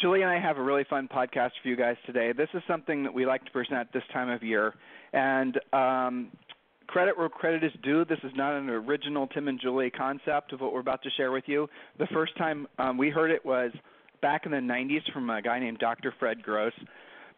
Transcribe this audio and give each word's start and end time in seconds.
Julie 0.00 0.20
and 0.20 0.30
I 0.30 0.38
have 0.38 0.58
a 0.58 0.62
really 0.62 0.84
fun 0.88 1.08
podcast 1.08 1.52
for 1.62 1.68
you 1.68 1.76
guys 1.76 1.96
today. 2.04 2.32
This 2.32 2.48
is 2.52 2.62
something 2.68 3.02
that 3.04 3.14
we 3.14 3.24
like 3.24 3.44
to 3.46 3.50
present 3.50 3.90
this 3.94 4.02
time 4.12 4.28
of 4.28 4.42
year. 4.42 4.74
And 5.14 5.58
um, 5.72 6.32
credit 6.86 7.16
where 7.16 7.30
credit 7.30 7.64
is 7.64 7.72
due. 7.82 8.04
This 8.04 8.18
is 8.22 8.32
not 8.34 8.52
an 8.52 8.68
original 8.68 9.26
Tim 9.26 9.48
and 9.48 9.58
Julie 9.58 9.90
concept 9.90 10.52
of 10.52 10.60
what 10.60 10.74
we're 10.74 10.80
about 10.80 11.02
to 11.04 11.10
share 11.16 11.32
with 11.32 11.44
you. 11.46 11.68
The 11.98 12.06
first 12.12 12.36
time 12.36 12.66
um, 12.78 12.98
we 12.98 13.08
heard 13.08 13.30
it 13.30 13.44
was 13.44 13.72
back 14.20 14.44
in 14.44 14.52
the 14.52 14.58
90s 14.58 15.10
from 15.14 15.30
a 15.30 15.40
guy 15.40 15.58
named 15.58 15.78
Dr. 15.78 16.12
Fred 16.18 16.42
Gross. 16.42 16.74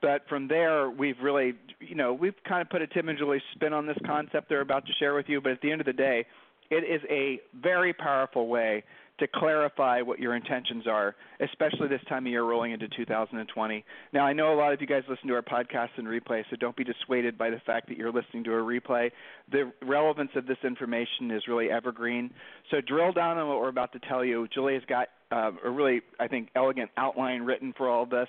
But 0.03 0.23
from 0.29 0.49
there, 0.49 0.91
we've 0.91 1.19
really, 1.23 1.55
you 1.81 1.95
know, 1.95 2.13
we've 2.13 2.35
kind 2.49 2.61
of 2.61 2.71
put 2.71 2.83
a 2.83 2.89
Tim 2.89 3.09
and 3.09 3.19
Julie 3.19 3.43
spin 3.55 3.73
on 3.73 3.87
this 3.87 3.99
concept 4.05 4.49
they're 4.49 4.63
about 4.63 4.85
to 4.87 4.93
share 4.99 5.15
with 5.15 5.29
you. 5.29 5.41
But 5.41 5.53
at 5.53 5.61
the 5.61 5.71
end 5.71 5.81
of 5.81 5.87
the 5.87 5.93
day, 5.93 6.27
it 6.71 6.85
is 6.85 7.03
a 7.09 7.41
very 7.61 7.93
powerful 7.93 8.49
way 8.49 8.83
to 9.19 9.27
clarify 9.27 10.01
what 10.01 10.19
your 10.19 10.37
intentions 10.37 10.87
are, 10.87 11.17
especially 11.41 11.89
this 11.89 12.01
time 12.09 12.27
of 12.27 12.31
year 12.31 12.45
rolling 12.45 12.73
into 12.73 12.89
2020. 12.89 13.85
Now, 14.13 14.25
I 14.25 14.33
know 14.33 14.55
a 14.55 14.57
lot 14.57 14.73
of 14.73 14.81
you 14.81 14.87
guys 14.87 15.03
listen 15.09 15.29
to 15.29 15.35
our 15.35 15.43
podcasts 15.43 15.97
and 15.97 16.07
replay, 16.07 16.45
so 16.51 16.57
don't 16.57 16.77
be 16.77 16.85
dissuaded 16.85 17.37
by 17.37 17.51
the 17.51 17.61
fact 17.67 17.89
that 17.89 17.99
you're 17.99 18.13
listening 18.13 18.45
to 18.45 18.53
a 18.53 18.63
replay. 18.63 19.11
The 19.51 19.73
relevance 19.83 20.31
of 20.37 20.47
this 20.47 20.59
information 20.65 21.31
is 21.31 21.43
really 21.49 21.71
evergreen. 21.71 22.31
So 22.71 22.81
drill 22.81 23.13
down 23.13 23.39
on 23.39 23.49
what 23.49 23.59
we're 23.59 23.69
about 23.69 23.93
to 23.93 24.01
tell 24.09 24.25
you. 24.25 24.47
Julie's 24.55 24.83
got 24.89 25.09
uh, 25.33 25.51
a 25.65 25.71
really, 25.71 26.03
I 26.21 26.29
think, 26.29 26.49
elegant 26.55 26.91
outline 26.97 27.43
written 27.43 27.75
for 27.77 27.89
all 27.89 28.05
of 28.05 28.11
this. 28.11 28.29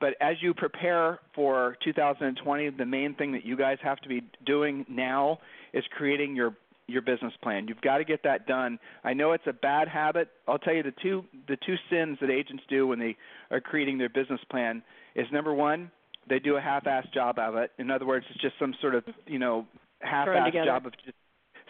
But 0.00 0.14
as 0.20 0.36
you 0.40 0.54
prepare 0.54 1.18
for 1.34 1.76
2020, 1.84 2.70
the 2.70 2.86
main 2.86 3.14
thing 3.14 3.32
that 3.32 3.44
you 3.44 3.56
guys 3.56 3.78
have 3.82 3.98
to 4.00 4.08
be 4.08 4.22
doing 4.46 4.86
now 4.88 5.38
is 5.72 5.82
creating 5.96 6.36
your 6.36 6.54
your 6.88 7.02
business 7.02 7.32
plan. 7.42 7.68
You've 7.68 7.80
got 7.80 7.98
to 7.98 8.04
get 8.04 8.22
that 8.24 8.46
done. 8.46 8.78
I 9.04 9.12
know 9.12 9.32
it's 9.32 9.46
a 9.46 9.52
bad 9.52 9.88
habit. 9.88 10.28
I'll 10.48 10.58
tell 10.58 10.74
you 10.74 10.82
the 10.82 10.94
two 11.02 11.24
the 11.46 11.56
two 11.64 11.76
sins 11.90 12.18
that 12.20 12.30
agents 12.30 12.64
do 12.68 12.86
when 12.86 12.98
they 12.98 13.16
are 13.50 13.60
creating 13.60 13.98
their 13.98 14.08
business 14.08 14.40
plan 14.50 14.82
is 15.14 15.26
number 15.32 15.54
one, 15.54 15.90
they 16.28 16.38
do 16.38 16.56
a 16.56 16.60
half-assed 16.60 17.12
job 17.12 17.38
of 17.38 17.56
it. 17.56 17.70
In 17.78 17.90
other 17.90 18.06
words, 18.06 18.26
it's 18.30 18.40
just 18.40 18.54
some 18.58 18.74
sort 18.80 18.94
of 18.94 19.04
you 19.26 19.38
know 19.38 19.66
half-assed 20.00 20.64
job 20.64 20.86
of 20.86 20.92
just 21.04 21.16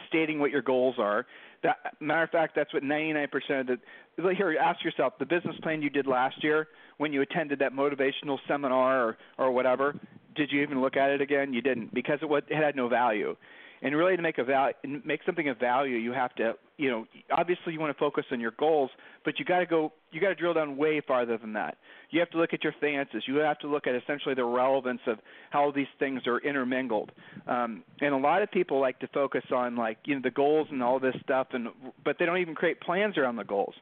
stating 0.09 0.39
what 0.39 0.51
your 0.51 0.63
goals 0.63 0.95
are. 0.99 1.27
That 1.65 1.77
matter 2.01 2.23
of 2.23 2.31
fact, 2.31 2.55
that's 2.55 2.73
what 2.73 2.85
99% 2.85 3.27
of 3.71 3.81
the 4.17 4.35
here. 4.37 4.57
Ask 4.59 4.85
yourself 4.85 5.15
the 5.19 5.27
business 5.27 5.57
plan 5.63 5.83
you 5.83 5.91
did 5.91 6.07
last 6.07 6.43
year 6.45 6.69
when 6.99 7.13
you 7.13 7.23
attended 7.23 7.59
that 7.59 7.73
motivational 7.73 8.39
seminar 8.47 9.05
or 9.05 9.19
or 9.37 9.51
whatever. 9.51 9.99
Did 10.37 10.53
you 10.53 10.63
even 10.63 10.81
look 10.81 10.97
at 10.97 11.11
it 11.11 11.21
again? 11.21 11.53
You 11.53 11.61
didn't 11.61 11.93
because 11.93 12.21
it, 12.23 12.45
it 12.49 12.57
had 12.57 12.77
no 12.77 12.89
value 12.89 13.35
and 13.83 13.97
really 13.97 14.17
to 14.17 14.23
make 14.23 14.39
a 14.39 14.45
val- 14.45 14.73
make 15.05 15.21
something 15.25 15.49
of 15.49 15.59
value 15.59 15.97
you 15.97 16.13
have 16.13 16.35
to 16.35 16.55
you 16.77 16.91
know 16.91 17.07
obviously 17.31 17.73
you 17.73 17.81
want 17.81 17.95
to 17.95 17.99
focus 17.99 18.25
on 18.31 18.41
your 18.41 18.53
goals 18.59 18.91
but 19.25 19.39
you 19.39 19.45
got 19.45 19.59
to 19.59 19.67
go 19.67 19.93
you 20.11 20.21
got 20.21 20.29
to 20.29 20.35
drill 20.35 20.55
down 20.55 20.77
way 20.77 21.03
farther 21.07 21.37
than 21.37 21.53
that. 21.53 21.77
You 22.11 22.21
have 22.21 22.31
to 22.31 22.39
look 22.39 22.55
at 22.55 22.65
your 22.65 22.75
finances. 22.81 23.25
You 23.27 23.37
have 23.37 23.59
to 23.59 23.69
look 23.69 23.87
at 23.87 23.95
essentially 23.95 24.35
the 24.35 24.45
relevance 24.45 25.01
of 25.07 25.19
how 25.51 25.71
these 25.71 25.87
things 25.99 26.23
are 26.27 26.39
intermingled. 26.39 27.13
Um, 27.47 27.83
and 28.01 28.15
a 28.15 28.17
lot 28.17 28.41
of 28.41 28.51
people 28.51 28.81
like 28.81 28.99
to 29.01 29.09
focus 29.09 29.45
on 29.55 29.77
like 29.77 29.99
you 30.05 30.15
know 30.15 30.23
the 30.23 30.31
goals 30.31 30.69
and 30.71 30.83
all 30.83 30.99
this 30.99 31.15
stuff 31.23 31.49
and 31.53 31.69
but 32.05 32.17
they 32.19 32.27
don't 32.27 32.39
even 32.39 32.55
create 32.55 32.81
plans 32.81 33.19
around 33.19 33.37
the 33.37 33.45
goals. 33.45 33.75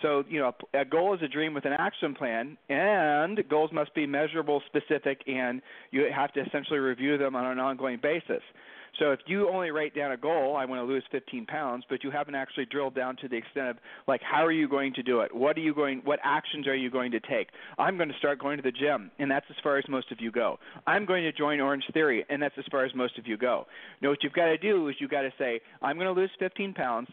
So, 0.00 0.22
you 0.28 0.38
know, 0.38 0.52
a 0.74 0.84
goal 0.84 1.14
is 1.14 1.22
a 1.22 1.28
dream 1.28 1.54
with 1.54 1.64
an 1.64 1.72
action 1.72 2.14
plan, 2.14 2.56
and 2.68 3.42
goals 3.50 3.72
must 3.72 3.92
be 3.96 4.06
measurable, 4.06 4.62
specific, 4.66 5.22
and 5.26 5.60
you 5.90 6.06
have 6.14 6.32
to 6.34 6.40
essentially 6.40 6.78
review 6.78 7.18
them 7.18 7.34
on 7.34 7.44
an 7.44 7.58
ongoing 7.58 7.98
basis. 8.00 8.42
So 8.98 9.12
if 9.12 9.20
you 9.26 9.48
only 9.48 9.70
write 9.70 9.94
down 9.94 10.12
a 10.12 10.16
goal, 10.16 10.56
I 10.56 10.64
want 10.64 10.80
to 10.80 10.84
lose 10.84 11.04
15 11.10 11.46
pounds, 11.46 11.84
but 11.88 12.02
you 12.02 12.10
haven't 12.10 12.34
actually 12.34 12.66
drilled 12.66 12.94
down 12.94 13.16
to 13.16 13.28
the 13.28 13.36
extent 13.36 13.68
of 13.68 13.76
like 14.06 14.20
how 14.22 14.44
are 14.44 14.52
you 14.52 14.68
going 14.68 14.94
to 14.94 15.02
do 15.02 15.20
it? 15.20 15.34
What 15.34 15.56
are 15.56 15.60
you 15.60 15.74
going 15.74 16.02
what 16.04 16.18
actions 16.24 16.66
are 16.66 16.74
you 16.74 16.90
going 16.90 17.12
to 17.12 17.20
take? 17.20 17.48
I'm 17.78 17.96
going 17.96 18.08
to 18.08 18.18
start 18.18 18.38
going 18.38 18.56
to 18.56 18.62
the 18.62 18.72
gym, 18.72 19.10
and 19.18 19.30
that's 19.30 19.46
as 19.50 19.56
far 19.62 19.78
as 19.78 19.84
most 19.88 20.10
of 20.12 20.20
you 20.20 20.30
go. 20.30 20.58
I'm 20.86 21.04
going 21.04 21.24
to 21.24 21.32
join 21.32 21.60
Orange 21.60 21.84
Theory, 21.92 22.24
and 22.28 22.42
that's 22.42 22.54
as 22.58 22.64
far 22.70 22.84
as 22.84 22.94
most 22.94 23.18
of 23.18 23.26
you 23.26 23.36
go. 23.36 23.66
Now 24.00 24.10
what 24.10 24.22
you've 24.22 24.32
got 24.32 24.46
to 24.46 24.58
do 24.58 24.88
is 24.88 24.96
you've 24.98 25.10
got 25.10 25.22
to 25.22 25.32
say, 25.38 25.60
I'm 25.82 25.96
going 25.96 26.12
to 26.12 26.20
lose 26.20 26.30
15 26.38 26.74
pounds 26.74 27.08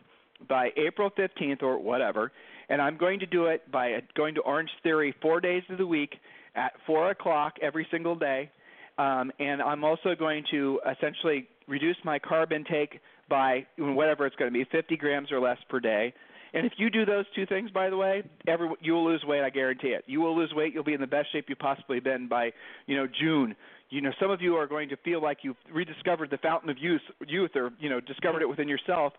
by 0.47 0.69
April 0.77 1.09
15th 1.11 1.63
or 1.63 1.77
whatever, 1.77 2.31
and 2.69 2.81
I'm 2.81 2.97
going 2.97 3.19
to 3.19 3.25
do 3.25 3.45
it 3.45 3.69
by 3.71 4.01
going 4.15 4.35
to 4.35 4.41
Orange 4.41 4.69
Theory 4.83 5.15
four 5.21 5.39
days 5.39 5.63
of 5.69 5.77
the 5.77 5.87
week 5.87 6.15
at 6.55 6.73
four 6.85 7.11
o'clock 7.11 7.53
every 7.61 7.87
single 7.91 8.15
day. 8.15 8.49
Um, 8.97 9.31
and 9.39 9.61
I'm 9.61 9.83
also 9.83 10.15
going 10.17 10.45
to 10.51 10.79
essentially 10.89 11.47
reduce 11.67 11.97
my 12.03 12.19
carb 12.19 12.51
intake 12.51 12.99
by 13.29 13.65
whatever 13.77 14.25
it's 14.25 14.35
going 14.35 14.51
to 14.51 14.57
be, 14.57 14.65
50 14.71 14.97
grams 14.97 15.31
or 15.31 15.39
less 15.39 15.57
per 15.69 15.79
day. 15.79 16.13
And 16.53 16.65
if 16.65 16.73
you 16.77 16.89
do 16.89 17.05
those 17.05 17.25
two 17.35 17.45
things, 17.45 17.69
by 17.71 17.89
the 17.89 17.97
way, 17.97 18.23
every, 18.47 18.69
you 18.79 18.93
will 18.93 19.05
lose 19.05 19.23
weight. 19.25 19.41
I 19.41 19.49
guarantee 19.49 19.89
it. 19.89 20.05
You 20.07 20.21
will 20.21 20.37
lose 20.37 20.53
weight. 20.53 20.73
You'll 20.73 20.85
be 20.85 20.93
in 20.93 21.01
the 21.01 21.07
best 21.07 21.31
shape 21.33 21.45
you've 21.49 21.59
possibly 21.59 21.99
been 21.99 22.29
by, 22.29 22.51
you 22.85 22.95
know, 22.95 23.07
June. 23.07 23.55
You 23.89 24.01
know, 24.01 24.11
some 24.21 24.31
of 24.31 24.41
you 24.41 24.55
are 24.55 24.65
going 24.65 24.87
to 24.89 24.97
feel 24.97 25.21
like 25.21 25.39
you've 25.41 25.57
rediscovered 25.71 26.29
the 26.29 26.37
fountain 26.37 26.69
of 26.69 26.77
youth, 26.79 27.01
youth, 27.27 27.51
or 27.55 27.71
you 27.79 27.89
know, 27.89 27.99
discovered 27.99 28.41
it 28.41 28.47
within 28.47 28.69
yourself 28.69 29.13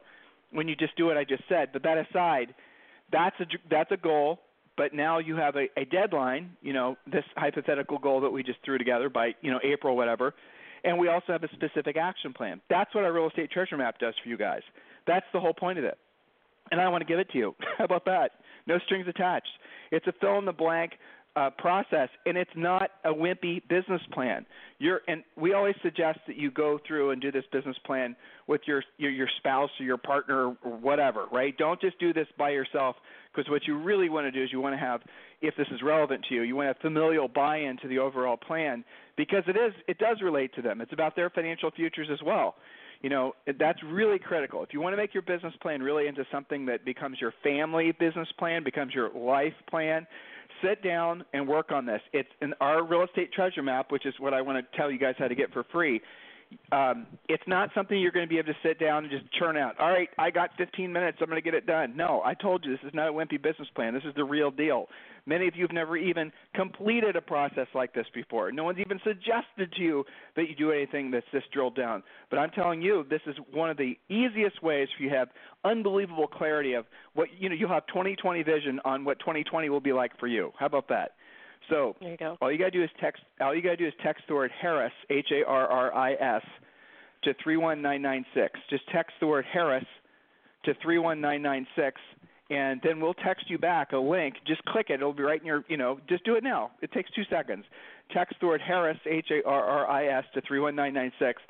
when 0.50 0.66
you 0.66 0.74
just 0.74 0.96
do 0.96 1.06
what 1.06 1.18
I 1.18 1.24
just 1.24 1.42
said. 1.48 1.68
But 1.72 1.82
that 1.82 1.98
aside, 1.98 2.54
that's 3.12 3.38
a 3.40 3.44
that's 3.70 3.92
a 3.92 3.96
goal. 3.96 4.40
But 4.76 4.92
now 4.92 5.18
you 5.18 5.36
have 5.36 5.56
a, 5.56 5.66
a 5.78 5.84
deadline. 5.84 6.56
You 6.62 6.72
know, 6.72 6.96
this 7.06 7.24
hypothetical 7.36 7.98
goal 7.98 8.22
that 8.22 8.30
we 8.30 8.42
just 8.42 8.58
threw 8.64 8.78
together 8.78 9.08
by 9.08 9.34
you 9.42 9.50
know 9.50 9.60
April, 9.62 9.94
whatever 9.94 10.34
and 10.86 10.96
we 10.96 11.08
also 11.08 11.32
have 11.32 11.42
a 11.42 11.48
specific 11.48 11.96
action 11.96 12.32
plan. 12.32 12.60
That's 12.70 12.94
what 12.94 13.04
our 13.04 13.12
real 13.12 13.26
estate 13.26 13.50
treasure 13.50 13.76
map 13.76 13.98
does 13.98 14.14
for 14.22 14.28
you 14.30 14.38
guys. 14.38 14.62
That's 15.06 15.26
the 15.32 15.40
whole 15.40 15.52
point 15.52 15.78
of 15.78 15.84
it. 15.84 15.98
And 16.70 16.80
I 16.80 16.88
want 16.88 17.02
to 17.02 17.06
give 17.06 17.18
it 17.18 17.28
to 17.30 17.38
you. 17.38 17.54
How 17.78 17.84
about 17.84 18.04
that? 18.06 18.30
No 18.66 18.78
strings 18.86 19.06
attached. 19.08 19.48
It's 19.90 20.06
a 20.06 20.12
fill 20.20 20.38
in 20.38 20.44
the 20.44 20.52
blank 20.52 20.92
uh, 21.36 21.50
process, 21.58 22.08
and 22.24 22.36
it's 22.38 22.50
not 22.56 22.90
a 23.04 23.12
wimpy 23.12 23.60
business 23.68 24.00
plan. 24.12 24.46
You're, 24.78 25.02
and 25.06 25.22
we 25.36 25.52
always 25.52 25.74
suggest 25.82 26.20
that 26.26 26.36
you 26.36 26.50
go 26.50 26.78
through 26.86 27.10
and 27.10 27.20
do 27.20 27.30
this 27.30 27.44
business 27.52 27.76
plan 27.84 28.16
with 28.46 28.62
your 28.66 28.82
your, 28.96 29.10
your 29.10 29.28
spouse 29.36 29.70
or 29.78 29.84
your 29.84 29.98
partner 29.98 30.54
or 30.64 30.70
whatever, 30.78 31.26
right? 31.30 31.56
Don't 31.58 31.80
just 31.80 31.98
do 31.98 32.12
this 32.12 32.26
by 32.38 32.50
yourself 32.50 32.96
because 33.34 33.50
what 33.50 33.66
you 33.66 33.78
really 33.78 34.08
want 34.08 34.26
to 34.26 34.30
do 34.30 34.42
is 34.42 34.50
you 34.50 34.60
want 34.60 34.74
to 34.74 34.78
have, 34.78 35.02
if 35.42 35.54
this 35.56 35.66
is 35.70 35.82
relevant 35.82 36.24
to 36.28 36.34
you, 36.34 36.42
you 36.42 36.56
want 36.56 36.68
a 36.68 36.74
familial 36.80 37.28
buy-in 37.28 37.76
to 37.78 37.88
the 37.88 37.98
overall 37.98 38.36
plan 38.36 38.84
because 39.16 39.42
it 39.46 39.56
is 39.56 39.72
it 39.88 39.98
does 39.98 40.18
relate 40.22 40.54
to 40.54 40.62
them. 40.62 40.80
It's 40.80 40.92
about 40.92 41.16
their 41.16 41.30
financial 41.30 41.70
futures 41.70 42.08
as 42.12 42.20
well 42.24 42.56
you 43.02 43.10
know 43.10 43.34
that's 43.58 43.82
really 43.82 44.18
critical 44.18 44.62
if 44.62 44.70
you 44.72 44.80
want 44.80 44.94
to 44.94 44.96
make 44.96 45.12
your 45.12 45.22
business 45.22 45.52
plan 45.60 45.82
really 45.82 46.06
into 46.06 46.24
something 46.32 46.64
that 46.64 46.82
becomes 46.82 47.20
your 47.20 47.34
family 47.42 47.92
business 47.92 48.26
plan 48.38 48.64
becomes 48.64 48.94
your 48.94 49.10
life 49.12 49.52
plan 49.68 50.06
sit 50.62 50.82
down 50.82 51.24
and 51.32 51.46
work 51.46 51.72
on 51.72 51.86
this. 51.86 52.00
It's 52.12 52.28
in 52.40 52.54
our 52.60 52.84
real 52.84 53.02
estate 53.02 53.32
treasure 53.32 53.62
map, 53.62 53.90
which 53.90 54.06
is 54.06 54.14
what 54.18 54.34
I 54.34 54.40
want 54.40 54.58
to 54.58 54.76
tell 54.76 54.90
you 54.90 54.98
guys 54.98 55.14
how 55.18 55.28
to 55.28 55.34
get 55.34 55.52
for 55.52 55.64
free 55.72 56.00
um, 56.72 57.06
it's 57.28 57.42
not 57.46 57.70
something 57.74 57.98
you're 57.98 58.10
going 58.10 58.26
to 58.26 58.28
be 58.28 58.38
able 58.38 58.52
to 58.52 58.58
sit 58.62 58.78
down 58.78 59.04
and 59.04 59.10
just 59.10 59.32
churn 59.32 59.56
out. 59.56 59.78
All 59.78 59.90
right, 59.90 60.08
I 60.18 60.30
got 60.30 60.50
15 60.58 60.92
minutes. 60.92 61.18
I'm 61.20 61.28
going 61.28 61.40
to 61.40 61.44
get 61.44 61.54
it 61.54 61.66
done. 61.66 61.96
No, 61.96 62.22
I 62.24 62.34
told 62.34 62.64
you 62.64 62.72
this 62.72 62.80
is 62.86 62.94
not 62.94 63.08
a 63.08 63.12
wimpy 63.12 63.40
business 63.40 63.68
plan. 63.74 63.94
This 63.94 64.04
is 64.04 64.14
the 64.16 64.24
real 64.24 64.50
deal. 64.50 64.88
Many 65.26 65.48
of 65.48 65.56
you 65.56 65.62
have 65.62 65.72
never 65.72 65.96
even 65.96 66.32
completed 66.54 67.16
a 67.16 67.20
process 67.20 67.66
like 67.74 67.92
this 67.92 68.06
before. 68.14 68.52
No 68.52 68.64
one's 68.64 68.78
even 68.78 69.00
suggested 69.04 69.72
to 69.76 69.82
you 69.82 70.04
that 70.36 70.48
you 70.48 70.54
do 70.54 70.70
anything 70.70 71.10
that's 71.10 71.26
this 71.32 71.42
drilled 71.52 71.74
down. 71.74 72.02
But 72.30 72.38
I'm 72.38 72.50
telling 72.50 72.80
you, 72.80 73.04
this 73.10 73.22
is 73.26 73.36
one 73.52 73.70
of 73.70 73.76
the 73.76 73.98
easiest 74.08 74.62
ways 74.62 74.88
for 74.96 75.02
you 75.02 75.10
have 75.10 75.28
unbelievable 75.64 76.28
clarity 76.28 76.74
of 76.74 76.86
what 77.14 77.28
you 77.38 77.48
know. 77.48 77.56
You'll 77.56 77.70
have 77.70 77.86
2020 77.88 78.42
vision 78.44 78.80
on 78.84 79.04
what 79.04 79.18
2020 79.18 79.68
will 79.68 79.80
be 79.80 79.92
like 79.92 80.16
for 80.18 80.28
you. 80.28 80.52
How 80.58 80.66
about 80.66 80.88
that? 80.88 81.12
So 81.68 81.96
there 82.00 82.10
you 82.10 82.16
go. 82.16 82.36
all 82.40 82.50
you 82.52 82.58
gotta 82.58 82.70
do 82.70 82.82
is 82.82 82.90
text. 83.00 83.22
All 83.40 83.54
you 83.54 83.62
gotta 83.62 83.76
do 83.76 83.86
is 83.86 83.94
text 84.02 84.24
the 84.28 84.34
word 84.34 84.50
Harris 84.60 84.92
H 85.10 85.28
A 85.32 85.44
R 85.46 85.66
R 85.66 85.94
I 85.94 86.12
S 86.14 86.42
to 87.24 87.34
three 87.42 87.56
one 87.56 87.82
nine 87.82 88.02
nine 88.02 88.24
six. 88.34 88.58
Just 88.70 88.84
text 88.92 89.12
the 89.20 89.26
word 89.26 89.44
Harris 89.52 89.84
to 90.64 90.74
three 90.82 90.98
one 90.98 91.20
nine 91.20 91.42
nine 91.42 91.66
six, 91.76 92.00
and 92.50 92.80
then 92.84 93.00
we'll 93.00 93.14
text 93.14 93.48
you 93.48 93.58
back 93.58 93.92
a 93.92 93.98
link. 93.98 94.34
Just 94.46 94.64
click 94.66 94.86
it. 94.90 94.94
It'll 94.94 95.12
be 95.12 95.22
right 95.22 95.40
in 95.40 95.46
your. 95.46 95.64
You 95.68 95.76
know, 95.76 95.98
just 96.08 96.24
do 96.24 96.34
it 96.36 96.44
now. 96.44 96.70
It 96.82 96.92
takes 96.92 97.10
two 97.12 97.24
seconds. 97.30 97.64
Text 98.12 98.36
the 98.40 98.46
word 98.46 98.60
Harris 98.60 98.98
H 99.04 99.26
A 99.30 99.46
R 99.48 99.64
R 99.64 99.90
I 99.90 100.06
S 100.18 100.24
to 100.34 100.40
three 100.46 100.60
one 100.60 100.76
nine 100.76 100.94
nine 100.94 101.12
six 101.18 101.42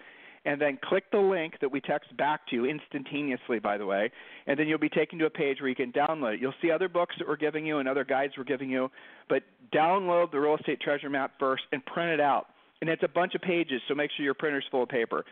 and 0.46 0.60
then 0.60 0.78
click 0.82 1.04
the 1.10 1.18
link 1.18 1.54
that 1.60 1.70
we 1.70 1.80
text 1.80 2.16
back 2.16 2.46
to 2.46 2.54
you 2.54 2.64
instantaneously, 2.64 3.58
by 3.58 3.76
the 3.76 3.84
way, 3.84 4.10
and 4.46 4.58
then 4.58 4.68
you'll 4.68 4.78
be 4.78 4.88
taken 4.88 5.18
to 5.18 5.26
a 5.26 5.30
page 5.30 5.60
where 5.60 5.68
you 5.68 5.74
can 5.74 5.92
download 5.92 6.34
it. 6.34 6.40
You'll 6.40 6.54
see 6.62 6.70
other 6.70 6.88
books 6.88 7.16
that 7.18 7.26
we're 7.26 7.36
giving 7.36 7.66
you 7.66 7.78
and 7.78 7.88
other 7.88 8.04
guides 8.04 8.34
we're 8.38 8.44
giving 8.44 8.70
you, 8.70 8.88
but 9.28 9.42
download 9.74 10.30
the 10.30 10.38
real 10.38 10.56
estate 10.56 10.80
treasure 10.80 11.10
map 11.10 11.32
first 11.38 11.64
and 11.72 11.84
print 11.84 12.10
it 12.10 12.20
out. 12.20 12.46
And 12.80 12.88
it's 12.88 13.02
a 13.02 13.08
bunch 13.08 13.34
of 13.34 13.40
pages, 13.42 13.82
so 13.88 13.94
make 13.94 14.10
sure 14.16 14.24
your 14.24 14.34
printer's 14.34 14.64
full 14.70 14.84
of 14.84 14.88
paper. 14.88 15.24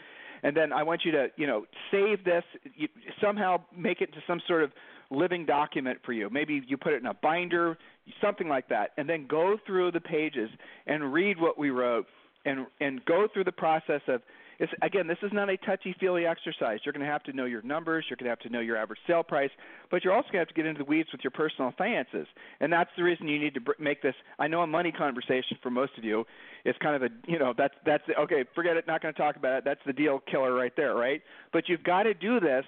And 0.42 0.54
then 0.56 0.72
I 0.72 0.82
want 0.82 1.02
you 1.04 1.12
to, 1.12 1.28
you 1.36 1.46
know, 1.46 1.64
save 1.90 2.24
this, 2.24 2.42
you, 2.74 2.88
somehow 3.22 3.62
make 3.74 4.00
it 4.00 4.12
to 4.14 4.18
some 4.26 4.40
sort 4.48 4.64
of 4.64 4.72
living 5.10 5.46
document 5.46 6.00
for 6.04 6.12
you. 6.12 6.28
Maybe 6.28 6.60
you 6.66 6.76
put 6.76 6.92
it 6.92 7.00
in 7.00 7.06
a 7.06 7.14
binder, 7.14 7.78
something 8.20 8.48
like 8.48 8.68
that, 8.68 8.90
and 8.96 9.08
then 9.08 9.26
go 9.28 9.56
through 9.64 9.92
the 9.92 10.00
pages 10.00 10.50
and 10.86 11.12
read 11.12 11.40
what 11.40 11.56
we 11.56 11.70
wrote 11.70 12.06
and 12.44 12.66
and 12.80 13.04
go 13.04 13.26
through 13.32 13.44
the 13.44 13.52
process 13.52 14.00
of 14.08 14.20
it's, 14.58 14.72
again, 14.82 15.06
this 15.06 15.18
is 15.22 15.32
not 15.32 15.48
a 15.48 15.56
touchy 15.58 15.94
feely 15.98 16.26
exercise. 16.26 16.80
You're 16.84 16.92
going 16.92 17.04
to 17.04 17.10
have 17.10 17.22
to 17.24 17.32
know 17.32 17.44
your 17.44 17.62
numbers. 17.62 18.04
You're 18.08 18.16
going 18.16 18.26
to 18.26 18.30
have 18.30 18.40
to 18.40 18.48
know 18.48 18.60
your 18.60 18.76
average 18.76 19.00
sale 19.06 19.22
price, 19.22 19.50
but 19.90 20.04
you're 20.04 20.12
also 20.12 20.28
going 20.32 20.44
to 20.44 20.46
have 20.46 20.48
to 20.48 20.54
get 20.54 20.66
into 20.66 20.78
the 20.78 20.84
weeds 20.84 21.08
with 21.12 21.22
your 21.22 21.30
personal 21.30 21.72
finances. 21.76 22.26
And 22.60 22.72
that's 22.72 22.90
the 22.96 23.02
reason 23.02 23.28
you 23.28 23.38
need 23.38 23.54
to 23.54 23.60
make 23.78 24.02
this. 24.02 24.14
I 24.38 24.46
know 24.48 24.62
a 24.62 24.66
money 24.66 24.92
conversation 24.92 25.58
for 25.62 25.70
most 25.70 25.92
of 25.98 26.04
you 26.04 26.24
is 26.64 26.74
kind 26.80 26.96
of 26.96 27.02
a 27.02 27.30
you 27.30 27.38
know 27.38 27.52
that's 27.56 27.74
that's 27.84 28.02
okay. 28.18 28.44
Forget 28.54 28.76
it. 28.76 28.86
Not 28.86 29.02
going 29.02 29.12
to 29.12 29.20
talk 29.20 29.36
about 29.36 29.58
it. 29.58 29.64
That's 29.64 29.80
the 29.86 29.92
deal 29.92 30.20
killer 30.30 30.54
right 30.54 30.72
there, 30.76 30.94
right? 30.94 31.22
But 31.52 31.68
you've 31.68 31.84
got 31.84 32.04
to 32.04 32.14
do 32.14 32.40
this. 32.40 32.64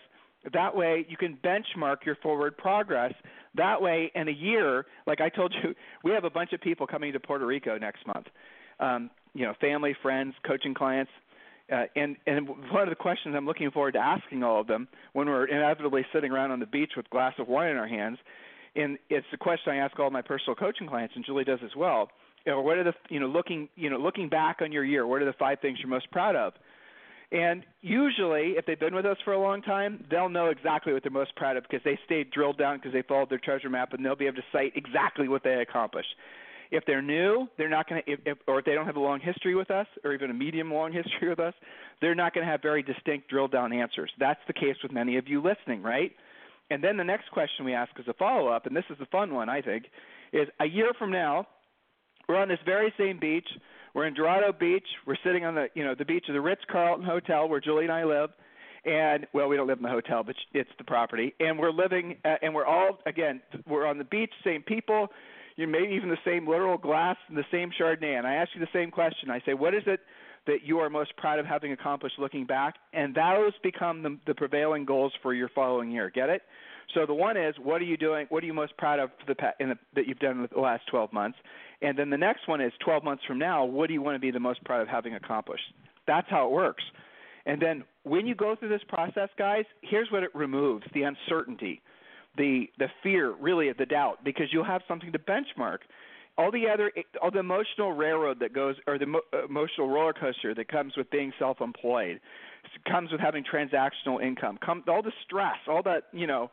That 0.52 0.76
way, 0.76 1.06
you 1.08 1.16
can 1.16 1.38
benchmark 1.42 2.04
your 2.04 2.16
forward 2.16 2.56
progress. 2.56 3.12
That 3.56 3.80
way, 3.80 4.12
in 4.14 4.28
a 4.28 4.32
year, 4.32 4.86
like 5.06 5.20
I 5.20 5.28
told 5.28 5.54
you, 5.62 5.74
we 6.04 6.12
have 6.12 6.24
a 6.24 6.30
bunch 6.30 6.52
of 6.52 6.60
people 6.60 6.86
coming 6.86 7.12
to 7.12 7.20
Puerto 7.20 7.46
Rico 7.46 7.78
next 7.78 8.06
month. 8.06 8.26
Um, 8.78 9.10
you 9.34 9.44
know, 9.44 9.54
family, 9.60 9.96
friends, 10.02 10.34
coaching 10.46 10.74
clients. 10.74 11.10
Uh, 11.72 11.84
and 11.96 12.16
and 12.26 12.48
one 12.48 12.82
of 12.82 12.88
the 12.88 12.94
questions 12.94 13.34
I'm 13.36 13.46
looking 13.46 13.70
forward 13.72 13.92
to 13.92 13.98
asking 13.98 14.44
all 14.44 14.60
of 14.60 14.68
them 14.68 14.86
when 15.14 15.28
we're 15.28 15.46
inevitably 15.46 16.06
sitting 16.12 16.30
around 16.30 16.52
on 16.52 16.60
the 16.60 16.66
beach 16.66 16.92
with 16.96 17.06
a 17.06 17.08
glass 17.08 17.34
of 17.38 17.48
wine 17.48 17.70
in 17.70 17.76
our 17.76 17.88
hands, 17.88 18.18
and 18.76 18.98
it's 19.10 19.26
the 19.32 19.36
question 19.36 19.72
I 19.72 19.76
ask 19.76 19.98
all 19.98 20.10
my 20.10 20.22
personal 20.22 20.54
coaching 20.54 20.86
clients, 20.86 21.14
and 21.16 21.24
Julie 21.24 21.44
does 21.44 21.58
as 21.64 21.74
well. 21.76 22.08
You 22.44 22.52
know, 22.52 22.60
what 22.60 22.78
are 22.78 22.84
the 22.84 22.92
you 23.08 23.18
know 23.18 23.26
looking 23.26 23.68
you 23.74 23.90
know 23.90 23.96
looking 23.96 24.28
back 24.28 24.58
on 24.60 24.70
your 24.70 24.84
year, 24.84 25.06
what 25.06 25.22
are 25.22 25.24
the 25.24 25.32
five 25.32 25.58
things 25.60 25.78
you're 25.80 25.88
most 25.88 26.10
proud 26.12 26.36
of? 26.36 26.52
And 27.32 27.64
usually, 27.80 28.54
if 28.56 28.66
they've 28.66 28.78
been 28.78 28.94
with 28.94 29.04
us 29.04 29.16
for 29.24 29.32
a 29.32 29.40
long 29.40 29.60
time, 29.60 30.04
they'll 30.08 30.28
know 30.28 30.46
exactly 30.46 30.92
what 30.92 31.02
they're 31.02 31.10
most 31.10 31.34
proud 31.34 31.56
of 31.56 31.64
because 31.64 31.82
they 31.84 31.98
stayed 32.04 32.30
drilled 32.30 32.58
down 32.58 32.76
because 32.76 32.92
they 32.92 33.02
followed 33.02 33.30
their 33.30 33.40
treasure 33.40 33.68
map, 33.68 33.92
and 33.92 34.04
they'll 34.04 34.14
be 34.14 34.26
able 34.26 34.36
to 34.36 34.44
cite 34.52 34.72
exactly 34.76 35.26
what 35.26 35.42
they 35.42 35.54
accomplished. 35.54 36.14
If 36.70 36.84
they're 36.86 37.02
new, 37.02 37.48
they're 37.58 37.68
not 37.68 37.88
going 37.88 38.02
to, 38.02 38.10
if, 38.10 38.20
if, 38.24 38.38
or 38.46 38.58
if 38.58 38.64
they 38.64 38.74
don't 38.74 38.86
have 38.86 38.96
a 38.96 39.00
long 39.00 39.20
history 39.20 39.54
with 39.54 39.70
us, 39.70 39.86
or 40.04 40.12
even 40.12 40.30
a 40.30 40.34
medium 40.34 40.72
long 40.72 40.92
history 40.92 41.28
with 41.28 41.40
us, 41.40 41.54
they're 42.00 42.14
not 42.14 42.34
going 42.34 42.46
to 42.46 42.50
have 42.50 42.62
very 42.62 42.82
distinct 42.82 43.28
drill 43.28 43.48
down 43.48 43.72
answers. 43.72 44.10
That's 44.18 44.40
the 44.46 44.52
case 44.52 44.76
with 44.82 44.92
many 44.92 45.16
of 45.16 45.28
you 45.28 45.42
listening, 45.42 45.82
right? 45.82 46.12
And 46.70 46.82
then 46.82 46.96
the 46.96 47.04
next 47.04 47.30
question 47.30 47.64
we 47.64 47.74
ask 47.74 47.92
as 47.98 48.08
a 48.08 48.14
follow 48.14 48.48
up, 48.48 48.66
and 48.66 48.76
this 48.76 48.84
is 48.90 48.98
the 48.98 49.06
fun 49.06 49.32
one, 49.34 49.48
I 49.48 49.60
think, 49.62 49.84
is 50.32 50.48
a 50.60 50.66
year 50.66 50.92
from 50.98 51.12
now, 51.12 51.46
we're 52.28 52.36
on 52.36 52.48
this 52.48 52.58
very 52.64 52.92
same 52.98 53.20
beach. 53.20 53.46
We're 53.94 54.06
in 54.06 54.14
Dorado 54.14 54.52
Beach. 54.52 54.86
We're 55.06 55.16
sitting 55.24 55.44
on 55.44 55.54
the, 55.54 55.68
you 55.74 55.84
know, 55.84 55.94
the 55.94 56.04
beach 56.04 56.24
of 56.28 56.34
the 56.34 56.40
Ritz 56.40 56.62
Carlton 56.70 57.06
Hotel 57.06 57.48
where 57.48 57.60
Julie 57.60 57.84
and 57.84 57.92
I 57.92 58.04
live 58.04 58.30
and 58.86 59.26
well, 59.32 59.48
we 59.48 59.56
don't 59.56 59.66
live 59.66 59.78
in 59.78 59.82
the 59.82 59.90
hotel, 59.90 60.22
but 60.22 60.36
it's 60.54 60.70
the 60.78 60.84
property, 60.84 61.34
and 61.40 61.58
we're 61.58 61.72
living, 61.72 62.16
uh, 62.24 62.36
and 62.40 62.54
we're 62.54 62.64
all 62.64 63.00
again, 63.04 63.42
we're 63.68 63.84
on 63.84 63.98
the 63.98 64.04
beach, 64.04 64.30
same 64.44 64.62
people, 64.62 65.08
you 65.56 65.66
maybe 65.66 65.94
even 65.94 66.08
the 66.08 66.18
same 66.24 66.46
literal 66.46 66.78
glass 66.78 67.16
and 67.28 67.36
the 67.36 67.44
same 67.50 67.70
Chardonnay. 67.78 68.18
And 68.18 68.26
I 68.26 68.34
ask 68.34 68.50
you 68.54 68.60
the 68.60 68.68
same 68.72 68.90
question. 68.90 69.30
I 69.30 69.40
say, 69.44 69.54
what 69.54 69.74
is 69.74 69.82
it 69.86 70.00
that 70.46 70.58
you 70.62 70.78
are 70.78 70.90
most 70.90 71.16
proud 71.16 71.38
of 71.38 71.46
having 71.46 71.72
accomplished 71.72 72.18
looking 72.18 72.46
back? 72.46 72.74
And 72.92 73.14
those 73.14 73.52
become 73.62 74.02
the, 74.02 74.18
the 74.26 74.34
prevailing 74.34 74.84
goals 74.84 75.12
for 75.22 75.34
your 75.34 75.48
following 75.54 75.90
year. 75.90 76.10
Get 76.14 76.28
it? 76.28 76.42
So 76.94 77.04
the 77.06 77.14
one 77.14 77.36
is, 77.36 77.54
what 77.60 77.80
are 77.80 77.84
you 77.84 77.96
doing? 77.96 78.26
What 78.28 78.44
are 78.44 78.46
you 78.46 78.54
most 78.54 78.76
proud 78.76 79.00
of 79.00 79.10
the, 79.26 79.34
the, 79.34 79.74
that 79.94 80.06
you've 80.06 80.18
done 80.18 80.42
in 80.42 80.48
the 80.52 80.60
last 80.60 80.84
12 80.90 81.12
months? 81.12 81.38
And 81.82 81.98
then 81.98 82.10
the 82.10 82.16
next 82.16 82.46
one 82.48 82.60
is 82.60 82.72
12 82.84 83.02
months 83.02 83.24
from 83.26 83.38
now, 83.38 83.64
what 83.64 83.88
do 83.88 83.94
you 83.94 84.02
want 84.02 84.14
to 84.14 84.20
be 84.20 84.30
the 84.30 84.40
most 84.40 84.62
proud 84.64 84.82
of 84.82 84.88
having 84.88 85.14
accomplished? 85.14 85.64
That's 86.06 86.28
how 86.30 86.46
it 86.46 86.52
works. 86.52 86.84
And 87.44 87.60
then 87.60 87.84
when 88.04 88.26
you 88.26 88.34
go 88.34 88.56
through 88.56 88.70
this 88.70 88.82
process, 88.88 89.28
guys, 89.38 89.64
here's 89.82 90.10
what 90.10 90.22
it 90.22 90.34
removes 90.34 90.84
the 90.94 91.02
uncertainty 91.02 91.80
the 92.36 92.68
the 92.78 92.88
fear 93.02 93.32
really 93.32 93.68
of 93.68 93.76
the 93.76 93.86
doubt 93.86 94.24
because 94.24 94.46
you'll 94.52 94.64
have 94.64 94.82
something 94.88 95.12
to 95.12 95.18
benchmark. 95.18 95.78
All 96.38 96.50
the 96.50 96.68
other 96.72 96.92
all 97.22 97.30
the 97.30 97.38
emotional 97.38 97.92
railroad 97.92 98.40
that 98.40 98.52
goes 98.52 98.76
or 98.86 98.98
the 98.98 99.20
emotional 99.48 99.88
roller 99.88 100.12
coaster 100.12 100.54
that 100.54 100.68
comes 100.68 100.96
with 100.96 101.10
being 101.10 101.32
self-employed 101.38 102.20
comes 102.86 103.10
with 103.10 103.20
having 103.20 103.42
transactional 103.42 104.22
income 104.22 104.58
come 104.64 104.84
all 104.88 105.00
the 105.00 105.12
stress 105.24 105.56
all 105.66 105.82
that 105.82 106.04
you 106.12 106.26
know 106.26 106.50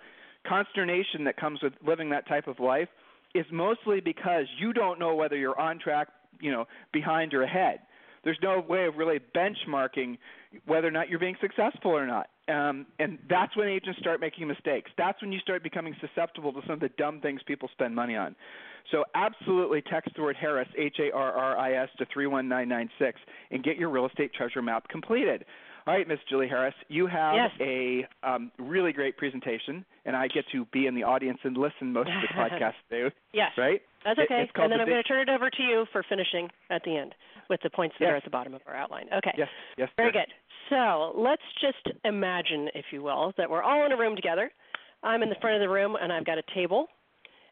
consternation 0.47 1.25
that 1.25 1.35
comes 1.35 1.61
with 1.61 1.73
living 1.85 2.11
that 2.11 2.27
type 2.27 2.47
of 2.47 2.59
life 2.59 2.87
is 3.33 3.45
mostly 3.51 3.99
because 3.99 4.45
you 4.59 4.73
don't 4.73 4.99
know 4.99 5.15
whether 5.15 5.35
you're 5.35 5.59
on 5.59 5.79
track 5.79 6.07
you 6.39 6.51
know 6.51 6.65
behind 6.91 7.33
or 7.33 7.43
ahead. 7.43 7.79
There's 8.23 8.39
no 8.41 8.59
way 8.59 8.85
of 8.85 8.95
really 8.95 9.19
benchmarking 9.35 10.17
whether 10.65 10.87
or 10.87 10.91
not 10.91 11.09
you're 11.09 11.19
being 11.19 11.35
successful 11.41 11.91
or 11.91 12.05
not 12.07 12.27
um, 12.49 12.85
and 12.99 13.19
that's 13.29 13.55
when 13.55 13.67
agents 13.67 13.99
start 13.99 14.19
making 14.19 14.47
mistakes. 14.47 14.91
That's 14.97 15.21
when 15.21 15.31
you 15.31 15.39
start 15.39 15.63
becoming 15.63 15.95
susceptible 16.01 16.51
to 16.53 16.61
some 16.63 16.73
of 16.73 16.79
the 16.79 16.89
dumb 16.97 17.21
things 17.21 17.41
people 17.47 17.69
spend 17.73 17.95
money 17.95 18.15
on. 18.15 18.35
So 18.91 19.05
absolutely 19.15 19.81
text 19.81 20.11
the 20.15 20.21
word 20.21 20.35
Harris, 20.39 20.67
H 20.77 20.97
A 20.99 21.15
R 21.15 21.31
R 21.31 21.57
I 21.57 21.83
S, 21.83 21.89
to 21.99 22.05
31996 22.13 23.19
and 23.51 23.63
get 23.63 23.77
your 23.77 23.89
real 23.89 24.05
estate 24.05 24.33
treasure 24.33 24.61
map 24.61 24.87
completed. 24.89 25.45
All 25.85 25.93
right, 25.93 26.07
Miss 26.07 26.19
Julie 26.29 26.47
Harris, 26.47 26.73
you 26.87 27.07
have 27.07 27.35
yes. 27.35 27.51
a 27.59 28.07
um, 28.23 28.51
really 28.57 28.93
great 28.93 29.17
presentation, 29.17 29.83
and 30.05 30.15
I 30.15 30.27
get 30.27 30.45
to 30.53 30.65
be 30.71 30.87
in 30.87 30.95
the 30.95 31.03
audience 31.03 31.39
and 31.43 31.57
listen 31.57 31.91
most 31.91 32.09
of 32.09 32.21
the 32.21 32.33
podcast 32.39 32.75
too. 32.89 33.09
Yes. 33.33 33.51
Right? 33.57 33.81
That's 34.05 34.19
okay. 34.19 34.43
It, 34.43 34.49
and 34.55 34.71
then 34.71 34.79
the 34.79 34.83
I'm 34.83 34.89
going 34.89 35.03
to 35.03 35.07
turn 35.07 35.21
it 35.21 35.29
over 35.29 35.49
to 35.49 35.63
you 35.63 35.85
for 35.91 36.03
finishing 36.07 36.49
at 36.69 36.83
the 36.83 36.97
end 36.97 37.15
with 37.49 37.61
the 37.63 37.69
points 37.69 37.95
that 37.99 38.05
yes. 38.05 38.13
are 38.13 38.15
at 38.17 38.23
the 38.23 38.29
bottom 38.29 38.53
of 38.53 38.61
our 38.67 38.75
outline. 38.75 39.07
Okay. 39.17 39.33
Yes. 39.37 39.49
Yes. 39.77 39.89
Very 39.97 40.09
sir. 40.09 40.19
good. 40.19 40.33
So 40.69 41.13
let's 41.15 41.41
just 41.61 41.97
imagine, 42.05 42.69
if 42.73 42.85
you 42.91 43.03
will, 43.03 43.33
that 43.37 43.49
we're 43.49 43.63
all 43.63 43.85
in 43.85 43.91
a 43.91 43.97
room 43.97 44.15
together. 44.15 44.51
I'm 45.03 45.21
in 45.21 45.29
the 45.29 45.35
front 45.41 45.55
of 45.55 45.61
the 45.61 45.69
room 45.69 45.97
and 46.01 46.13
I've 46.13 46.25
got 46.25 46.37
a 46.37 46.43
table, 46.55 46.87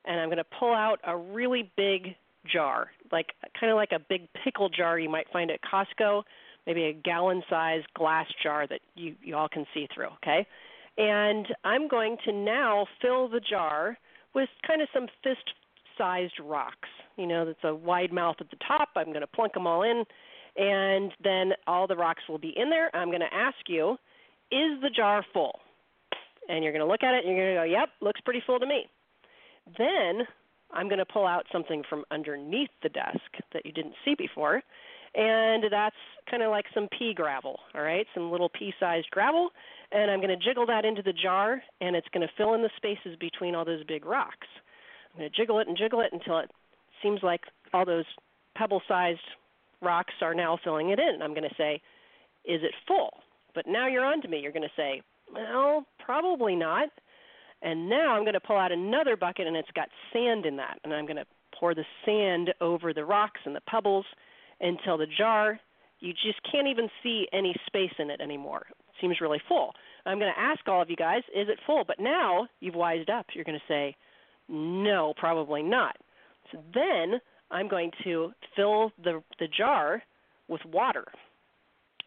and 0.05 0.19
I'm 0.19 0.29
going 0.29 0.38
to 0.38 0.45
pull 0.57 0.73
out 0.73 0.99
a 1.05 1.17
really 1.17 1.69
big 1.75 2.15
jar, 2.51 2.89
like 3.12 3.27
kind 3.60 3.71
of 3.71 3.75
like 3.75 3.91
a 3.91 4.00
big 4.00 4.27
pickle 4.43 4.69
jar 4.69 4.98
you 4.98 5.10
might 5.10 5.27
find 5.31 5.51
at 5.51 5.60
Costco, 5.62 6.24
maybe 6.65 6.86
a 6.86 6.93
gallon-sized 6.93 7.86
glass 7.93 8.27
jar 8.41 8.65
that 8.67 8.79
you 8.95 9.15
you 9.21 9.36
all 9.36 9.50
can 9.50 9.65
see 9.74 9.88
through. 9.93 10.07
Okay, 10.24 10.48
and 10.98 11.45
I'm 11.63 11.88
going 11.88 12.17
to 12.25 12.31
now 12.31 12.88
fill 13.01 13.27
the 13.29 13.41
jar 13.41 13.98
with 14.33 14.50
kind 14.65 14.81
of 14.81 14.88
some 14.93 15.07
fist-sized 15.24 16.39
rocks. 16.43 16.89
You 17.22 17.28
know, 17.28 17.46
that's 17.46 17.63
a 17.63 17.75
wide 17.75 18.12
mouth 18.12 18.38
at 18.40 18.50
the 18.50 18.58
top. 18.68 18.90
I'm 18.96 19.08
going 19.08 19.22
to 19.22 19.28
plunk 19.28 19.54
them 19.54 19.68
all 19.68 19.84
in 19.84 20.04
and 20.58 21.12
then 21.24 21.51
all 21.68 21.88
the 21.88 21.96
rocks 21.96 22.24
will 22.28 22.38
be 22.38 22.54
in 22.56 22.70
there. 22.70 22.94
I'm 22.96 23.10
going 23.10 23.22
to 23.22 23.34
ask 23.34 23.58
you, 23.68 23.94
is 24.51 24.82
the 24.82 24.90
jar 24.94 25.24
full? 25.34 25.60
And 26.50 26.63
you're 26.63 26.74
going 26.74 26.86
to 26.86 26.92
look 26.92 27.04
at 27.04 27.13
it 27.13 27.25
and 27.25 27.36
you're 27.36 27.56
going 27.56 27.56
to 27.56 27.70
go, 27.70 27.80
yep, 27.80 27.90
looks 28.01 28.20
pretty 28.22 28.42
full 28.46 28.60
to 28.60 28.66
me. 28.66 28.88
Then 29.78 30.25
I'm 30.74 30.88
going 30.88 31.00
to 31.00 31.06
pull 31.06 31.28
out 31.28 31.46
something 31.51 31.84
from 31.90 32.04
underneath 32.12 32.70
the 32.84 32.90
desk 32.90 33.20
that 33.54 33.66
you 33.66 33.72
didn't 33.72 33.94
see 34.04 34.16
before, 34.18 34.62
and 35.13 35.63
that's 35.70 35.96
kind 36.30 36.42
of 36.42 36.50
like 36.50 36.66
some 36.74 36.88
pea 36.98 37.13
gravel, 37.13 37.60
all 37.75 37.82
right, 37.82 38.08
some 38.13 38.32
little 38.32 38.50
pea-sized 38.50 39.10
gravel, 39.12 39.50
and 39.92 40.10
I'm 40.10 40.20
going 40.20 40.38
to 40.38 40.44
jiggle 40.44 40.66
that 40.68 40.86
into 40.86 41.01
the 41.01 41.13
jar, 41.13 41.62
and 41.82 41.96
it's 41.96 42.08
going 42.13 42.25
to 42.25 42.34
fill 42.38 42.54
in 42.54 42.62
the 42.62 42.70
spaces 42.78 43.18
between 43.20 43.54
all 43.54 43.66
those 43.66 43.84
big 43.84 44.06
rocks. 44.06 44.48
I'm 45.13 45.20
going 45.20 45.32
to 45.32 45.38
jiggle 45.38 45.60
it 45.60 45.68
and 45.68 45.78
jiggle 45.78 46.00
it 46.00 46.13
until 46.13 46.40
it 46.40 46.50
seems 47.01 47.22
like 47.24 47.41
all 47.74 47.86
those 47.86 48.05
pebble-sized 48.55 49.20
rocks 49.81 50.13
are 50.22 50.34
now 50.34 50.58
filling 50.63 50.89
it 50.89 51.00
in. 51.00 51.22
I'm 51.22 51.34
going 51.34 51.48
to 51.48 51.55
say, 51.58 51.81
is 52.46 52.62
it 52.63 52.74
full? 52.88 53.12
But 53.53 53.67
now 53.67 53.88
you're 53.88 54.05
on 54.05 54.22
to 54.22 54.27
me. 54.27 54.39
You're 54.39 54.51
going 54.51 54.62
to 54.63 54.70
say, 54.75 55.01
well, 55.34 55.86
probably 56.03 56.55
not. 56.55 56.89
And 57.62 57.89
now 57.89 58.15
I'm 58.15 58.24
going 58.24 58.34
to 58.34 58.39
pull 58.39 58.58
out 58.58 58.72
another 58.72 59.15
bucket 59.15 59.48
and 59.48 59.55
it's 59.55 59.72
got 59.75 59.89
sand 60.12 60.46
in 60.46 60.58
that. 60.58 60.79
And 60.84 60.93
I'm 60.93 61.05
going 61.05 61.17
to 61.17 61.25
pour 61.58 61.75
the 61.75 61.86
sand 62.05 62.53
over 62.60 62.93
the 62.93 63.05
rocks 63.05 63.39
and 63.46 63.55
the 63.55 63.62
pebbles 63.62 64.05
until 64.60 64.98
the 64.98 65.08
jar, 65.17 65.60
you 66.00 66.13
just 66.13 66.39
can't 66.51 66.67
even 66.67 66.89
see 67.03 67.27
any 67.31 67.55
space 67.67 67.93
in 68.00 68.10
it 68.10 68.22
anymore. 68.22 68.65
It 68.70 68.96
seems 69.00 69.22
really 69.22 69.41
full. 69.48 69.74
I'm 70.05 70.17
going 70.17 70.34
to 70.34 70.39
ask 70.39 70.67
all 70.67 70.81
of 70.81 70.89
you 70.89 70.96
guys, 70.96 71.22
is 71.36 71.48
it 71.50 71.60
full? 71.65 71.84
But 71.86 72.00
now 72.00 72.48
you've 72.60 72.75
wised 72.75 73.10
up. 73.10 73.27
You're 73.34 73.46
going 73.46 73.60
to 73.60 73.74
say, 73.74 73.96
no, 74.50 75.13
probably 75.15 75.62
not. 75.62 75.98
Then 76.74 77.20
I'm 77.50 77.67
going 77.67 77.91
to 78.03 78.31
fill 78.55 78.91
the, 79.03 79.22
the 79.39 79.48
jar 79.48 80.03
with 80.48 80.62
water. 80.65 81.05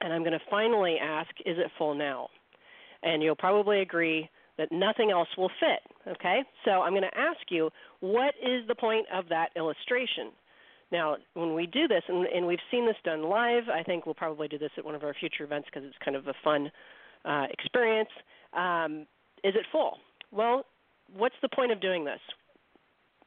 And 0.00 0.12
I'm 0.12 0.22
going 0.22 0.32
to 0.32 0.44
finally 0.50 0.96
ask, 1.00 1.30
is 1.46 1.56
it 1.58 1.70
full 1.78 1.94
now? 1.94 2.28
And 3.02 3.22
you'll 3.22 3.36
probably 3.36 3.80
agree 3.80 4.28
that 4.58 4.70
nothing 4.70 5.10
else 5.10 5.28
will 5.36 5.50
fit. 5.60 6.12
Okay? 6.16 6.42
So 6.64 6.82
I'm 6.82 6.92
going 6.92 7.02
to 7.02 7.18
ask 7.18 7.40
you, 7.50 7.70
what 8.00 8.34
is 8.42 8.66
the 8.68 8.74
point 8.74 9.06
of 9.12 9.28
that 9.28 9.48
illustration? 9.56 10.30
Now, 10.92 11.16
when 11.34 11.54
we 11.54 11.66
do 11.66 11.88
this, 11.88 12.02
and, 12.08 12.26
and 12.26 12.46
we've 12.46 12.58
seen 12.70 12.86
this 12.86 12.96
done 13.04 13.24
live, 13.24 13.64
I 13.72 13.82
think 13.82 14.06
we'll 14.06 14.14
probably 14.14 14.48
do 14.48 14.58
this 14.58 14.70
at 14.78 14.84
one 14.84 14.94
of 14.94 15.02
our 15.02 15.14
future 15.14 15.44
events 15.44 15.68
because 15.72 15.86
it's 15.86 15.96
kind 16.04 16.16
of 16.16 16.28
a 16.28 16.34
fun 16.44 16.70
uh, 17.24 17.46
experience. 17.50 18.10
Um, 18.52 19.06
is 19.42 19.54
it 19.56 19.64
full? 19.72 19.98
Well, 20.30 20.64
what's 21.16 21.34
the 21.42 21.48
point 21.48 21.72
of 21.72 21.80
doing 21.80 22.04
this? 22.04 22.20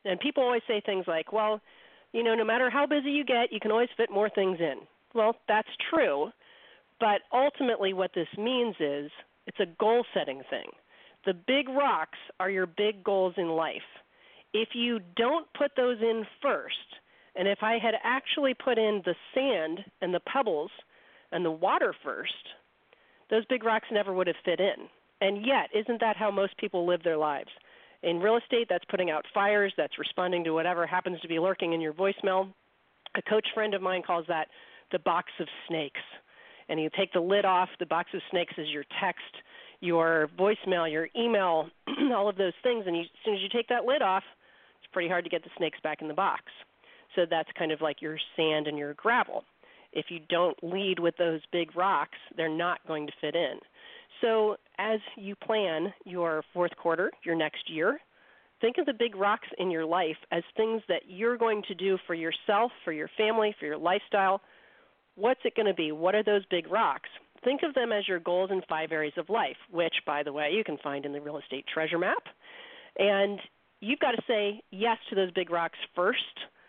And 0.08 0.20
people 0.20 0.44
always 0.44 0.62
say 0.68 0.82
things 0.86 1.06
like, 1.08 1.34
well, 1.34 1.60
you 2.14 2.24
know, 2.24 2.36
no 2.36 2.46
matter 2.46 2.70
how 2.70 2.86
busy 2.86 3.12
you 3.12 3.26
get, 3.26 3.52
you 3.52 3.60
can 3.60 3.72
always 3.72 3.90
fit 3.98 4.10
more 4.10 4.30
things 4.30 4.58
in. 4.60 4.80
Well, 5.14 5.36
that's 5.48 5.70
true, 5.90 6.32
but 7.00 7.22
ultimately 7.34 7.94
what 7.94 8.12
this 8.14 8.28
means 8.38 8.76
is 8.80 9.12
it's 9.46 9.60
a 9.60 9.66
goal 9.80 10.06
setting 10.14 10.42
thing. 10.50 10.70
The 11.26 11.34
big 11.34 11.70
rocks 11.70 12.18
are 12.40 12.50
your 12.50 12.66
big 12.66 13.04
goals 13.04 13.34
in 13.38 13.50
life. 13.50 13.82
If 14.54 14.70
you 14.74 15.00
don't 15.16 15.48
put 15.58 15.72
those 15.76 15.98
in 16.02 16.26
first, 16.42 16.76
and 17.36 17.48
if 17.48 17.60
I 17.62 17.78
had 17.78 17.96
actually 18.04 18.54
put 18.54 18.78
in 18.78 19.02
the 19.06 19.16
sand 19.34 19.80
and 20.02 20.14
the 20.14 20.22
pebbles 20.22 20.72
and 21.32 21.44
the 21.44 21.52
water 21.52 21.94
first, 22.04 22.34
those 23.30 23.46
big 23.46 23.64
rocks 23.64 23.88
never 23.92 24.14
would 24.14 24.28
have 24.28 24.38
fit 24.46 24.60
in. 24.60 24.88
And 25.20 25.46
yet, 25.46 25.70
isn't 25.74 26.00
that 26.00 26.16
how 26.16 26.32
most 26.32 26.58
people 26.58 26.88
live 26.88 27.04
their 27.04 27.18
lives? 27.18 27.50
In 28.08 28.22
real 28.22 28.38
estate, 28.38 28.68
that's 28.70 28.86
putting 28.86 29.12
out 29.12 29.26
fires, 29.34 29.74
that's 29.76 30.00
responding 30.00 30.46
to 30.46 30.52
whatever 30.52 30.88
happens 30.88 31.20
to 31.20 31.28
be 31.28 31.40
lurking 31.40 31.74
in 31.74 31.82
your 31.82 31.92
voicemail. 31.92 32.48
A 33.16 33.22
coach 33.22 33.46
friend 33.54 33.74
of 33.74 33.82
mine 33.82 34.02
calls 34.02 34.24
that 34.30 34.48
the 34.94 35.00
box 35.00 35.30
of 35.42 35.48
snakes. 35.68 36.00
And 36.70 36.80
you 36.80 36.90
take 36.98 37.12
the 37.12 37.20
lid 37.20 37.44
off, 37.44 37.68
the 37.80 37.86
box 37.86 38.12
of 38.14 38.22
snakes 38.32 38.54
is 38.58 38.70
your 38.70 38.86
text, 39.02 39.44
your 39.82 40.30
voicemail, 40.40 40.90
your 40.90 41.10
email, 41.18 41.68
all 42.16 42.30
of 42.30 42.38
those 42.38 42.54
things. 42.64 42.86
And 42.88 42.96
you, 42.96 43.02
as 43.02 43.10
soon 43.26 43.36
as 43.36 43.42
you 43.42 43.50
take 43.50 43.68
that 43.68 43.84
lid 43.84 44.02
off, 44.02 44.24
it's 44.80 44.90
pretty 44.94 45.10
hard 45.10 45.26
to 45.26 45.30
get 45.30 45.44
the 45.44 45.50
snakes 45.58 45.80
back 45.84 46.02
in 46.02 46.08
the 46.08 46.14
box. 46.14 46.44
So 47.14 47.24
that's 47.30 47.50
kind 47.60 47.74
of 47.74 47.82
like 47.82 48.02
your 48.02 48.18
sand 48.38 48.68
and 48.68 48.78
your 48.78 48.94
gravel. 48.94 49.44
If 49.92 50.06
you 50.08 50.22
don't 50.30 50.58
lead 50.64 51.00
with 51.00 51.18
those 51.18 51.42
big 51.52 51.76
rocks, 51.76 52.18
they're 52.38 52.48
not 52.48 52.80
going 52.88 53.08
to 53.08 53.14
fit 53.20 53.36
in. 53.36 53.60
So, 54.22 54.58
as 54.80 55.00
you 55.16 55.36
plan 55.36 55.94
your 56.06 56.44
fourth 56.54 56.76
quarter, 56.78 57.12
your 57.24 57.36
next 57.36 57.70
year, 57.70 58.00
think 58.62 58.78
of 58.78 58.86
the 58.86 58.94
big 58.94 59.16
rocks 59.16 59.48
in 59.58 59.72
your 59.72 59.86
life 59.86 60.18
as 60.32 60.44
things 60.56 60.82
that 60.88 61.04
you're 61.08 61.38
going 61.38 61.64
to 61.68 61.76
do 61.76 61.98
for 62.08 62.14
yourself, 62.14 62.72
for 62.84 62.92
your 62.92 63.10
family, 63.18 63.56
for 63.60 63.66
your 63.66 63.78
lifestyle. 63.78 64.42
What's 65.16 65.42
it 65.46 65.56
going 65.56 65.68
to 65.68 65.74
be? 65.74 65.92
What 65.92 66.16
are 66.16 66.24
those 66.24 66.46
big 66.50 66.72
rocks? 66.72 67.10
Think 67.44 67.62
of 67.64 67.74
them 67.74 67.92
as 67.92 68.08
your 68.08 68.20
goals 68.20 68.50
in 68.52 68.62
five 68.68 68.92
areas 68.92 69.14
of 69.18 69.30
life, 69.30 69.58
which, 69.72 69.94
by 70.06 70.24
the 70.24 70.34
way, 70.34 70.52
you 70.54 70.64
can 70.64 70.78
find 70.78 71.06
in 71.06 71.14
the 71.14 71.22
real 71.22 71.38
estate 71.38 71.66
treasure 71.72 72.00
map. 72.00 72.24
And 72.98 73.40
you've 73.80 74.00
got 74.00 74.12
to 74.12 74.22
say 74.28 74.62
yes 74.72 74.98
to 75.10 75.16
those 75.16 75.32
big 75.32 75.50
rocks 75.50 75.78
first. 75.96 76.20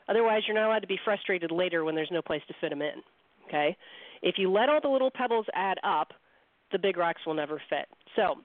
Otherwise, 0.08 0.42
you're 0.46 0.56
not 0.56 0.66
allowed 0.66 0.80
to 0.80 0.86
be 0.86 1.00
frustrated 1.04 1.50
later 1.50 1.84
when 1.84 1.94
there's 1.94 2.10
no 2.10 2.22
place 2.22 2.42
to 2.48 2.54
fit 2.60 2.70
them 2.70 2.82
in. 2.82 3.02
Okay? 3.46 3.76
If 4.22 4.36
you 4.38 4.50
let 4.50 4.68
all 4.68 4.80
the 4.82 4.88
little 4.88 5.10
pebbles 5.10 5.46
add 5.54 5.78
up, 5.84 6.12
the 6.72 6.78
big 6.78 6.96
rocks 6.96 7.22
will 7.26 7.34
never 7.34 7.60
fit. 7.68 7.86
So, 8.16 8.36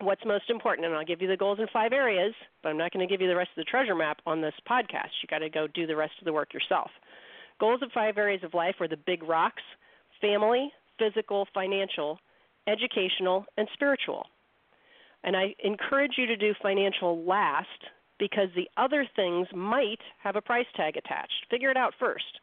what's 0.00 0.24
most 0.24 0.50
important, 0.50 0.86
and 0.86 0.94
I'll 0.94 1.04
give 1.04 1.22
you 1.22 1.28
the 1.28 1.36
goals 1.36 1.58
in 1.60 1.66
five 1.72 1.92
areas, 1.92 2.34
but 2.62 2.70
I'm 2.70 2.78
not 2.78 2.92
going 2.92 3.06
to 3.06 3.12
give 3.12 3.20
you 3.20 3.28
the 3.28 3.36
rest 3.36 3.50
of 3.56 3.64
the 3.64 3.70
treasure 3.70 3.94
map 3.94 4.20
on 4.26 4.40
this 4.40 4.54
podcast. 4.68 5.10
You 5.22 5.28
got 5.28 5.38
to 5.38 5.50
go 5.50 5.66
do 5.66 5.86
the 5.86 5.96
rest 5.96 6.12
of 6.20 6.24
the 6.24 6.32
work 6.32 6.52
yourself. 6.52 6.90
Goals 7.60 7.82
of 7.82 7.90
five 7.92 8.18
areas 8.18 8.42
of 8.42 8.54
life 8.54 8.76
are 8.80 8.88
the 8.88 8.96
big 8.96 9.22
rocks 9.22 9.62
family, 10.20 10.72
physical, 10.98 11.46
financial, 11.52 12.18
educational, 12.66 13.44
and 13.56 13.68
spiritual. 13.74 14.26
And 15.22 15.36
I 15.36 15.54
encourage 15.62 16.12
you 16.16 16.26
to 16.26 16.36
do 16.36 16.54
financial 16.62 17.24
last 17.24 17.68
because 18.18 18.48
the 18.54 18.68
other 18.76 19.06
things 19.16 19.48
might 19.54 19.98
have 20.22 20.36
a 20.36 20.40
price 20.40 20.66
tag 20.76 20.96
attached. 20.96 21.46
Figure 21.50 21.70
it 21.70 21.76
out 21.76 21.94
first. 21.98 22.40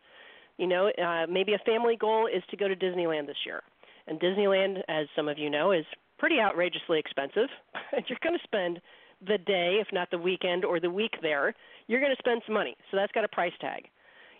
You 0.58 0.68
know, 0.68 0.90
uh, 0.90 1.26
maybe 1.30 1.54
a 1.54 1.60
family 1.60 1.96
goal 1.96 2.28
is 2.28 2.44
to 2.52 2.58
go 2.58 2.68
to 2.68 2.76
Disneyland 2.76 3.28
this 3.28 3.38
year. 3.46 3.62
And 4.08 4.20
Disneyland, 4.20 4.82
as 4.88 5.08
some 5.16 5.28
of 5.28 5.38
you 5.38 5.50
know, 5.50 5.72
is 5.72 5.86
pretty 6.18 6.40
outrageously 6.40 7.00
expensive. 7.00 7.50
and 7.96 8.06
you're 8.08 8.20
going 8.22 8.38
to 8.38 8.44
spend 8.44 8.82
the 9.26 9.38
day, 9.38 9.78
if 9.80 9.88
not 9.92 10.10
the 10.12 10.18
weekend 10.18 10.66
or 10.66 10.80
the 10.80 10.90
week 10.90 11.14
there, 11.22 11.54
you're 11.88 12.00
going 12.00 12.16
to 12.16 12.22
spend 12.22 12.42
some 12.46 12.56
money. 12.56 12.76
So 12.90 12.98
that's 12.98 13.12
got 13.12 13.24
a 13.24 13.28
price 13.28 13.54
tag. 13.60 13.88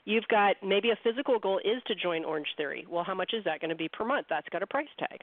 You've 0.06 0.28
got 0.30 0.56
maybe 0.64 0.90
a 0.90 0.98
physical 1.04 1.38
goal 1.38 1.60
is 1.60 1.82
to 1.88 1.96
join 1.96 2.26
Orange 2.26 2.48
Theory. 2.58 2.86
Well, 2.90 3.04
how 3.04 3.14
much 3.14 3.34
is 3.34 3.44
that 3.46 3.62
going 3.62 3.70
to 3.70 3.76
be 3.76 3.88
per 3.88 4.04
month? 4.04 4.28
That's 4.30 4.50
got 4.50 4.64
a 4.64 4.68
price 4.68 4.90
tag. 4.98 5.22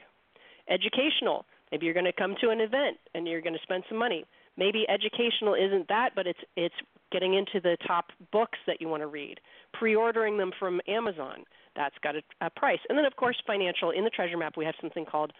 Educational. 0.69 1.45
Maybe 1.71 1.85
you're 1.85 1.93
going 1.93 2.05
to 2.05 2.13
come 2.13 2.35
to 2.41 2.49
an 2.49 2.61
event 2.61 2.97
and 3.13 3.27
you're 3.27 3.41
going 3.41 3.53
to 3.53 3.63
spend 3.63 3.83
some 3.89 3.97
money. 3.97 4.25
Maybe 4.57 4.85
educational 4.89 5.53
isn't 5.53 5.87
that, 5.89 6.11
but 6.15 6.27
it's 6.27 6.39
it's 6.55 6.75
getting 7.11 7.33
into 7.33 7.59
the 7.61 7.77
top 7.87 8.11
books 8.31 8.57
that 8.67 8.81
you 8.81 8.87
want 8.87 9.01
to 9.01 9.07
read, 9.07 9.39
pre-ordering 9.73 10.37
them 10.37 10.51
from 10.59 10.81
Amazon. 10.87 11.43
That's 11.79 11.95
got 12.03 12.17
a, 12.17 12.21
a 12.41 12.49
price. 12.49 12.79
And 12.89 12.97
then, 12.97 13.05
of 13.05 13.15
course, 13.15 13.37
financial. 13.47 13.91
In 13.91 14.03
the 14.03 14.09
treasure 14.09 14.35
map, 14.35 14.57
we 14.57 14.65
have 14.65 14.75
something 14.81 15.05
called 15.05 15.31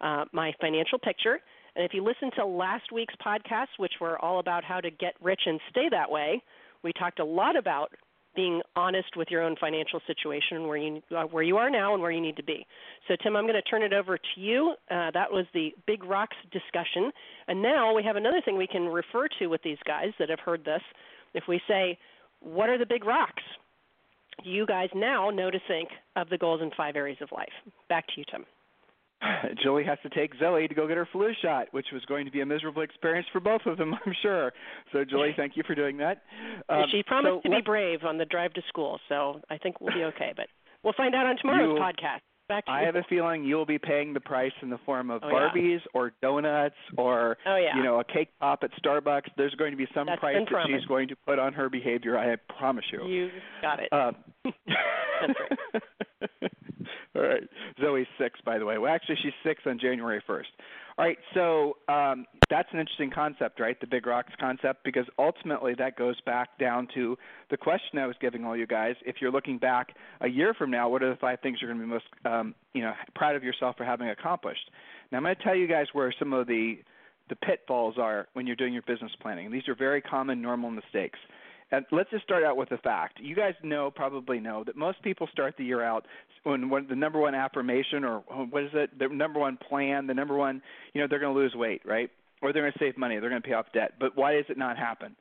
uh, 0.00 0.26
My 0.32 0.52
Financial 0.60 0.96
Picture. 0.96 1.40
And 1.74 1.84
if 1.84 1.92
you 1.92 2.04
listen 2.04 2.30
to 2.36 2.46
last 2.46 2.92
week's 2.92 3.14
podcast, 3.16 3.66
which 3.78 3.94
were 4.00 4.16
all 4.20 4.38
about 4.38 4.62
how 4.62 4.80
to 4.80 4.90
get 4.92 5.14
rich 5.20 5.40
and 5.46 5.58
stay 5.70 5.88
that 5.90 6.08
way, 6.08 6.40
we 6.84 6.92
talked 6.92 7.18
a 7.18 7.24
lot 7.24 7.56
about 7.56 7.90
being 8.36 8.62
honest 8.76 9.16
with 9.16 9.26
your 9.28 9.42
own 9.42 9.56
financial 9.60 10.00
situation, 10.06 10.68
where 10.68 10.76
you 10.76 11.02
uh, 11.16 11.24
where 11.24 11.42
you 11.42 11.56
are 11.56 11.68
now 11.68 11.94
and 11.94 12.00
where 12.00 12.12
you 12.12 12.20
need 12.20 12.36
to 12.36 12.44
be. 12.44 12.64
So, 13.08 13.16
Tim, 13.20 13.34
I'm 13.34 13.44
going 13.44 13.60
to 13.60 13.62
turn 13.62 13.82
it 13.82 13.92
over 13.92 14.16
to 14.16 14.40
you. 14.40 14.74
Uh, 14.88 15.10
that 15.10 15.32
was 15.32 15.46
the 15.52 15.74
Big 15.88 16.04
Rocks 16.04 16.36
discussion, 16.52 17.10
and 17.48 17.60
now 17.60 17.92
we 17.92 18.04
have 18.04 18.14
another 18.14 18.40
thing 18.44 18.56
we 18.56 18.68
can 18.68 18.86
refer 18.86 19.26
to 19.40 19.48
with 19.48 19.62
these 19.64 19.78
guys 19.84 20.10
that 20.20 20.28
have 20.30 20.38
heard 20.38 20.64
this. 20.64 20.82
If 21.34 21.44
we 21.48 21.60
say, 21.66 21.98
"What 22.38 22.68
are 22.68 22.78
the 22.78 22.86
big 22.86 23.04
rocks?" 23.04 23.42
You 24.44 24.66
guys 24.66 24.88
now 24.94 25.30
know 25.30 25.50
to 25.50 25.58
think 25.66 25.88
of 26.16 26.28
the 26.28 26.38
goals 26.38 26.60
in 26.62 26.70
five 26.76 26.96
areas 26.96 27.18
of 27.20 27.30
life. 27.32 27.52
Back 27.88 28.06
to 28.08 28.12
you, 28.16 28.24
Tim. 28.30 28.44
Julie 29.62 29.84
has 29.84 29.98
to 30.02 30.08
take 30.10 30.32
Zoe 30.38 30.68
to 30.68 30.74
go 30.74 30.86
get 30.86 30.96
her 30.96 31.08
flu 31.10 31.32
shot, 31.42 31.68
which 31.72 31.86
was 31.92 32.04
going 32.04 32.24
to 32.24 32.30
be 32.30 32.40
a 32.40 32.46
miserable 32.46 32.82
experience 32.82 33.26
for 33.32 33.40
both 33.40 33.62
of 33.66 33.76
them, 33.78 33.94
I'm 34.06 34.14
sure. 34.22 34.52
So, 34.92 35.04
Julie, 35.04 35.34
thank 35.36 35.56
you 35.56 35.62
for 35.66 35.74
doing 35.74 35.96
that. 35.98 36.22
Um, 36.68 36.84
she 36.90 37.02
promised 37.02 37.42
so 37.44 37.50
to 37.50 37.56
be 37.56 37.62
brave 37.62 38.04
on 38.04 38.18
the 38.18 38.24
drive 38.24 38.52
to 38.54 38.62
school, 38.68 39.00
so 39.08 39.40
I 39.50 39.58
think 39.58 39.80
we'll 39.80 39.94
be 39.94 40.04
okay. 40.04 40.32
But 40.36 40.46
we'll 40.82 40.94
find 40.96 41.14
out 41.14 41.26
on 41.26 41.36
tomorrow's 41.40 41.76
you, 41.76 41.82
podcast. 41.82 42.20
Back 42.48 42.64
to 42.64 42.72
I 42.72 42.80
you. 42.80 42.86
have 42.86 42.96
a 42.96 43.04
feeling 43.10 43.44
you'll 43.44 43.66
be 43.66 43.78
paying 43.78 44.14
the 44.14 44.20
price 44.20 44.52
in 44.62 44.70
the 44.70 44.78
form 44.86 45.10
of 45.10 45.22
oh, 45.22 45.28
Barbies 45.28 45.80
yeah. 45.80 45.92
or 45.92 46.12
donuts 46.22 46.76
or 46.96 47.36
oh, 47.46 47.56
yeah. 47.56 47.76
you 47.76 47.82
know 47.82 48.00
a 48.00 48.04
cake 48.04 48.30
pop 48.40 48.60
at 48.62 48.70
Starbucks. 48.82 49.28
There's 49.36 49.54
going 49.56 49.70
to 49.72 49.76
be 49.76 49.86
some 49.94 50.06
That's 50.06 50.18
price 50.18 50.36
that 50.38 50.48
promised. 50.48 50.80
she's 50.80 50.86
going 50.86 51.08
to 51.08 51.16
put 51.26 51.38
on 51.38 51.52
her 51.52 51.68
behavior. 51.68 52.18
I 52.18 52.36
promise 52.58 52.86
you. 52.90 53.06
You 53.06 53.30
got 53.60 53.80
it. 53.80 53.92
Um, 53.92 54.16
That's 55.20 55.38
right. 55.74 55.82
All 57.14 57.22
right. 57.22 57.42
Zoe's 57.80 58.06
six, 58.18 58.40
by 58.44 58.58
the 58.58 58.64
way. 58.64 58.78
Well, 58.78 58.92
actually, 58.92 59.16
she's 59.22 59.32
six 59.44 59.62
on 59.66 59.78
January 59.78 60.22
1st. 60.28 60.44
All 60.98 61.04
right. 61.04 61.18
So 61.34 61.76
um, 61.92 62.26
that's 62.50 62.68
an 62.72 62.80
interesting 62.80 63.10
concept, 63.10 63.60
right? 63.60 63.80
The 63.80 63.86
big 63.86 64.06
rocks 64.06 64.32
concept, 64.40 64.84
because 64.84 65.06
ultimately 65.18 65.74
that 65.78 65.96
goes 65.96 66.20
back 66.22 66.58
down 66.58 66.88
to 66.94 67.16
the 67.50 67.56
question 67.56 67.98
I 67.98 68.06
was 68.06 68.16
giving 68.20 68.44
all 68.44 68.56
you 68.56 68.66
guys. 68.66 68.96
If 69.06 69.16
you're 69.20 69.30
looking 69.30 69.58
back 69.58 69.94
a 70.20 70.28
year 70.28 70.54
from 70.54 70.70
now, 70.70 70.88
what 70.88 71.02
are 71.02 71.10
the 71.10 71.16
five 71.16 71.40
things 71.40 71.58
you're 71.60 71.72
going 71.72 71.80
to 71.80 71.86
be 71.86 71.92
most, 71.92 72.06
um, 72.24 72.54
you 72.74 72.82
know, 72.82 72.92
proud 73.14 73.36
of 73.36 73.44
yourself 73.44 73.76
for 73.76 73.84
having 73.84 74.08
accomplished? 74.08 74.70
Now, 75.10 75.18
I'm 75.18 75.24
going 75.24 75.36
to 75.36 75.42
tell 75.42 75.54
you 75.56 75.66
guys 75.66 75.86
where 75.92 76.12
some 76.18 76.32
of 76.32 76.46
the 76.46 76.78
the 77.28 77.36
pitfalls 77.36 77.96
are 77.98 78.26
when 78.32 78.46
you're 78.46 78.56
doing 78.56 78.72
your 78.72 78.82
business 78.82 79.12
planning. 79.20 79.50
These 79.50 79.68
are 79.68 79.74
very 79.74 80.00
common, 80.00 80.40
normal 80.40 80.70
mistakes. 80.70 81.18
And 81.70 81.84
let's 81.92 82.10
just 82.10 82.24
start 82.24 82.44
out 82.44 82.56
with 82.56 82.70
a 82.72 82.78
fact. 82.78 83.18
You 83.20 83.34
guys 83.34 83.54
know, 83.62 83.90
probably 83.90 84.40
know, 84.40 84.64
that 84.64 84.76
most 84.76 85.02
people 85.02 85.28
start 85.30 85.54
the 85.58 85.64
year 85.64 85.82
out 85.82 86.06
when, 86.44 86.70
when 86.70 86.86
the 86.88 86.96
number 86.96 87.18
one 87.18 87.34
affirmation 87.34 88.04
or 88.04 88.20
what 88.50 88.62
is 88.64 88.70
it, 88.72 88.98
the 88.98 89.08
number 89.08 89.38
one 89.38 89.58
plan, 89.68 90.06
the 90.06 90.14
number 90.14 90.36
one, 90.36 90.62
you 90.94 91.00
know, 91.00 91.06
they're 91.08 91.18
going 91.18 91.34
to 91.34 91.38
lose 91.38 91.54
weight, 91.54 91.82
right? 91.84 92.10
Or 92.40 92.52
they're 92.52 92.62
going 92.62 92.72
to 92.72 92.78
save 92.78 92.96
money, 92.96 93.18
they're 93.18 93.28
going 93.28 93.42
to 93.42 93.48
pay 93.48 93.54
off 93.54 93.66
debt. 93.74 93.94
But 94.00 94.16
why 94.16 94.34
does 94.34 94.46
it 94.48 94.56
not 94.56 94.78
happen? 94.78 95.14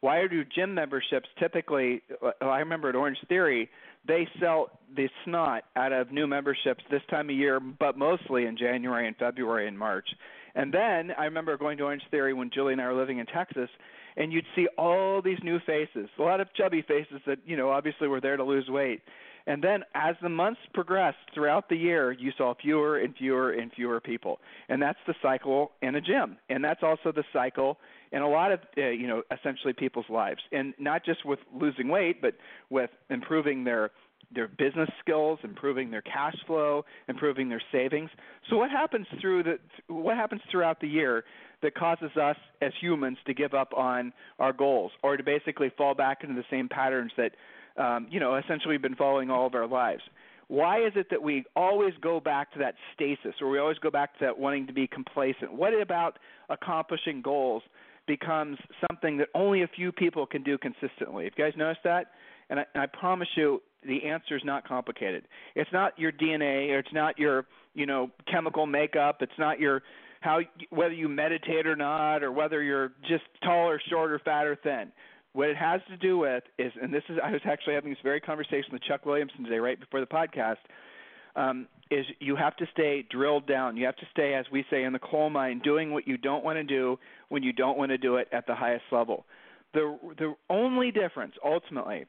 Why 0.00 0.26
do 0.28 0.44
gym 0.44 0.74
memberships 0.74 1.28
typically? 1.40 2.02
Uh, 2.22 2.44
I 2.44 2.58
remember 2.60 2.88
at 2.88 2.94
Orange 2.94 3.18
Theory, 3.28 3.68
they 4.06 4.26
sell 4.40 4.70
the 4.96 5.08
snot 5.24 5.64
out 5.76 5.92
of 5.92 6.12
new 6.12 6.26
memberships 6.26 6.82
this 6.90 7.02
time 7.10 7.30
of 7.30 7.36
year, 7.36 7.60
but 7.60 7.98
mostly 7.98 8.46
in 8.46 8.56
January 8.56 9.06
and 9.06 9.16
February 9.16 9.68
and 9.68 9.78
March. 9.78 10.08
And 10.54 10.72
then 10.72 11.12
I 11.16 11.24
remember 11.24 11.56
going 11.56 11.78
to 11.78 11.84
Orange 11.84 12.02
Theory 12.10 12.32
when 12.32 12.50
Julie 12.50 12.72
and 12.72 12.82
I 12.82 12.86
were 12.86 12.98
living 12.98 13.18
in 13.18 13.26
Texas, 13.26 13.68
and 14.16 14.32
you'd 14.32 14.46
see 14.56 14.66
all 14.76 15.22
these 15.22 15.38
new 15.42 15.60
faces, 15.60 16.08
a 16.18 16.22
lot 16.22 16.40
of 16.40 16.52
chubby 16.54 16.82
faces 16.82 17.20
that 17.26 17.38
you 17.46 17.56
know 17.56 17.70
obviously 17.70 18.08
were 18.08 18.20
there 18.20 18.36
to 18.36 18.44
lose 18.44 18.68
weight. 18.68 19.02
And 19.48 19.64
then 19.64 19.82
as 19.94 20.14
the 20.20 20.28
months 20.28 20.60
progressed 20.74 21.16
throughout 21.34 21.70
the 21.70 21.76
year, 21.76 22.12
you 22.12 22.32
saw 22.36 22.54
fewer 22.54 22.98
and 22.98 23.16
fewer 23.16 23.52
and 23.52 23.72
fewer 23.72 23.98
people. 23.98 24.40
And 24.68 24.80
that's 24.80 24.98
the 25.06 25.14
cycle 25.22 25.72
in 25.80 25.94
a 25.94 26.02
gym. 26.02 26.36
And 26.50 26.62
that's 26.62 26.82
also 26.82 27.12
the 27.12 27.24
cycle 27.32 27.78
in 28.12 28.20
a 28.20 28.28
lot 28.28 28.52
of 28.52 28.60
uh, 28.76 28.88
you 28.88 29.06
know 29.06 29.22
essentially 29.32 29.72
people's 29.72 30.08
lives. 30.10 30.42
And 30.52 30.74
not 30.78 31.02
just 31.02 31.24
with 31.24 31.38
losing 31.58 31.88
weight, 31.88 32.20
but 32.20 32.34
with 32.68 32.90
improving 33.08 33.64
their 33.64 33.90
their 34.34 34.48
business 34.48 34.90
skills, 35.00 35.38
improving 35.42 35.90
their 35.90 36.02
cash 36.02 36.36
flow, 36.46 36.84
improving 37.08 37.48
their 37.48 37.62
savings. 37.72 38.10
So 38.50 38.58
what 38.58 38.70
happens 38.70 39.06
through 39.18 39.44
the 39.44 39.58
what 39.88 40.16
happens 40.16 40.42
throughout 40.50 40.80
the 40.80 40.88
year 40.88 41.24
that 41.62 41.74
causes 41.74 42.10
us 42.20 42.36
as 42.60 42.72
humans 42.80 43.16
to 43.26 43.32
give 43.32 43.54
up 43.54 43.72
on 43.74 44.12
our 44.38 44.52
goals 44.52 44.92
or 45.02 45.16
to 45.16 45.22
basically 45.22 45.70
fall 45.76 45.94
back 45.94 46.22
into 46.22 46.34
the 46.34 46.44
same 46.50 46.68
patterns 46.68 47.12
that 47.16 47.32
um, 47.78 48.06
you 48.10 48.20
know, 48.20 48.36
essentially 48.36 48.74
we've 48.74 48.82
been 48.82 48.96
following 48.96 49.30
all 49.30 49.46
of 49.46 49.54
our 49.54 49.66
lives. 49.66 50.02
Why 50.48 50.84
is 50.84 50.92
it 50.96 51.08
that 51.10 51.22
we 51.22 51.44
always 51.54 51.92
go 52.00 52.20
back 52.20 52.52
to 52.54 52.58
that 52.60 52.74
stasis, 52.94 53.34
or 53.40 53.50
we 53.50 53.58
always 53.58 53.78
go 53.78 53.90
back 53.90 54.14
to 54.18 54.24
that 54.24 54.38
wanting 54.38 54.66
to 54.66 54.72
be 54.72 54.86
complacent? 54.86 55.52
What 55.52 55.78
about 55.78 56.18
accomplishing 56.48 57.20
goals 57.20 57.62
becomes 58.06 58.56
something 58.88 59.18
that 59.18 59.28
only 59.34 59.62
a 59.62 59.68
few 59.68 59.92
people 59.92 60.26
can 60.26 60.42
do 60.42 60.56
consistently? 60.56 61.24
Have 61.24 61.34
you 61.36 61.44
guys 61.44 61.52
noticed 61.56 61.84
that? 61.84 62.12
And 62.48 62.60
I, 62.60 62.64
and 62.72 62.82
I 62.82 62.86
promise 62.86 63.28
you, 63.36 63.62
the 63.86 64.06
answer 64.06 64.36
is 64.36 64.42
not 64.44 64.66
complicated. 64.66 65.24
It's 65.54 65.70
not 65.72 65.98
your 65.98 66.12
DNA, 66.12 66.70
or 66.70 66.78
it's 66.78 66.92
not 66.94 67.18
your, 67.18 67.44
you 67.74 67.84
know, 67.84 68.10
chemical 68.30 68.66
makeup. 68.66 69.18
It's 69.20 69.38
not 69.38 69.60
your 69.60 69.82
how 70.20 70.40
whether 70.70 70.94
you 70.94 71.08
meditate 71.08 71.66
or 71.66 71.76
not, 71.76 72.24
or 72.24 72.32
whether 72.32 72.62
you're 72.62 72.92
just 73.08 73.24
tall 73.44 73.68
or 73.68 73.80
short 73.88 74.10
or 74.10 74.18
fat 74.18 74.46
or 74.46 74.56
thin. 74.56 74.90
What 75.32 75.48
it 75.48 75.56
has 75.56 75.80
to 75.88 75.96
do 75.96 76.18
with 76.18 76.42
is, 76.58 76.72
and 76.80 76.92
this 76.92 77.02
is, 77.08 77.18
I 77.22 77.30
was 77.30 77.40
actually 77.44 77.74
having 77.74 77.90
this 77.90 77.98
very 78.02 78.20
conversation 78.20 78.70
with 78.72 78.82
Chuck 78.82 79.06
Williamson 79.06 79.44
today, 79.44 79.58
right 79.58 79.78
before 79.78 80.00
the 80.00 80.06
podcast. 80.06 80.56
Um, 81.36 81.68
is 81.90 82.04
you 82.18 82.36
have 82.36 82.56
to 82.56 82.66
stay 82.72 83.06
drilled 83.08 83.46
down. 83.46 83.76
You 83.76 83.86
have 83.86 83.96
to 83.96 84.06
stay, 84.10 84.34
as 84.34 84.44
we 84.50 84.64
say 84.70 84.82
in 84.82 84.92
the 84.92 84.98
coal 84.98 85.30
mine, 85.30 85.60
doing 85.62 85.92
what 85.92 86.08
you 86.08 86.16
don't 86.16 86.44
want 86.44 86.56
to 86.56 86.64
do 86.64 86.98
when 87.28 87.42
you 87.42 87.52
don't 87.52 87.78
want 87.78 87.90
to 87.90 87.98
do 87.98 88.16
it 88.16 88.28
at 88.32 88.46
the 88.46 88.54
highest 88.54 88.84
level. 88.90 89.24
The 89.72 89.96
the 90.18 90.34
only 90.50 90.90
difference 90.90 91.34
ultimately 91.44 92.06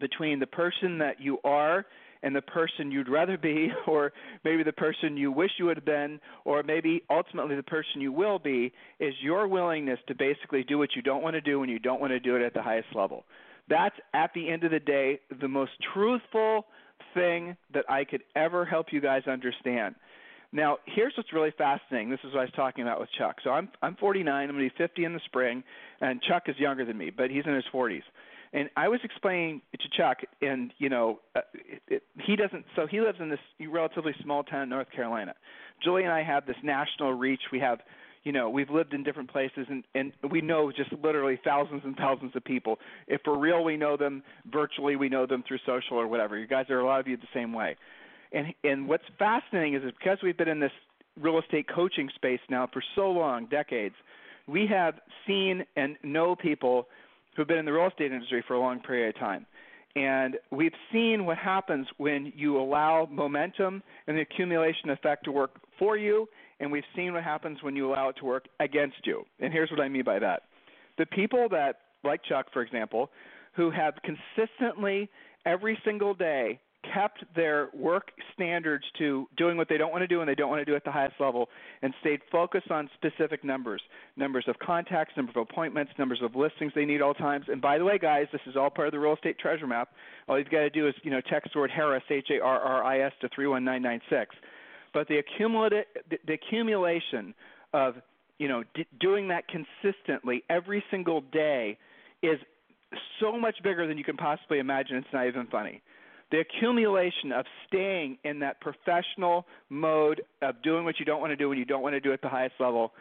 between 0.00 0.38
the 0.38 0.46
person 0.46 0.98
that 0.98 1.20
you 1.20 1.38
are 1.44 1.86
and 2.22 2.34
the 2.34 2.42
person 2.42 2.90
you'd 2.90 3.08
rather 3.08 3.38
be, 3.38 3.70
or 3.86 4.12
maybe 4.44 4.62
the 4.62 4.72
person 4.72 5.16
you 5.16 5.32
wish 5.32 5.50
you 5.58 5.68
have 5.68 5.84
been, 5.84 6.20
or 6.44 6.62
maybe 6.62 7.02
ultimately 7.10 7.56
the 7.56 7.62
person 7.62 8.00
you 8.00 8.12
will 8.12 8.38
be, 8.38 8.72
is 8.98 9.14
your 9.22 9.48
willingness 9.48 9.98
to 10.08 10.14
basically 10.14 10.62
do 10.64 10.78
what 10.78 10.90
you 10.94 11.02
don't 11.02 11.22
want 11.22 11.34
to 11.34 11.40
do 11.40 11.60
when 11.60 11.68
you 11.68 11.78
don't 11.78 12.00
want 12.00 12.12
to 12.12 12.20
do 12.20 12.36
it 12.36 12.42
at 12.42 12.54
the 12.54 12.62
highest 12.62 12.88
level. 12.94 13.24
That's 13.68 13.96
at 14.14 14.32
the 14.34 14.50
end 14.50 14.64
of 14.64 14.72
the 14.72 14.80
day 14.80 15.20
the 15.40 15.48
most 15.48 15.72
truthful 15.94 16.66
thing 17.14 17.56
that 17.72 17.84
I 17.88 18.04
could 18.04 18.22
ever 18.36 18.64
help 18.64 18.86
you 18.92 19.00
guys 19.00 19.22
understand. 19.26 19.94
Now, 20.52 20.78
here's 20.84 21.12
what's 21.16 21.32
really 21.32 21.52
fascinating. 21.56 22.10
This 22.10 22.18
is 22.24 22.34
what 22.34 22.40
I 22.40 22.44
was 22.44 22.52
talking 22.56 22.82
about 22.82 22.98
with 22.98 23.08
Chuck. 23.16 23.36
So 23.44 23.50
I'm 23.50 23.68
I'm 23.82 23.94
49. 23.96 24.32
I'm 24.32 24.48
going 24.56 24.68
to 24.68 24.74
be 24.74 24.84
50 24.84 25.04
in 25.04 25.12
the 25.12 25.20
spring, 25.26 25.62
and 26.00 26.20
Chuck 26.22 26.44
is 26.48 26.56
younger 26.58 26.84
than 26.84 26.98
me, 26.98 27.10
but 27.10 27.30
he's 27.30 27.44
in 27.46 27.54
his 27.54 27.64
40s. 27.72 28.02
And 28.52 28.68
I 28.76 28.88
was 28.88 28.98
explaining 29.04 29.62
to 29.72 29.88
Chuck, 29.96 30.18
and 30.42 30.72
you 30.78 30.88
know, 30.88 31.20
uh, 31.36 31.40
it, 31.54 31.82
it, 31.86 32.02
he 32.26 32.34
doesn't. 32.34 32.64
So 32.74 32.86
he 32.86 33.00
lives 33.00 33.18
in 33.20 33.28
this 33.28 33.38
relatively 33.68 34.14
small 34.22 34.42
town 34.42 34.64
in 34.64 34.68
North 34.68 34.90
Carolina. 34.90 35.34
Julie 35.82 36.02
and 36.02 36.12
I 36.12 36.22
have 36.24 36.46
this 36.46 36.56
national 36.64 37.12
reach. 37.12 37.40
We 37.52 37.60
have, 37.60 37.78
you 38.24 38.32
know, 38.32 38.50
we've 38.50 38.68
lived 38.68 38.92
in 38.92 39.04
different 39.04 39.30
places, 39.30 39.66
and 39.68 39.84
and 39.94 40.12
we 40.28 40.40
know 40.40 40.72
just 40.72 40.92
literally 41.00 41.38
thousands 41.44 41.82
and 41.84 41.96
thousands 41.96 42.34
of 42.34 42.44
people. 42.44 42.78
If 43.06 43.20
for 43.22 43.38
real, 43.38 43.62
we 43.62 43.76
know 43.76 43.96
them. 43.96 44.24
Virtually, 44.50 44.96
we 44.96 45.08
know 45.08 45.26
them 45.26 45.44
through 45.46 45.58
social 45.64 45.96
or 45.96 46.08
whatever. 46.08 46.36
You 46.36 46.48
guys 46.48 46.66
are 46.70 46.80
a 46.80 46.86
lot 46.86 46.98
of 46.98 47.06
you 47.06 47.16
the 47.16 47.28
same 47.32 47.52
way. 47.52 47.76
And 48.32 48.48
and 48.64 48.88
what's 48.88 49.04
fascinating 49.16 49.74
is 49.74 49.82
because 49.96 50.18
we've 50.24 50.36
been 50.36 50.48
in 50.48 50.58
this 50.58 50.72
real 51.20 51.38
estate 51.38 51.66
coaching 51.72 52.08
space 52.16 52.40
now 52.48 52.68
for 52.72 52.82
so 52.96 53.10
long, 53.10 53.46
decades, 53.46 53.94
we 54.46 54.66
have 54.66 54.94
seen 55.26 55.64
and 55.76 55.96
know 56.02 56.34
people 56.34 56.88
who've 57.40 57.48
been 57.48 57.56
in 57.56 57.64
the 57.64 57.72
real 57.72 57.88
estate 57.88 58.12
industry 58.12 58.44
for 58.46 58.52
a 58.52 58.60
long 58.60 58.80
period 58.80 59.16
of 59.16 59.18
time. 59.18 59.46
And 59.96 60.36
we've 60.50 60.74
seen 60.92 61.24
what 61.24 61.38
happens 61.38 61.86
when 61.96 62.34
you 62.36 62.60
allow 62.60 63.08
momentum 63.10 63.82
and 64.06 64.14
the 64.14 64.20
accumulation 64.20 64.90
effect 64.90 65.24
to 65.24 65.32
work 65.32 65.52
for 65.78 65.96
you, 65.96 66.28
and 66.60 66.70
we've 66.70 66.84
seen 66.94 67.14
what 67.14 67.24
happens 67.24 67.62
when 67.62 67.74
you 67.74 67.90
allow 67.90 68.10
it 68.10 68.16
to 68.16 68.26
work 68.26 68.44
against 68.60 69.06
you. 69.06 69.24
And 69.40 69.54
here's 69.54 69.70
what 69.70 69.80
I 69.80 69.88
mean 69.88 70.04
by 70.04 70.18
that. 70.18 70.42
The 70.98 71.06
people 71.06 71.48
that, 71.50 71.76
like 72.04 72.20
Chuck, 72.28 72.48
for 72.52 72.60
example, 72.60 73.10
who 73.54 73.70
have 73.70 73.94
consistently 74.04 75.08
every 75.46 75.78
single 75.82 76.12
day 76.12 76.60
kept 76.92 77.24
their 77.34 77.68
work 77.74 78.10
standards 78.34 78.84
to 78.98 79.26
doing 79.36 79.56
what 79.56 79.68
they 79.68 79.76
don't 79.76 79.90
want 79.90 80.02
to 80.02 80.06
do 80.06 80.20
and 80.20 80.28
they 80.28 80.34
don't 80.34 80.50
want 80.50 80.60
to 80.60 80.64
do 80.64 80.74
at 80.74 80.84
the 80.84 80.90
highest 80.90 81.14
level 81.20 81.48
and 81.82 81.92
stayed 82.00 82.20
focused 82.30 82.70
on 82.70 82.88
specific 82.94 83.44
numbers 83.44 83.82
numbers 84.16 84.44
of 84.48 84.58
contacts 84.58 85.12
number 85.16 85.30
of 85.30 85.36
appointments 85.36 85.92
numbers 85.98 86.20
of 86.22 86.34
listings 86.34 86.72
they 86.74 86.84
need 86.84 87.00
all 87.00 87.14
times. 87.14 87.46
And 87.48 87.60
by 87.60 87.78
the 87.78 87.84
way 87.84 87.98
guys 87.98 88.26
this 88.32 88.40
is 88.46 88.56
all 88.56 88.70
part 88.70 88.88
of 88.88 88.92
the 88.92 88.98
real 88.98 89.14
estate 89.14 89.38
treasure 89.38 89.66
map. 89.66 89.90
All 90.28 90.38
you've 90.38 90.50
got 90.50 90.60
to 90.60 90.70
do 90.70 90.88
is 90.88 90.94
you 91.02 91.10
know 91.10 91.20
text 91.20 91.54
word 91.54 91.70
harris 91.70 92.02
h 92.10 92.28
a 92.30 92.40
r 92.40 92.60
r 92.60 92.84
i 92.84 93.00
s 93.00 93.12
to 93.20 93.28
31996 93.34 94.34
but 94.92 95.08
the 95.08 95.18
accumulated 95.18 95.86
the, 96.10 96.18
the 96.26 96.32
accumulation 96.34 97.34
of 97.72 97.94
you 98.38 98.48
know 98.48 98.62
d- 98.74 98.86
doing 99.00 99.28
that 99.28 99.44
consistently 99.48 100.42
every 100.48 100.82
single 100.90 101.20
day 101.32 101.78
is 102.22 102.38
so 103.20 103.38
much 103.38 103.56
bigger 103.62 103.86
than 103.86 103.96
you 103.96 104.02
can 104.02 104.16
possibly 104.16 104.58
imagine. 104.58 104.96
It's 104.96 105.06
not 105.12 105.26
even 105.26 105.46
funny 105.46 105.80
the 106.30 106.38
accumulation 106.38 107.32
of 107.32 107.44
staying 107.66 108.18
in 108.24 108.38
that 108.40 108.60
professional 108.60 109.46
mode 109.68 110.22
of 110.42 110.62
doing 110.62 110.84
what 110.84 110.98
you 110.98 111.04
don't 111.04 111.20
want 111.20 111.30
to 111.32 111.36
do 111.36 111.48
when 111.48 111.58
you 111.58 111.64
don't 111.64 111.82
want 111.82 111.94
to 111.94 112.00
do 112.00 112.10
it 112.10 112.14
at 112.14 112.22
the 112.22 112.28
highest 112.28 112.54
level 112.60 112.92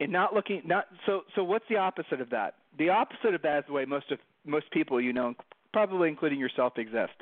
and 0.00 0.10
not 0.10 0.34
looking 0.34 0.62
not 0.64 0.86
so 1.06 1.22
so 1.34 1.44
what's 1.44 1.64
the 1.68 1.76
opposite 1.76 2.20
of 2.20 2.30
that? 2.30 2.54
The 2.78 2.90
opposite 2.90 3.34
of 3.34 3.42
that 3.42 3.58
is 3.58 3.64
the 3.66 3.72
way 3.72 3.84
most 3.84 4.10
of 4.10 4.18
most 4.44 4.70
people 4.70 5.00
you 5.00 5.12
know 5.12 5.34
probably 5.72 6.08
including 6.08 6.38
yourself 6.38 6.78
exist. 6.78 7.12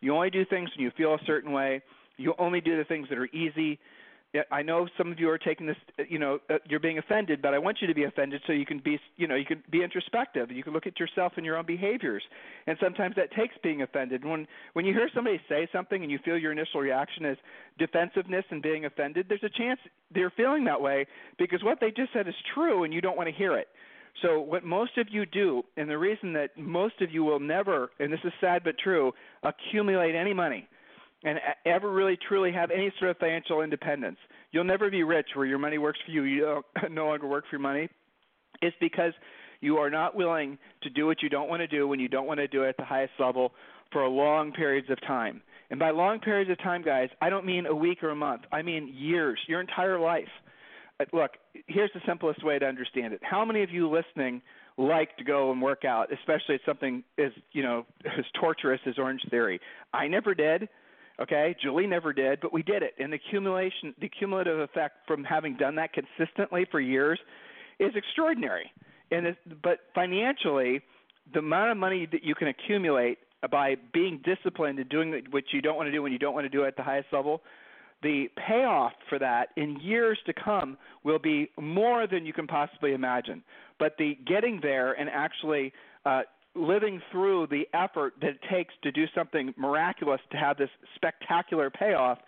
You 0.00 0.14
only 0.14 0.30
do 0.30 0.44
things 0.44 0.70
when 0.76 0.84
you 0.84 0.90
feel 0.96 1.14
a 1.14 1.18
certain 1.26 1.52
way. 1.52 1.82
You 2.16 2.34
only 2.38 2.60
do 2.60 2.76
the 2.76 2.84
things 2.84 3.08
that 3.08 3.18
are 3.18 3.26
easy 3.26 3.78
I 4.50 4.60
know 4.60 4.86
some 4.98 5.10
of 5.10 5.18
you 5.18 5.30
are 5.30 5.38
taking 5.38 5.66
this, 5.66 5.76
you 6.06 6.18
know, 6.18 6.38
uh, 6.50 6.58
you're 6.68 6.80
being 6.80 6.98
offended, 6.98 7.40
but 7.40 7.54
I 7.54 7.58
want 7.58 7.78
you 7.80 7.86
to 7.86 7.94
be 7.94 8.04
offended 8.04 8.42
so 8.46 8.52
you 8.52 8.66
can 8.66 8.78
be, 8.78 9.00
you 9.16 9.26
know, 9.26 9.34
you 9.34 9.46
can 9.46 9.62
be 9.70 9.82
introspective. 9.82 10.50
You 10.50 10.62
can 10.62 10.74
look 10.74 10.86
at 10.86 11.00
yourself 11.00 11.32
and 11.36 11.46
your 11.46 11.56
own 11.56 11.64
behaviors. 11.64 12.22
And 12.66 12.76
sometimes 12.78 13.16
that 13.16 13.32
takes 13.32 13.54
being 13.62 13.80
offended. 13.80 14.26
When 14.26 14.46
when 14.74 14.84
you 14.84 14.92
hear 14.92 15.08
somebody 15.14 15.40
say 15.48 15.66
something 15.72 16.02
and 16.02 16.12
you 16.12 16.18
feel 16.24 16.36
your 16.36 16.52
initial 16.52 16.80
reaction 16.80 17.24
is 17.24 17.38
defensiveness 17.78 18.44
and 18.50 18.60
being 18.62 18.84
offended, 18.84 19.26
there's 19.30 19.44
a 19.44 19.48
chance 19.48 19.80
they're 20.12 20.32
feeling 20.36 20.64
that 20.64 20.80
way 20.80 21.06
because 21.38 21.62
what 21.62 21.80
they 21.80 21.90
just 21.90 22.12
said 22.12 22.28
is 22.28 22.34
true 22.54 22.84
and 22.84 22.92
you 22.92 23.00
don't 23.00 23.16
want 23.16 23.30
to 23.30 23.34
hear 23.34 23.56
it. 23.56 23.68
So 24.20 24.40
what 24.40 24.62
most 24.62 24.98
of 24.98 25.06
you 25.10 25.24
do, 25.24 25.62
and 25.78 25.88
the 25.88 25.96
reason 25.96 26.34
that 26.34 26.58
most 26.58 27.00
of 27.00 27.10
you 27.10 27.24
will 27.24 27.40
never, 27.40 27.90
and 27.98 28.12
this 28.12 28.20
is 28.24 28.32
sad 28.42 28.62
but 28.62 28.74
true, 28.78 29.12
accumulate 29.42 30.14
any 30.14 30.34
money 30.34 30.68
and 31.28 31.38
ever 31.66 31.92
really 31.92 32.16
truly 32.26 32.50
have 32.52 32.70
any 32.70 32.90
sort 32.98 33.10
of 33.10 33.18
financial 33.18 33.60
independence. 33.60 34.16
You'll 34.50 34.64
never 34.64 34.90
be 34.90 35.02
rich 35.02 35.26
where 35.34 35.44
your 35.44 35.58
money 35.58 35.76
works 35.76 35.98
for 36.04 36.10
you. 36.10 36.22
You 36.22 36.62
no 36.90 37.06
longer 37.06 37.26
work 37.26 37.44
for 37.50 37.56
your 37.56 37.60
money. 37.60 37.90
It's 38.62 38.76
because 38.80 39.12
you 39.60 39.76
are 39.76 39.90
not 39.90 40.16
willing 40.16 40.56
to 40.82 40.90
do 40.90 41.04
what 41.04 41.22
you 41.22 41.28
don't 41.28 41.50
want 41.50 41.60
to 41.60 41.66
do 41.66 41.86
when 41.86 42.00
you 42.00 42.08
don't 42.08 42.26
want 42.26 42.38
to 42.38 42.48
do 42.48 42.62
it 42.62 42.70
at 42.70 42.76
the 42.78 42.84
highest 42.84 43.12
level 43.18 43.52
for 43.92 44.08
long 44.08 44.52
periods 44.52 44.88
of 44.88 44.98
time. 45.02 45.42
And 45.70 45.78
by 45.78 45.90
long 45.90 46.18
periods 46.18 46.50
of 46.50 46.58
time, 46.62 46.82
guys, 46.82 47.10
I 47.20 47.28
don't 47.28 47.44
mean 47.44 47.66
a 47.66 47.74
week 47.74 48.02
or 48.02 48.08
a 48.08 48.16
month. 48.16 48.42
I 48.50 48.62
mean 48.62 48.94
years, 48.96 49.38
your 49.48 49.60
entire 49.60 50.00
life. 50.00 50.28
Uh, 50.98 51.04
look, 51.12 51.32
here's 51.66 51.90
the 51.92 52.00
simplest 52.06 52.42
way 52.42 52.58
to 52.58 52.64
understand 52.64 53.12
it. 53.12 53.20
How 53.22 53.44
many 53.44 53.62
of 53.62 53.70
you 53.70 53.90
listening 53.90 54.40
like 54.78 55.14
to 55.18 55.24
go 55.24 55.52
and 55.52 55.60
work 55.60 55.84
out, 55.84 56.10
especially 56.10 56.54
if 56.54 56.62
something 56.64 57.04
as, 57.18 57.32
you 57.52 57.62
know, 57.62 57.84
as 58.06 58.24
torturous 58.40 58.80
as 58.86 58.94
Orange 58.98 59.20
Theory? 59.28 59.60
I 59.92 60.08
never 60.08 60.34
did. 60.34 60.70
Okay, 61.20 61.56
Julie 61.60 61.86
never 61.86 62.12
did, 62.12 62.40
but 62.40 62.52
we 62.52 62.62
did 62.62 62.82
it. 62.82 62.94
And 62.98 63.12
the 63.12 63.16
accumulation, 63.16 63.94
the 64.00 64.08
cumulative 64.08 64.60
effect 64.60 64.98
from 65.06 65.24
having 65.24 65.56
done 65.56 65.74
that 65.74 65.90
consistently 65.92 66.64
for 66.70 66.80
years 66.80 67.18
is 67.80 67.90
extraordinary. 67.96 68.72
And 69.10 69.36
but 69.62 69.80
financially, 69.94 70.80
the 71.32 71.40
amount 71.40 71.72
of 71.72 71.76
money 71.76 72.06
that 72.12 72.22
you 72.22 72.34
can 72.34 72.48
accumulate 72.48 73.18
by 73.50 73.76
being 73.92 74.20
disciplined 74.24 74.78
and 74.78 74.88
doing 74.88 75.22
what 75.30 75.44
you 75.52 75.60
don't 75.60 75.76
want 75.76 75.86
to 75.86 75.92
do 75.92 76.02
when 76.02 76.12
you 76.12 76.18
don't 76.18 76.34
want 76.34 76.44
to 76.44 76.50
do 76.50 76.64
it 76.64 76.68
at 76.68 76.76
the 76.76 76.82
highest 76.82 77.08
level, 77.12 77.42
the 78.02 78.28
payoff 78.36 78.92
for 79.08 79.18
that 79.18 79.48
in 79.56 79.78
years 79.80 80.18
to 80.26 80.32
come 80.32 80.76
will 81.04 81.18
be 81.18 81.50
more 81.60 82.06
than 82.06 82.26
you 82.26 82.32
can 82.32 82.46
possibly 82.46 82.92
imagine. 82.92 83.42
But 83.78 83.96
the 83.98 84.16
getting 84.26 84.60
there 84.62 84.92
and 84.92 85.08
actually 85.08 85.72
uh, 86.04 86.22
living 86.54 87.00
through 87.12 87.46
the 87.48 87.68
effort 87.72 88.14
that 88.20 88.30
it 88.30 88.40
takes 88.50 88.74
to 88.82 88.90
do 88.90 89.04
something 89.14 89.54
miraculous 89.56 90.20
to 90.30 90.36
have 90.36 90.56
this 90.56 90.70
spectacular 90.96 91.70
payoff 91.70 92.18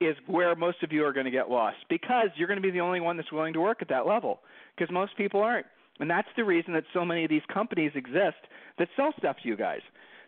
is 0.00 0.16
where 0.26 0.54
most 0.54 0.82
of 0.82 0.92
you 0.92 1.04
are 1.04 1.12
going 1.12 1.24
to 1.24 1.30
get 1.30 1.50
lost 1.50 1.76
because 1.88 2.28
you're 2.36 2.46
going 2.46 2.58
to 2.58 2.62
be 2.62 2.70
the 2.70 2.80
only 2.80 3.00
one 3.00 3.16
that's 3.16 3.32
willing 3.32 3.52
to 3.52 3.60
work 3.60 3.78
at 3.82 3.88
that 3.88 4.06
level 4.06 4.40
because 4.76 4.92
most 4.92 5.16
people 5.16 5.40
aren't. 5.40 5.66
And 6.00 6.08
that's 6.08 6.28
the 6.36 6.44
reason 6.44 6.72
that 6.74 6.84
so 6.94 7.04
many 7.04 7.24
of 7.24 7.30
these 7.30 7.42
companies 7.52 7.90
exist 7.94 8.36
that 8.78 8.88
sell 8.96 9.12
stuff 9.18 9.36
to 9.42 9.48
you 9.48 9.56
guys. 9.56 9.80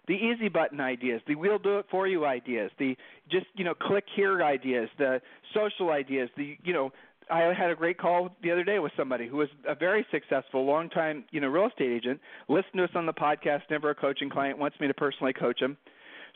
The 0.08 0.14
easy 0.14 0.48
button 0.48 0.80
ideas, 0.80 1.20
the 1.28 1.36
we'll 1.36 1.58
do 1.58 1.78
it 1.78 1.86
for 1.88 2.08
you 2.08 2.24
ideas, 2.24 2.72
the 2.78 2.96
just, 3.30 3.46
you 3.54 3.64
know, 3.64 3.74
click 3.74 4.04
here 4.16 4.42
ideas, 4.42 4.88
the 4.98 5.20
social 5.54 5.90
ideas, 5.90 6.28
the, 6.36 6.56
you 6.64 6.72
know, 6.72 6.90
I 7.30 7.54
had 7.54 7.70
a 7.70 7.76
great 7.76 7.98
call 7.98 8.30
the 8.42 8.50
other 8.50 8.64
day 8.64 8.78
with 8.78 8.92
somebody 8.96 9.28
who 9.28 9.36
was 9.36 9.48
a 9.66 9.74
very 9.74 10.06
successful, 10.10 10.64
long-time, 10.64 11.24
you 11.30 11.40
know, 11.40 11.48
real 11.48 11.68
estate 11.68 11.90
agent. 11.90 12.20
Listened 12.48 12.74
to 12.76 12.84
us 12.84 12.90
on 12.94 13.06
the 13.06 13.12
podcast. 13.12 13.62
Never 13.70 13.90
a 13.90 13.94
coaching 13.94 14.30
client. 14.30 14.58
Wants 14.58 14.78
me 14.80 14.86
to 14.88 14.94
personally 14.94 15.32
coach 15.32 15.60
him. 15.60 15.76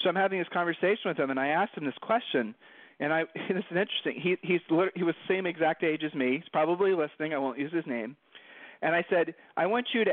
So 0.02 0.08
I'm 0.08 0.16
having 0.16 0.38
this 0.38 0.48
conversation 0.52 1.06
with 1.06 1.16
him, 1.16 1.30
and 1.30 1.38
I 1.38 1.48
asked 1.48 1.76
him 1.76 1.84
this 1.84 1.94
question. 2.00 2.54
And 3.00 3.12
I, 3.12 3.24
this 3.34 3.64
is 3.70 3.76
interesting. 3.76 4.20
He 4.20 4.36
he's 4.42 4.60
he 4.94 5.02
was 5.02 5.14
the 5.28 5.34
same 5.34 5.46
exact 5.46 5.82
age 5.82 6.02
as 6.04 6.14
me. 6.14 6.36
He's 6.36 6.48
probably 6.52 6.92
listening. 6.92 7.34
I 7.34 7.38
won't 7.38 7.58
use 7.58 7.72
his 7.72 7.86
name. 7.86 8.16
And 8.82 8.94
I 8.94 9.04
said, 9.08 9.34
I 9.56 9.66
want 9.66 9.86
you 9.94 10.04
to 10.04 10.12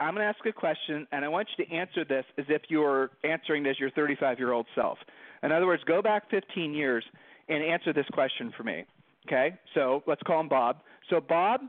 I'm 0.00 0.14
going 0.14 0.24
to 0.24 0.28
ask 0.28 0.44
a 0.44 0.52
question, 0.52 1.06
and 1.12 1.24
I 1.24 1.28
want 1.28 1.48
you 1.56 1.64
to 1.64 1.72
answer 1.72 2.04
this 2.04 2.24
as 2.36 2.46
if 2.48 2.62
you're 2.68 3.10
answering 3.22 3.64
as 3.66 3.78
your 3.78 3.90
35 3.90 4.38
year 4.38 4.52
old 4.52 4.66
self. 4.74 4.98
In 5.42 5.52
other 5.52 5.66
words, 5.66 5.82
go 5.86 6.02
back 6.02 6.28
15 6.30 6.74
years 6.74 7.04
and 7.48 7.62
answer 7.62 7.92
this 7.92 8.06
question 8.12 8.52
for 8.56 8.64
me. 8.64 8.84
Okay? 9.26 9.54
So 9.74 10.02
let's 10.06 10.22
call 10.22 10.40
him 10.40 10.48
Bob. 10.48 10.78
So, 11.10 11.20
Bob, 11.20 11.60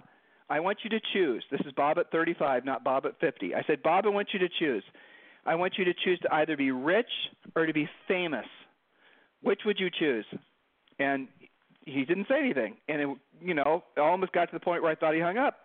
I 0.50 0.60
want 0.60 0.80
you 0.84 0.90
to 0.92 1.00
choose. 1.14 1.44
This 1.52 1.62
is 1.66 1.72
Bob 1.74 1.98
at 1.98 2.12
35, 2.12 2.66
not 2.66 2.84
Bob 2.84 3.06
at 3.06 3.20
50. 3.20 3.56
I 3.56 3.64
said, 3.68 3.84
Bob, 3.84 4.06
I 4.06 4.10
want 4.10 4.30
you 4.34 4.40
to 4.40 4.50
choose. 4.60 4.84
I 5.46 5.56
want 5.56 5.74
you 5.78 5.86
to 5.86 5.94
choose 5.94 6.20
to 6.22 6.34
either 6.34 6.58
be 6.58 6.72
rich 6.72 7.10
or 7.56 7.66
to 7.66 7.74
be 7.74 7.88
famous. 8.08 8.46
Which 9.42 9.62
would 9.66 9.80
you 9.80 9.90
choose? 9.90 10.26
And 11.00 11.28
he 11.86 12.04
didn't 12.04 12.28
say 12.28 12.40
anything. 12.40 12.76
And, 12.88 13.02
it, 13.02 13.18
you 13.42 13.54
know, 13.54 13.84
it 13.96 14.00
almost 14.00 14.32
got 14.34 14.46
to 14.46 14.54
the 14.54 14.60
point 14.60 14.84
where 14.84 14.92
I 14.92 14.96
thought 14.96 15.14
he 15.14 15.22
hung 15.22 15.38
up. 15.38 15.56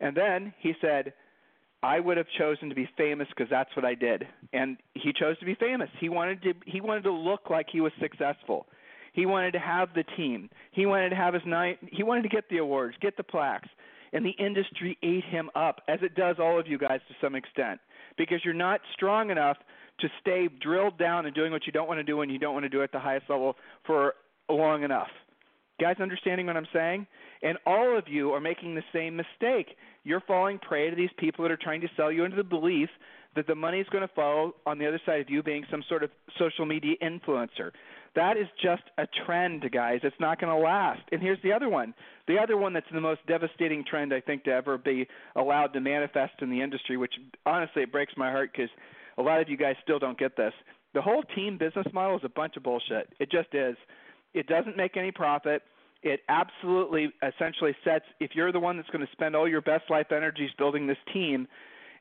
And 0.00 0.16
then 0.16 0.52
he 0.58 0.72
said, 0.80 1.12
I 1.82 1.98
would 1.98 2.16
have 2.16 2.26
chosen 2.38 2.68
to 2.68 2.74
be 2.74 2.88
famous 2.96 3.26
because 3.28 3.50
that's 3.50 3.74
what 3.74 3.84
I 3.84 3.94
did. 3.94 4.26
And 4.52 4.76
he 4.94 5.12
chose 5.12 5.38
to 5.40 5.44
be 5.44 5.54
famous. 5.54 5.88
He 5.98 6.08
wanted 6.08 6.42
to 6.42 6.54
he 6.64 6.80
wanted 6.80 7.02
to 7.04 7.12
look 7.12 7.50
like 7.50 7.66
he 7.70 7.80
was 7.80 7.92
successful. 8.00 8.66
He 9.12 9.26
wanted 9.26 9.52
to 9.52 9.58
have 9.58 9.90
the 9.94 10.04
team. 10.16 10.48
He 10.72 10.86
wanted 10.86 11.10
to 11.10 11.16
have 11.16 11.34
his 11.34 11.42
night. 11.46 11.78
He 11.90 12.02
wanted 12.02 12.22
to 12.22 12.28
get 12.28 12.48
the 12.48 12.58
awards, 12.58 12.96
get 13.00 13.16
the 13.16 13.22
plaques. 13.22 13.68
And 14.12 14.24
the 14.24 14.34
industry 14.38 14.98
ate 15.02 15.24
him 15.24 15.50
up, 15.54 15.80
as 15.88 16.00
it 16.02 16.14
does 16.14 16.36
all 16.38 16.60
of 16.60 16.66
you 16.66 16.76
guys 16.76 17.00
to 17.08 17.14
some 17.20 17.34
extent, 17.34 17.80
because 18.18 18.40
you're 18.44 18.52
not 18.52 18.80
strong 18.92 19.30
enough 19.30 19.56
to 20.00 20.08
stay 20.20 20.48
drilled 20.60 20.98
down 20.98 21.24
and 21.24 21.34
doing 21.34 21.52
what 21.52 21.66
you 21.66 21.72
don't 21.72 21.88
want 21.88 21.98
to 21.98 22.04
do 22.04 22.20
and 22.20 22.30
you 22.30 22.38
don't 22.38 22.52
want 22.52 22.64
to 22.64 22.68
do 22.68 22.80
it 22.80 22.84
at 22.84 22.92
the 22.92 22.98
highest 22.98 23.30
level 23.30 23.56
for 23.86 24.14
long 24.50 24.82
enough. 24.82 25.08
Guys, 25.80 25.96
understanding 26.00 26.46
what 26.46 26.56
I'm 26.56 26.66
saying? 26.72 27.06
And 27.42 27.58
all 27.66 27.96
of 27.96 28.04
you 28.06 28.32
are 28.32 28.40
making 28.40 28.74
the 28.74 28.82
same 28.92 29.16
mistake. 29.16 29.76
You're 30.04 30.20
falling 30.20 30.58
prey 30.58 30.90
to 30.90 30.96
these 30.96 31.10
people 31.18 31.42
that 31.42 31.50
are 31.50 31.56
trying 31.56 31.80
to 31.80 31.88
sell 31.96 32.12
you 32.12 32.24
into 32.24 32.36
the 32.36 32.44
belief 32.44 32.88
that 33.34 33.46
the 33.46 33.54
money 33.54 33.80
is 33.80 33.86
going 33.90 34.06
to 34.06 34.14
follow 34.14 34.54
on 34.66 34.78
the 34.78 34.86
other 34.86 35.00
side 35.06 35.20
of 35.20 35.30
you 35.30 35.42
being 35.42 35.64
some 35.70 35.82
sort 35.88 36.02
of 36.02 36.10
social 36.38 36.66
media 36.66 36.94
influencer. 37.02 37.70
That 38.14 38.36
is 38.36 38.46
just 38.62 38.82
a 38.98 39.06
trend, 39.24 39.64
guys. 39.72 40.00
It's 40.02 40.16
not 40.20 40.40
going 40.40 40.54
to 40.54 40.62
last. 40.62 41.00
And 41.12 41.22
here's 41.22 41.40
the 41.42 41.52
other 41.52 41.68
one. 41.68 41.94
The 42.28 42.38
other 42.38 42.56
one 42.56 42.74
that's 42.74 42.86
the 42.92 43.00
most 43.00 43.20
devastating 43.26 43.84
trend 43.88 44.12
I 44.12 44.20
think 44.20 44.44
to 44.44 44.50
ever 44.50 44.76
be 44.76 45.06
allowed 45.34 45.68
to 45.68 45.80
manifest 45.80 46.34
in 46.42 46.50
the 46.50 46.60
industry, 46.60 46.96
which 46.96 47.14
honestly 47.46 47.82
it 47.82 47.92
breaks 47.92 48.12
my 48.16 48.30
heart 48.30 48.50
because 48.52 48.70
a 49.16 49.22
lot 49.22 49.40
of 49.40 49.48
you 49.48 49.56
guys 49.56 49.76
still 49.82 49.98
don't 49.98 50.18
get 50.18 50.36
this. 50.36 50.52
The 50.92 51.00
whole 51.00 51.22
team 51.34 51.56
business 51.56 51.86
model 51.94 52.16
is 52.16 52.22
a 52.24 52.28
bunch 52.28 52.56
of 52.58 52.62
bullshit. 52.62 53.08
It 53.18 53.30
just 53.30 53.54
is. 53.54 53.76
It 54.34 54.46
doesn't 54.46 54.76
make 54.76 54.96
any 54.96 55.10
profit 55.10 55.62
it 56.02 56.20
absolutely 56.28 57.12
essentially 57.22 57.74
sets 57.84 58.04
if 58.18 58.32
you're 58.34 58.52
the 58.52 58.60
one 58.60 58.76
that's 58.76 58.90
going 58.90 59.06
to 59.06 59.12
spend 59.12 59.36
all 59.36 59.48
your 59.48 59.60
best 59.60 59.84
life 59.88 60.10
energies 60.10 60.50
building 60.58 60.86
this 60.86 60.98
team 61.12 61.46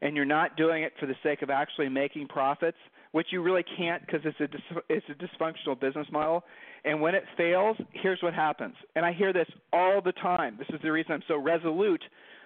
and 0.01 0.15
you're 0.15 0.25
not 0.25 0.57
doing 0.57 0.83
it 0.83 0.93
for 0.99 1.05
the 1.05 1.15
sake 1.21 1.43
of 1.43 1.49
actually 1.51 1.87
making 1.87 2.27
profits 2.27 2.77
which 3.11 3.27
you 3.31 3.41
really 3.41 3.63
can't 3.77 4.05
because 4.05 4.21
it's 4.23 4.39
a 4.39 4.47
dis- 4.47 4.83
it's 4.89 5.05
a 5.09 5.13
dysfunctional 5.13 5.79
business 5.79 6.07
model 6.11 6.43
and 6.85 6.99
when 7.01 7.15
it 7.15 7.23
fails 7.37 7.77
here's 7.91 8.21
what 8.21 8.33
happens 8.33 8.75
and 8.95 9.05
i 9.05 9.11
hear 9.11 9.33
this 9.33 9.47
all 9.73 10.01
the 10.01 10.13
time 10.13 10.55
this 10.57 10.67
is 10.69 10.81
the 10.83 10.91
reason 10.91 11.11
i'm 11.11 11.23
so 11.27 11.37
resolute 11.37 12.03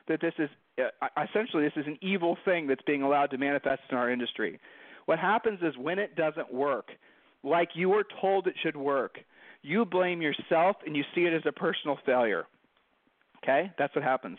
that 0.07 0.21
this 0.21 0.33
is 0.39 0.49
uh, 0.79 1.07
essentially 1.29 1.63
this 1.63 1.73
is 1.75 1.87
an 1.87 1.97
evil 2.01 2.37
thing 2.45 2.67
that's 2.67 2.81
being 2.85 3.01
allowed 3.01 3.27
to 3.27 3.37
manifest 3.37 3.81
in 3.89 3.97
our 3.97 4.11
industry 4.11 4.59
what 5.05 5.19
happens 5.19 5.59
is 5.61 5.77
when 5.77 5.99
it 5.99 6.15
doesn't 6.15 6.53
work 6.53 6.89
like 7.43 7.69
you 7.75 7.89
were 7.89 8.05
told 8.21 8.47
it 8.47 8.55
should 8.61 8.75
work 8.75 9.19
you 9.65 9.83
blame 9.83 10.21
yourself 10.21 10.77
and 10.85 10.95
you 10.95 11.03
see 11.15 11.21
it 11.21 11.33
as 11.33 11.41
a 11.45 11.51
personal 11.51 11.97
failure. 12.05 12.45
Okay? 13.43 13.71
That's 13.77 13.93
what 13.95 14.03
happens. 14.03 14.37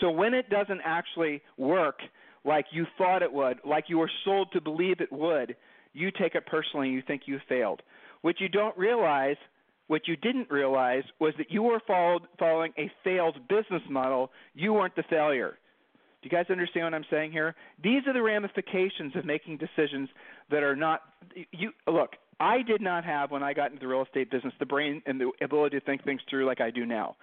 So 0.00 0.10
when 0.10 0.34
it 0.34 0.50
doesn't 0.50 0.80
actually 0.84 1.42
work 1.56 2.00
like 2.44 2.66
you 2.70 2.86
thought 2.96 3.22
it 3.22 3.32
would, 3.32 3.58
like 3.64 3.84
you 3.88 3.98
were 3.98 4.10
sold 4.24 4.52
to 4.52 4.60
believe 4.60 5.00
it 5.00 5.10
would, 5.10 5.56
you 5.96 6.10
take 6.10 6.34
it 6.34 6.46
personally 6.46 6.88
and 6.88 6.94
you 6.94 7.02
think 7.06 7.22
you 7.26 7.40
failed. 7.48 7.82
What 8.20 8.40
you 8.40 8.48
don't 8.48 8.76
realize, 8.76 9.36
what 9.86 10.06
you 10.06 10.16
didn't 10.16 10.50
realize, 10.50 11.04
was 11.18 11.32
that 11.38 11.50
you 11.50 11.62
were 11.62 11.80
followed, 11.86 12.22
following 12.38 12.72
a 12.78 12.90
failed 13.02 13.38
business 13.48 13.82
model. 13.88 14.30
You 14.54 14.74
weren't 14.74 14.94
the 14.94 15.04
failure. 15.08 15.58
Do 16.22 16.28
you 16.28 16.30
guys 16.30 16.46
understand 16.50 16.84
what 16.86 16.94
I'm 16.94 17.04
saying 17.10 17.32
here? 17.32 17.54
These 17.82 18.02
are 18.06 18.12
the 18.12 18.22
ramifications 18.22 19.14
of 19.16 19.24
making 19.24 19.56
decisions 19.58 20.08
that 20.50 20.62
are 20.62 20.76
not 20.76 21.02
you 21.52 21.70
look, 21.86 22.10
I 22.40 22.62
did 22.62 22.80
not 22.80 23.04
have 23.04 23.30
when 23.30 23.42
I 23.42 23.54
got 23.54 23.70
into 23.70 23.80
the 23.80 23.88
real 23.88 24.02
estate 24.02 24.30
business 24.30 24.52
the 24.58 24.66
brain 24.66 25.02
and 25.06 25.20
the 25.20 25.30
ability 25.42 25.78
to 25.78 25.84
think 25.84 26.04
things 26.04 26.20
through 26.28 26.46
like 26.46 26.60
I 26.60 26.70
do 26.70 26.84
now. 26.84 27.16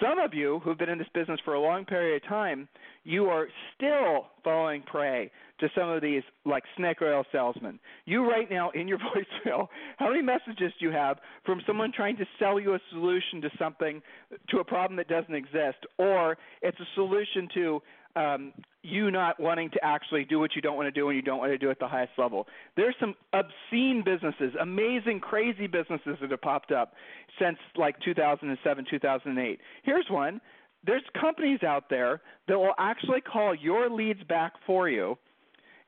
Some 0.00 0.18
of 0.18 0.32
you 0.32 0.60
who've 0.60 0.78
been 0.78 0.88
in 0.88 0.98
this 0.98 1.08
business 1.12 1.40
for 1.44 1.54
a 1.54 1.60
long 1.60 1.84
period 1.84 2.22
of 2.22 2.28
time, 2.28 2.68
you 3.04 3.26
are 3.26 3.48
still 3.74 4.28
falling 4.44 4.82
prey 4.82 5.30
to 5.60 5.68
some 5.74 5.88
of 5.88 6.02
these 6.02 6.22
like 6.44 6.64
snake 6.76 6.98
oil 7.02 7.24
salesmen. 7.32 7.78
You 8.04 8.28
right 8.28 8.50
now 8.50 8.70
in 8.70 8.88
your 8.88 8.98
voicemail, 9.46 9.68
how 9.96 10.08
many 10.08 10.22
messages 10.22 10.72
do 10.78 10.86
you 10.86 10.92
have 10.92 11.18
from 11.44 11.60
someone 11.66 11.92
trying 11.92 12.16
to 12.18 12.26
sell 12.38 12.60
you 12.60 12.74
a 12.74 12.78
solution 12.90 13.40
to 13.42 13.50
something 13.58 14.02
to 14.50 14.58
a 14.58 14.64
problem 14.64 14.96
that 14.96 15.08
doesn't 15.08 15.34
exist 15.34 15.78
or 15.98 16.36
it's 16.62 16.78
a 16.80 16.86
solution 16.94 17.48
to 17.54 17.82
um, 18.16 18.52
you 18.82 19.10
not 19.10 19.38
wanting 19.38 19.70
to 19.70 19.84
actually 19.84 20.24
do 20.24 20.38
what 20.38 20.56
you 20.56 20.62
don't 20.62 20.76
want 20.76 20.86
to 20.86 20.90
do 20.90 21.08
and 21.08 21.16
you 21.16 21.22
don't 21.22 21.38
want 21.38 21.52
to 21.52 21.58
do 21.58 21.70
at 21.70 21.78
the 21.78 21.86
highest 21.86 22.12
level. 22.16 22.46
There's 22.76 22.94
some 22.98 23.14
obscene 23.32 24.02
businesses, 24.04 24.54
amazing, 24.60 25.20
crazy 25.20 25.66
businesses 25.66 26.16
that 26.20 26.30
have 26.30 26.40
popped 26.40 26.72
up 26.72 26.94
since 27.38 27.58
like 27.76 27.96
2007, 28.04 28.86
2008. 28.90 29.60
Here's 29.84 30.06
one. 30.10 30.40
There's 30.84 31.02
companies 31.20 31.62
out 31.62 31.90
there 31.90 32.20
that 32.46 32.58
will 32.58 32.74
actually 32.78 33.20
call 33.20 33.54
your 33.54 33.90
leads 33.90 34.22
back 34.24 34.52
for 34.66 34.88
you, 34.88 35.18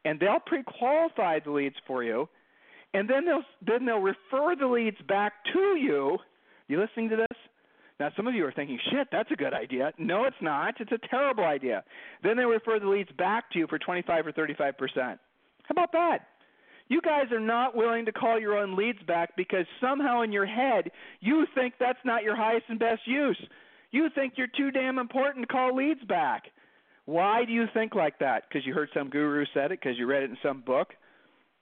and 0.05 0.19
they'll 0.19 0.41
pre-qualify 0.45 1.41
the 1.41 1.51
leads 1.51 1.77
for 1.87 2.03
you, 2.03 2.29
and 2.95 3.09
then 3.09 3.25
they'll 3.25 3.45
then 3.67 3.85
they'll 3.87 3.99
refer 3.99 4.55
the 4.59 4.67
leads 4.67 5.01
back 5.09 5.33
to 5.53 5.77
you. 5.77 6.19
You 6.69 6.81
listening 6.81 7.11
to 7.11 7.17
this? 7.17 7.39
Now, 7.99 8.11
some 8.17 8.27
of 8.27 8.35
you 8.35 8.47
are 8.47 8.53
thinking, 8.53 8.79
shit, 8.91 9.09
that's 9.13 9.31
a 9.31 9.37
good 9.37 9.53
idea. 9.53 9.93
No, 9.99 10.25
it's 10.25 10.41
not. 10.41 10.81
It's 10.81 10.91
a 10.91 11.09
terrible 11.09 11.45
idea. 11.45 11.85
Then 12.23 12.39
they 12.39 12.45
refer 12.45 12.79
the 12.81 12.89
leads 12.89 13.11
back 13.13 13.51
to 13.51 13.59
you 13.59 13.67
for 13.67 13.79
25 13.79 14.27
or 14.27 14.33
35%. 14.33 14.73
How 14.97 15.19
about 15.71 15.93
that? 15.93 16.21
You 16.89 17.01
guys 17.03 17.31
are 17.31 17.39
not 17.39 17.77
willing 17.77 18.07
to 18.07 18.13
call 18.13 18.41
your 18.41 18.57
own 18.57 18.75
leads 18.75 19.01
back 19.07 19.37
because 19.37 19.67
somehow 19.81 20.23
in 20.23 20.33
your 20.33 20.47
head 20.47 20.91
you 21.21 21.47
think 21.55 21.75
that's 21.79 21.99
not 22.05 22.25
your 22.25 22.35
highest 22.35 22.65
and 22.69 22.79
best 22.79 23.03
use. 23.07 23.41
You 23.93 24.09
think 24.15 24.35
you're 24.37 24.49
too 24.57 24.71
damn 24.71 24.99
important 24.99 25.47
to 25.47 25.53
call 25.53 25.77
leads 25.77 26.03
back. 26.05 26.45
Why 27.11 27.45
do 27.45 27.53
you 27.53 27.67
think 27.75 27.97
like 27.97 28.21
that? 28.21 28.45
Because 28.49 28.65
you 28.65 28.73
heard 28.73 28.89
some 28.95 29.11
guru 29.11 29.45
said 29.53 29.73
it, 29.73 29.81
because 29.81 29.99
you 29.99 30.07
read 30.07 30.23
it 30.23 30.31
in 30.31 30.37
some 30.45 30.61
book, 30.61 30.91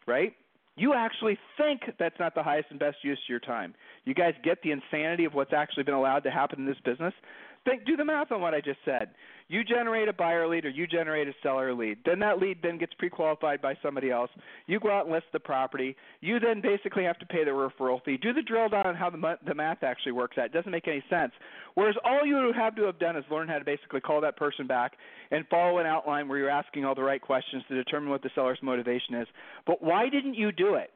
right? 0.06 0.34
You 0.76 0.92
actually 0.92 1.38
think 1.56 1.80
that's 1.98 2.20
not 2.20 2.34
the 2.34 2.42
highest 2.42 2.66
and 2.68 2.78
best 2.78 2.98
use 3.02 3.16
of 3.16 3.30
your 3.30 3.40
time. 3.40 3.74
You 4.04 4.12
guys 4.12 4.34
get 4.44 4.58
the 4.62 4.72
insanity 4.72 5.24
of 5.24 5.32
what's 5.32 5.54
actually 5.54 5.84
been 5.84 5.94
allowed 5.94 6.20
to 6.24 6.30
happen 6.30 6.58
in 6.58 6.66
this 6.66 6.76
business? 6.84 7.14
Think, 7.64 7.84
do 7.84 7.96
the 7.96 8.04
math 8.04 8.32
on 8.32 8.40
what 8.40 8.54
I 8.54 8.60
just 8.60 8.78
said. 8.84 9.10
You 9.50 9.64
generate 9.64 10.08
a 10.08 10.12
buyer 10.12 10.46
lead 10.46 10.66
or 10.66 10.68
you 10.68 10.86
generate 10.86 11.26
a 11.26 11.32
seller 11.42 11.72
lead. 11.72 11.98
Then 12.04 12.18
that 12.18 12.38
lead 12.38 12.58
then 12.62 12.76
gets 12.76 12.92
pre-qualified 12.94 13.62
by 13.62 13.74
somebody 13.82 14.10
else. 14.10 14.30
You 14.66 14.78
go 14.78 14.90
out 14.90 15.06
and 15.06 15.14
list 15.14 15.26
the 15.32 15.40
property. 15.40 15.96
You 16.20 16.38
then 16.38 16.60
basically 16.60 17.04
have 17.04 17.18
to 17.20 17.26
pay 17.26 17.44
the 17.44 17.50
referral 17.50 18.04
fee. 18.04 18.18
Do 18.18 18.34
the 18.34 18.42
drill 18.42 18.68
down 18.68 18.86
on 18.86 18.94
how 18.94 19.08
the, 19.08 19.38
the 19.46 19.54
math 19.54 19.82
actually 19.82 20.12
works 20.12 20.36
out. 20.36 20.46
It 20.46 20.52
doesn't 20.52 20.70
make 20.70 20.86
any 20.86 21.02
sense. 21.08 21.32
Whereas 21.74 21.96
all 22.04 22.26
you 22.26 22.36
would 22.36 22.56
have 22.56 22.76
to 22.76 22.82
have 22.82 22.98
done 22.98 23.16
is 23.16 23.24
learn 23.30 23.48
how 23.48 23.58
to 23.58 23.64
basically 23.64 24.00
call 24.00 24.20
that 24.20 24.36
person 24.36 24.66
back 24.66 24.92
and 25.30 25.46
follow 25.48 25.78
an 25.78 25.86
outline 25.86 26.28
where 26.28 26.38
you're 26.38 26.50
asking 26.50 26.84
all 26.84 26.94
the 26.94 27.02
right 27.02 27.20
questions 27.20 27.62
to 27.68 27.74
determine 27.74 28.10
what 28.10 28.22
the 28.22 28.30
seller's 28.34 28.58
motivation 28.62 29.14
is. 29.14 29.28
But 29.66 29.82
why 29.82 30.10
didn't 30.10 30.34
you 30.34 30.52
do 30.52 30.74
it? 30.74 30.90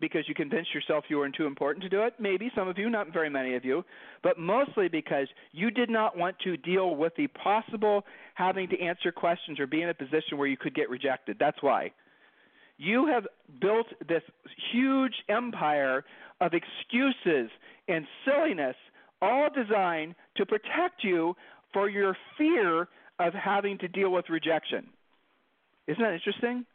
Because 0.00 0.24
you 0.28 0.34
convinced 0.34 0.74
yourself 0.74 1.04
you 1.08 1.18
weren't 1.18 1.34
too 1.34 1.46
important 1.46 1.82
to 1.82 1.88
do 1.88 2.02
it. 2.02 2.14
Maybe 2.18 2.50
some 2.54 2.68
of 2.68 2.78
you, 2.78 2.90
not 2.90 3.12
very 3.12 3.30
many 3.30 3.54
of 3.54 3.64
you, 3.64 3.84
but 4.22 4.38
mostly 4.38 4.88
because 4.88 5.28
you 5.52 5.70
did 5.70 5.90
not 5.90 6.16
want 6.16 6.38
to 6.40 6.56
deal 6.56 6.96
with 6.96 7.14
the 7.16 7.26
possible 7.28 8.04
having 8.34 8.68
to 8.68 8.80
answer 8.80 9.10
questions 9.10 9.58
or 9.58 9.66
be 9.66 9.82
in 9.82 9.88
a 9.88 9.94
position 9.94 10.36
where 10.36 10.46
you 10.46 10.56
could 10.56 10.74
get 10.74 10.90
rejected. 10.90 11.36
That's 11.38 11.62
why. 11.62 11.92
You 12.78 13.06
have 13.06 13.26
built 13.60 13.86
this 14.06 14.22
huge 14.72 15.14
empire 15.28 16.04
of 16.40 16.52
excuses 16.52 17.50
and 17.88 18.06
silliness, 18.24 18.76
all 19.22 19.48
designed 19.48 20.14
to 20.36 20.44
protect 20.44 21.02
you 21.02 21.34
for 21.72 21.88
your 21.88 22.14
fear 22.36 22.88
of 23.18 23.32
having 23.32 23.78
to 23.78 23.88
deal 23.88 24.10
with 24.10 24.28
rejection. 24.28 24.86
Isn't 25.86 26.02
that 26.02 26.12
interesting? 26.12 26.66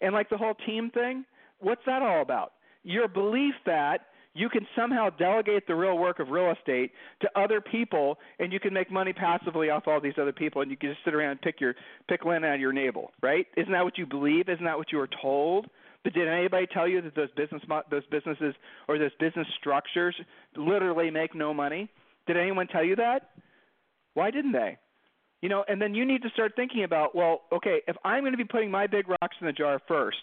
And 0.00 0.14
like 0.14 0.30
the 0.30 0.38
whole 0.38 0.54
team 0.66 0.90
thing, 0.90 1.26
what's 1.60 1.82
that 1.86 2.00
all 2.00 2.22
about? 2.22 2.53
Your 2.84 3.08
belief 3.08 3.54
that 3.66 4.06
you 4.34 4.48
can 4.48 4.66
somehow 4.76 5.10
delegate 5.10 5.66
the 5.66 5.74
real 5.74 5.96
work 5.96 6.18
of 6.18 6.28
real 6.28 6.52
estate 6.52 6.90
to 7.20 7.30
other 7.38 7.60
people 7.60 8.18
and 8.40 8.52
you 8.52 8.58
can 8.58 8.74
make 8.74 8.90
money 8.90 9.12
passively 9.12 9.70
off 9.70 9.84
all 9.86 10.00
these 10.00 10.18
other 10.20 10.32
people 10.32 10.60
and 10.60 10.70
you 10.70 10.76
can 10.76 10.90
just 10.90 11.04
sit 11.04 11.14
around 11.14 11.30
and 11.30 11.40
pick 11.40 11.60
your 11.60 11.74
pick 12.08 12.24
lint 12.24 12.44
out 12.44 12.54
of 12.54 12.60
your 12.60 12.72
navel, 12.72 13.12
right? 13.22 13.46
Isn't 13.56 13.72
that 13.72 13.84
what 13.84 13.96
you 13.96 14.06
believe? 14.06 14.48
Isn't 14.48 14.64
that 14.64 14.76
what 14.76 14.90
you 14.90 14.98
were 14.98 15.08
told? 15.22 15.66
But 16.02 16.12
did 16.12 16.28
anybody 16.28 16.66
tell 16.66 16.86
you 16.86 17.00
that 17.00 17.14
those 17.14 17.30
business 17.36 17.62
those 17.90 18.04
businesses 18.10 18.54
or 18.88 18.98
those 18.98 19.14
business 19.18 19.46
structures 19.58 20.14
literally 20.56 21.10
make 21.10 21.34
no 21.34 21.54
money? 21.54 21.88
Did 22.26 22.36
anyone 22.36 22.66
tell 22.66 22.84
you 22.84 22.96
that? 22.96 23.30
Why 24.14 24.30
didn't 24.30 24.52
they? 24.52 24.78
You 25.42 25.48
know, 25.48 25.64
and 25.68 25.80
then 25.80 25.94
you 25.94 26.04
need 26.04 26.22
to 26.22 26.30
start 26.30 26.52
thinking 26.56 26.84
about, 26.84 27.14
well, 27.14 27.42
okay, 27.52 27.82
if 27.86 27.96
I'm 28.04 28.22
going 28.22 28.32
to 28.32 28.38
be 28.38 28.44
putting 28.44 28.70
my 28.70 28.86
big 28.86 29.08
rocks 29.08 29.36
in 29.40 29.46
the 29.46 29.52
jar 29.52 29.80
first, 29.86 30.22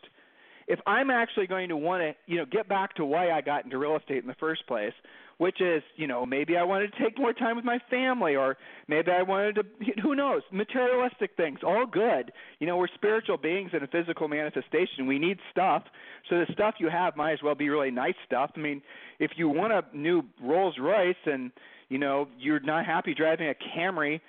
if 0.71 0.79
I'm 0.87 1.09
actually 1.09 1.47
going 1.47 1.67
to 1.67 1.75
want 1.75 2.01
to, 2.01 2.15
you 2.31 2.37
know, 2.37 2.45
get 2.45 2.69
back 2.69 2.95
to 2.95 3.03
why 3.03 3.31
I 3.31 3.41
got 3.41 3.65
into 3.65 3.77
real 3.77 3.97
estate 3.97 4.19
in 4.19 4.27
the 4.27 4.35
first 4.35 4.65
place, 4.67 4.93
which 5.37 5.59
is, 5.59 5.83
you 5.97 6.07
know, 6.07 6.25
maybe 6.25 6.55
I 6.55 6.63
wanted 6.63 6.93
to 6.93 7.03
take 7.03 7.19
more 7.19 7.33
time 7.33 7.57
with 7.57 7.65
my 7.65 7.77
family, 7.89 8.37
or 8.37 8.55
maybe 8.87 9.11
I 9.11 9.21
wanted 9.21 9.55
to, 9.55 9.63
who 10.01 10.15
knows, 10.15 10.43
materialistic 10.49 11.31
things, 11.35 11.59
all 11.61 11.85
good. 11.85 12.31
You 12.59 12.67
know, 12.67 12.77
we're 12.77 12.87
spiritual 12.95 13.35
beings 13.35 13.71
in 13.73 13.83
a 13.83 13.87
physical 13.87 14.29
manifestation. 14.29 15.07
We 15.07 15.19
need 15.19 15.39
stuff. 15.51 15.83
So 16.29 16.39
the 16.39 16.53
stuff 16.53 16.75
you 16.79 16.87
have 16.87 17.17
might 17.17 17.33
as 17.33 17.39
well 17.43 17.55
be 17.55 17.67
really 17.67 17.91
nice 17.91 18.15
stuff. 18.25 18.51
I 18.55 18.59
mean, 18.61 18.81
if 19.19 19.31
you 19.35 19.49
want 19.49 19.73
a 19.73 19.83
new 19.93 20.23
Rolls 20.41 20.75
Royce 20.79 21.15
and, 21.25 21.51
you 21.89 21.97
know, 21.97 22.29
you're 22.39 22.61
not 22.61 22.85
happy 22.85 23.13
driving 23.13 23.49
a 23.49 23.55
Camry, 23.77 24.21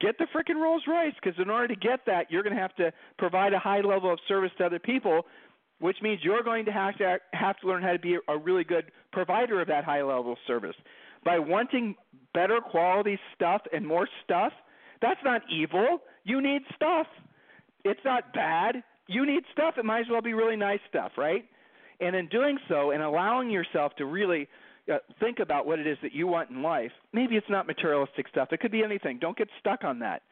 get 0.00 0.16
the 0.18 0.26
freaking 0.34 0.62
Rolls 0.62 0.84
Royce 0.88 1.14
because 1.22 1.38
in 1.38 1.50
order 1.50 1.68
to 1.68 1.76
get 1.76 2.06
that, 2.06 2.30
you're 2.30 2.42
going 2.42 2.54
to 2.54 2.62
have 2.62 2.74
to 2.76 2.92
provide 3.18 3.52
a 3.52 3.58
high 3.58 3.80
level 3.80 4.12
of 4.12 4.18
service 4.26 4.50
to 4.58 4.64
other 4.64 4.78
people 4.78 5.26
which 5.80 5.96
means 6.02 6.20
you're 6.22 6.42
going 6.42 6.64
to 6.64 6.72
have 6.72 6.96
to 6.98 7.18
have 7.32 7.58
to 7.60 7.66
learn 7.66 7.82
how 7.82 7.92
to 7.92 7.98
be 7.98 8.16
a 8.28 8.38
really 8.38 8.64
good 8.64 8.90
provider 9.12 9.60
of 9.60 9.68
that 9.68 9.84
high 9.84 10.02
level 10.02 10.36
service. 10.46 10.76
By 11.24 11.38
wanting 11.38 11.94
better 12.32 12.60
quality 12.60 13.18
stuff 13.34 13.62
and 13.72 13.86
more 13.86 14.08
stuff, 14.24 14.52
that's 15.00 15.20
not 15.24 15.42
evil. 15.50 16.00
You 16.24 16.40
need 16.40 16.62
stuff. 16.74 17.06
It's 17.84 18.00
not 18.04 18.32
bad. 18.32 18.82
You 19.06 19.26
need 19.26 19.44
stuff. 19.52 19.74
It 19.76 19.84
might 19.84 20.00
as 20.00 20.06
well 20.10 20.22
be 20.22 20.32
really 20.32 20.56
nice 20.56 20.80
stuff, 20.88 21.12
right? 21.16 21.44
And 22.00 22.16
in 22.16 22.28
doing 22.28 22.58
so 22.68 22.90
and 22.90 23.02
allowing 23.02 23.50
yourself 23.50 23.94
to 23.96 24.06
really 24.06 24.48
uh, 24.92 24.98
think 25.20 25.38
about 25.38 25.66
what 25.66 25.78
it 25.78 25.86
is 25.86 25.98
that 26.02 26.12
you 26.12 26.26
want 26.26 26.50
in 26.50 26.62
life, 26.62 26.92
maybe 27.12 27.36
it's 27.36 27.48
not 27.48 27.66
materialistic 27.66 28.28
stuff. 28.28 28.48
It 28.52 28.60
could 28.60 28.72
be 28.72 28.82
anything. 28.82 29.18
Don't 29.18 29.36
get 29.36 29.48
stuck 29.60 29.84
on 29.84 29.98
that. 30.00 30.22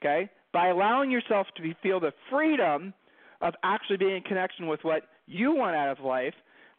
Okay? 0.00 0.30
By 0.52 0.68
allowing 0.68 1.10
yourself 1.10 1.46
to 1.56 1.62
be, 1.62 1.74
feel 1.82 2.00
the 2.00 2.12
freedom 2.30 2.94
of 3.40 3.54
actually 3.62 3.96
being 3.96 4.16
in 4.16 4.22
connection 4.22 4.66
with 4.66 4.80
what 4.82 5.02
you 5.26 5.54
want 5.54 5.76
out 5.76 5.96
of 5.96 6.04
life, 6.04 6.34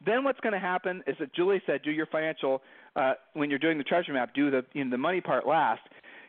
then 0.05 0.23
what's 0.23 0.39
going 0.39 0.53
to 0.53 0.59
happen 0.59 1.03
is 1.07 1.15
that 1.19 1.33
Julie 1.33 1.61
said, 1.65 1.81
do 1.83 1.91
your 1.91 2.05
financial 2.05 2.61
uh, 2.95 3.13
when 3.33 3.49
you're 3.49 3.59
doing 3.59 3.77
the 3.77 3.83
treasure 3.83 4.13
map, 4.13 4.33
do 4.33 4.49
the 4.49 4.65
you 4.73 4.83
know, 4.83 4.91
the 4.91 4.97
money 4.97 5.21
part 5.21 5.45
last, 5.45 5.81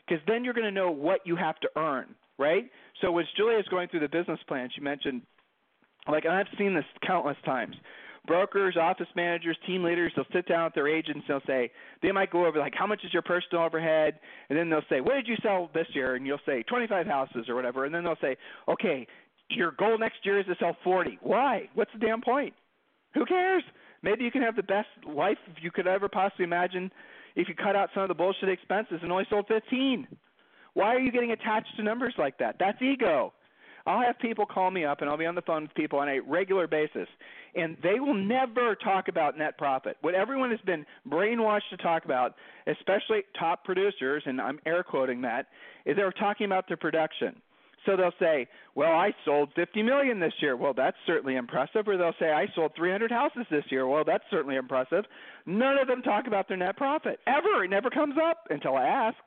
because 0.06 0.22
then 0.26 0.44
you're 0.44 0.54
going 0.54 0.66
to 0.66 0.72
know 0.72 0.90
what 0.90 1.20
you 1.24 1.36
have 1.36 1.58
to 1.60 1.68
earn, 1.76 2.14
right? 2.38 2.64
So 3.00 3.16
as 3.18 3.26
Julie 3.36 3.54
is 3.54 3.66
going 3.68 3.88
through 3.88 4.00
the 4.00 4.08
business 4.08 4.40
plan, 4.48 4.68
she 4.74 4.80
mentioned, 4.80 5.22
like, 6.08 6.24
and 6.24 6.34
I've 6.34 6.46
seen 6.58 6.74
this 6.74 6.84
countless 7.06 7.36
times. 7.44 7.76
Brokers, 8.26 8.76
office 8.76 9.06
managers, 9.16 9.56
team 9.66 9.82
leaders, 9.82 10.12
they'll 10.14 10.26
sit 10.32 10.46
down 10.46 10.64
with 10.64 10.74
their 10.74 10.88
agents. 10.88 11.24
They'll 11.26 11.40
say 11.46 11.70
they 12.02 12.12
might 12.12 12.30
go 12.30 12.44
over 12.44 12.58
like, 12.58 12.74
how 12.76 12.86
much 12.86 13.00
is 13.04 13.12
your 13.12 13.22
personal 13.22 13.64
overhead, 13.64 14.18
and 14.48 14.58
then 14.58 14.68
they'll 14.68 14.82
say, 14.90 15.00
what 15.00 15.14
did 15.14 15.26
you 15.26 15.36
sell 15.42 15.70
this 15.72 15.86
year? 15.94 16.16
And 16.16 16.26
you'll 16.26 16.38
say 16.44 16.62
25 16.64 17.06
houses 17.06 17.48
or 17.48 17.54
whatever, 17.54 17.86
and 17.86 17.94
then 17.94 18.04
they'll 18.04 18.16
say, 18.20 18.36
okay, 18.68 19.06
your 19.56 19.72
goal 19.72 19.98
next 19.98 20.24
year 20.24 20.38
is 20.40 20.46
to 20.46 20.54
sell 20.58 20.76
40. 20.84 21.18
Why? 21.22 21.68
What's 21.74 21.92
the 21.92 21.98
damn 21.98 22.20
point? 22.20 22.54
Who 23.14 23.24
cares? 23.24 23.62
Maybe 24.02 24.24
you 24.24 24.30
can 24.30 24.42
have 24.42 24.56
the 24.56 24.62
best 24.62 24.88
life 25.06 25.38
you 25.60 25.70
could 25.70 25.86
ever 25.86 26.08
possibly 26.08 26.44
imagine 26.44 26.90
if 27.36 27.48
you 27.48 27.54
cut 27.54 27.76
out 27.76 27.90
some 27.94 28.02
of 28.02 28.08
the 28.08 28.14
bullshit 28.14 28.48
expenses 28.48 29.00
and 29.02 29.12
only 29.12 29.26
sold 29.28 29.46
15. 29.48 30.06
Why 30.74 30.94
are 30.94 31.00
you 31.00 31.12
getting 31.12 31.32
attached 31.32 31.76
to 31.76 31.82
numbers 31.82 32.14
like 32.18 32.38
that? 32.38 32.56
That's 32.58 32.80
ego. 32.80 33.32
I'll 33.86 34.02
have 34.02 34.18
people 34.18 34.46
call 34.46 34.70
me 34.70 34.84
up 34.84 35.00
and 35.00 35.10
I'll 35.10 35.16
be 35.16 35.26
on 35.26 35.34
the 35.34 35.42
phone 35.42 35.62
with 35.62 35.74
people 35.74 35.98
on 35.98 36.08
a 36.08 36.20
regular 36.20 36.66
basis 36.66 37.08
and 37.54 37.76
they 37.82 37.98
will 37.98 38.14
never 38.14 38.74
talk 38.74 39.08
about 39.08 39.38
net 39.38 39.58
profit. 39.58 39.96
What 40.02 40.14
everyone 40.14 40.50
has 40.50 40.60
been 40.60 40.84
brainwashed 41.08 41.68
to 41.70 41.76
talk 41.78 42.04
about, 42.04 42.34
especially 42.66 43.22
top 43.38 43.64
producers 43.64 44.22
and 44.26 44.40
I'm 44.40 44.60
air 44.66 44.82
quoting 44.82 45.22
that, 45.22 45.46
is 45.86 45.96
they're 45.96 46.12
talking 46.12 46.46
about 46.46 46.68
their 46.68 46.76
production. 46.76 47.40
So 47.86 47.96
they'll 47.96 48.12
say, 48.18 48.46
"Well, 48.74 48.92
I 48.92 49.14
sold 49.24 49.52
50 49.54 49.82
million 49.82 50.20
this 50.20 50.34
year." 50.40 50.56
Well, 50.56 50.74
that's 50.74 50.96
certainly 51.06 51.36
impressive. 51.36 51.88
Or 51.88 51.96
they'll 51.96 52.14
say, 52.18 52.30
"I 52.30 52.46
sold 52.54 52.74
300 52.74 53.10
houses 53.10 53.46
this 53.50 53.64
year." 53.70 53.86
Well, 53.86 54.04
that's 54.04 54.24
certainly 54.30 54.56
impressive. 54.56 55.06
None 55.46 55.78
of 55.78 55.88
them 55.88 56.02
talk 56.02 56.26
about 56.26 56.48
their 56.48 56.56
net 56.56 56.76
profit 56.76 57.20
ever. 57.26 57.64
It 57.64 57.70
never 57.70 57.90
comes 57.90 58.16
up 58.18 58.46
until 58.50 58.76
I 58.76 58.84
ask, 58.84 59.18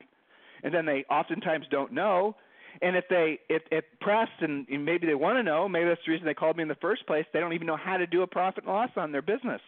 and 0.62 0.72
then 0.72 0.86
they 0.86 1.04
oftentimes 1.10 1.66
don't 1.70 1.92
know. 1.92 2.36
And 2.82 2.96
if 2.96 3.04
they 3.08 3.38
if, 3.48 3.62
if 3.70 3.84
pressed 4.00 4.40
and, 4.40 4.68
and 4.68 4.84
maybe 4.84 5.06
they 5.06 5.14
want 5.14 5.38
to 5.38 5.42
know, 5.42 5.68
maybe 5.68 5.88
that's 5.88 6.00
the 6.06 6.12
reason 6.12 6.26
they 6.26 6.34
called 6.34 6.56
me 6.56 6.62
in 6.62 6.68
the 6.68 6.74
first 6.76 7.06
place. 7.06 7.24
They 7.32 7.40
don't 7.40 7.52
even 7.52 7.66
know 7.66 7.76
how 7.76 7.96
to 7.96 8.06
do 8.06 8.22
a 8.22 8.26
profit 8.26 8.64
and 8.64 8.72
loss 8.72 8.90
on 8.96 9.12
their 9.12 9.22
business. 9.22 9.60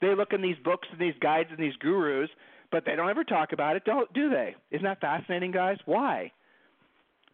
They 0.00 0.14
look 0.14 0.32
in 0.32 0.42
these 0.42 0.56
books 0.62 0.88
and 0.90 1.00
these 1.00 1.18
guides 1.20 1.48
and 1.50 1.58
these 1.58 1.76
gurus, 1.76 2.30
but 2.70 2.84
they 2.84 2.96
don't 2.96 3.08
ever 3.08 3.24
talk 3.24 3.52
about 3.52 3.76
it, 3.76 3.84
don't 3.84 4.12
do 4.12 4.30
they? 4.30 4.54
Isn't 4.70 4.84
that 4.84 5.00
fascinating, 5.00 5.52
guys? 5.52 5.78
Why? 5.86 6.32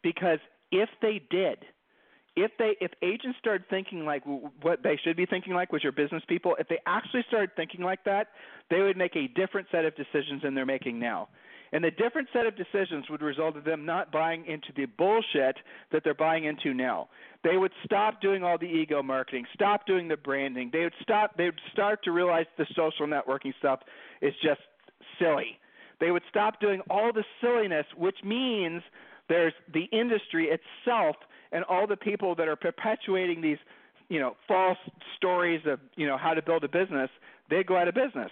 Because 0.02 0.38
if 0.74 0.88
they 1.00 1.22
did, 1.30 1.58
if 2.36 2.50
they 2.58 2.76
if 2.80 2.90
agents 3.00 3.38
started 3.38 3.64
thinking 3.70 4.04
like 4.04 4.24
what 4.60 4.82
they 4.82 4.98
should 5.02 5.16
be 5.16 5.24
thinking 5.24 5.54
like, 5.54 5.72
which 5.72 5.84
are 5.84 5.92
business 5.92 6.22
people, 6.28 6.56
if 6.58 6.68
they 6.68 6.78
actually 6.84 7.24
started 7.28 7.50
thinking 7.54 7.82
like 7.82 8.02
that, 8.04 8.28
they 8.70 8.80
would 8.80 8.96
make 8.96 9.14
a 9.14 9.28
different 9.28 9.68
set 9.70 9.84
of 9.84 9.94
decisions 9.94 10.42
than 10.42 10.54
they're 10.54 10.66
making 10.66 10.98
now. 10.98 11.28
And 11.72 11.82
the 11.82 11.90
different 11.90 12.28
set 12.32 12.46
of 12.46 12.54
decisions 12.56 13.08
would 13.08 13.22
result 13.22 13.56
in 13.56 13.64
them 13.64 13.84
not 13.84 14.12
buying 14.12 14.44
into 14.46 14.68
the 14.76 14.86
bullshit 14.86 15.56
that 15.90 16.02
they're 16.04 16.14
buying 16.14 16.44
into 16.44 16.74
now. 16.74 17.08
They 17.42 17.56
would 17.56 17.72
stop 17.84 18.20
doing 18.20 18.44
all 18.44 18.58
the 18.58 18.66
ego 18.66 19.02
marketing, 19.02 19.46
stop 19.54 19.86
doing 19.86 20.08
the 20.08 20.16
branding. 20.16 20.70
They 20.72 20.80
would 20.80 20.94
stop 21.02 21.36
they 21.36 21.44
would 21.44 21.60
start 21.72 22.02
to 22.04 22.10
realize 22.10 22.46
the 22.58 22.66
social 22.74 23.06
networking 23.06 23.52
stuff 23.58 23.80
is 24.20 24.34
just 24.42 24.60
silly. 25.20 25.58
They 26.00 26.10
would 26.10 26.24
stop 26.28 26.60
doing 26.60 26.80
all 26.90 27.12
the 27.12 27.24
silliness, 27.40 27.86
which 27.96 28.18
means 28.24 28.82
there's 29.28 29.52
the 29.72 29.84
industry 29.92 30.48
itself 30.48 31.16
and 31.52 31.64
all 31.64 31.86
the 31.86 31.96
people 31.96 32.34
that 32.34 32.48
are 32.48 32.56
perpetuating 32.56 33.40
these, 33.40 33.58
you 34.08 34.20
know, 34.20 34.36
false 34.46 34.78
stories 35.16 35.60
of, 35.66 35.80
you 35.96 36.06
know, 36.06 36.18
how 36.18 36.34
to 36.34 36.42
build 36.42 36.64
a 36.64 36.68
business, 36.68 37.10
they 37.50 37.62
go 37.62 37.76
out 37.76 37.88
of 37.88 37.94
business. 37.94 38.30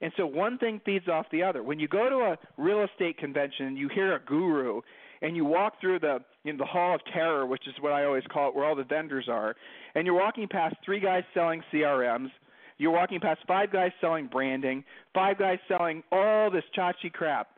And 0.00 0.12
so 0.16 0.26
one 0.26 0.58
thing 0.58 0.80
feeds 0.84 1.08
off 1.08 1.26
the 1.30 1.42
other. 1.44 1.62
When 1.62 1.78
you 1.78 1.86
go 1.86 2.10
to 2.10 2.16
a 2.16 2.38
real 2.60 2.82
estate 2.82 3.18
convention 3.18 3.76
you 3.76 3.88
hear 3.88 4.16
a 4.16 4.18
guru 4.18 4.80
and 5.22 5.36
you 5.36 5.44
walk 5.44 5.80
through 5.80 6.00
the 6.00 6.18
you 6.42 6.52
know, 6.52 6.58
the 6.58 6.64
hall 6.64 6.96
of 6.96 7.00
terror, 7.12 7.46
which 7.46 7.68
is 7.68 7.74
what 7.80 7.92
I 7.92 8.04
always 8.04 8.24
call 8.30 8.48
it, 8.48 8.56
where 8.56 8.64
all 8.64 8.74
the 8.74 8.84
vendors 8.84 9.28
are, 9.28 9.54
and 9.94 10.04
you're 10.04 10.18
walking 10.18 10.48
past 10.48 10.74
three 10.84 10.98
guys 10.98 11.22
selling 11.32 11.62
CRMs, 11.72 12.30
you're 12.78 12.90
walking 12.90 13.20
past 13.20 13.40
five 13.46 13.70
guys 13.72 13.92
selling 14.00 14.26
branding, 14.26 14.82
five 15.14 15.38
guys 15.38 15.58
selling 15.68 16.02
all 16.10 16.50
this 16.50 16.64
chachi 16.76 17.12
crap. 17.12 17.50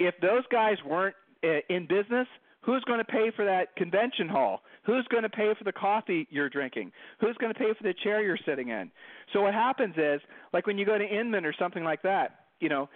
If 0.00 0.14
those 0.20 0.42
guys 0.50 0.76
weren't 0.84 1.14
Uh, 1.44 1.60
in 1.68 1.86
business, 1.86 2.26
who's 2.62 2.82
going 2.84 2.98
to 2.98 3.04
pay 3.04 3.30
for 3.36 3.44
that 3.44 3.76
convention 3.76 4.28
hall? 4.28 4.62
Who's 4.86 5.06
going 5.10 5.24
to 5.24 5.28
pay 5.28 5.52
for 5.58 5.64
the 5.64 5.72
coffee 5.72 6.26
you're 6.30 6.48
drinking? 6.48 6.92
Who's 7.20 7.36
going 7.38 7.52
to 7.52 7.58
pay 7.58 7.72
for 7.76 7.82
the 7.82 7.94
chair 8.02 8.22
you're 8.22 8.38
sitting 8.46 8.68
in? 8.68 8.90
So 9.32 9.42
what 9.42 9.54
happens 9.54 9.94
is, 9.96 10.20
like 10.52 10.66
when 10.66 10.78
you 10.78 10.86
go 10.86 10.96
to 10.96 11.04
Inman 11.04 11.44
or 11.44 11.54
something 11.58 11.84
like 11.84 12.02
that, 12.02 12.46
you 12.60 12.68
know, 12.68 12.88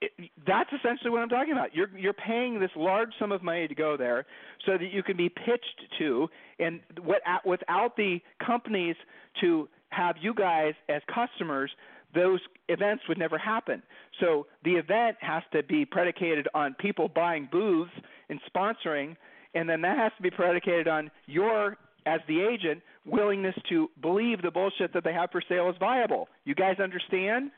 it, 0.00 0.12
that's 0.46 0.70
essentially 0.72 1.10
what 1.10 1.22
I'm 1.22 1.28
talking 1.28 1.52
about. 1.52 1.74
You're 1.74 1.90
you're 1.98 2.12
paying 2.12 2.60
this 2.60 2.70
large 2.76 3.10
sum 3.18 3.32
of 3.32 3.42
money 3.42 3.66
to 3.66 3.74
go 3.74 3.96
there 3.96 4.26
so 4.64 4.72
that 4.72 4.92
you 4.92 5.02
can 5.02 5.16
be 5.16 5.28
pitched 5.28 5.80
to, 5.98 6.28
and 6.60 6.80
what 7.02 7.20
without 7.44 7.96
the 7.96 8.20
companies 8.44 8.96
to 9.40 9.68
have 9.90 10.16
you 10.20 10.34
guys 10.34 10.74
as 10.88 11.02
customers, 11.12 11.70
those 12.14 12.40
events 12.68 13.04
would 13.08 13.18
never 13.18 13.38
happen. 13.38 13.82
So 14.20 14.46
the 14.64 14.72
event 14.72 15.16
has 15.20 15.42
to 15.52 15.62
be 15.62 15.84
predicated 15.84 16.48
on 16.54 16.74
people 16.74 17.08
buying 17.08 17.48
booths 17.50 17.92
and 18.28 18.40
sponsoring, 18.54 19.16
and 19.54 19.68
then 19.68 19.80
that 19.82 19.98
has 19.98 20.12
to 20.16 20.22
be 20.22 20.30
predicated 20.30 20.88
on 20.88 21.10
your, 21.26 21.76
as 22.06 22.20
the 22.28 22.40
agent, 22.40 22.82
willingness 23.04 23.54
to 23.68 23.90
believe 24.00 24.42
the 24.42 24.50
bullshit 24.50 24.92
that 24.94 25.04
they 25.04 25.12
have 25.12 25.30
for 25.30 25.42
sale 25.48 25.68
is 25.70 25.76
viable. 25.78 26.28
You 26.44 26.54
guys 26.54 26.78
understand? 26.80 27.50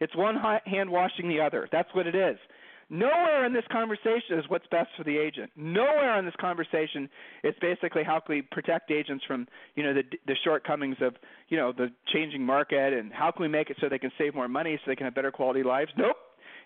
It's 0.00 0.14
one 0.16 0.36
hand 0.66 0.90
washing 0.90 1.28
the 1.28 1.40
other. 1.40 1.68
That's 1.70 1.88
what 1.94 2.06
it 2.06 2.14
is. 2.14 2.36
Nowhere 2.90 3.44
in 3.44 3.52
this 3.52 3.64
conversation 3.70 4.38
is 4.38 4.44
what's 4.48 4.66
best 4.68 4.90
for 4.96 5.04
the 5.04 5.16
agent. 5.16 5.50
Nowhere 5.56 6.18
in 6.18 6.24
this 6.24 6.34
conversation 6.40 7.08
is 7.42 7.54
basically 7.60 8.04
how 8.04 8.20
can 8.20 8.36
we 8.36 8.42
protect 8.42 8.90
agents 8.90 9.24
from 9.26 9.46
you 9.74 9.82
know 9.82 9.94
the 9.94 10.02
the 10.26 10.36
shortcomings 10.44 10.96
of 11.00 11.14
you 11.48 11.56
know 11.56 11.72
the 11.72 11.90
changing 12.12 12.42
market 12.42 12.92
and 12.92 13.12
how 13.12 13.30
can 13.30 13.42
we 13.42 13.48
make 13.48 13.70
it 13.70 13.76
so 13.80 13.88
they 13.88 13.98
can 13.98 14.12
save 14.18 14.34
more 14.34 14.48
money 14.48 14.76
so 14.76 14.90
they 14.90 14.96
can 14.96 15.04
have 15.04 15.14
better 15.14 15.32
quality 15.32 15.62
lives. 15.62 15.90
Nope. 15.96 16.16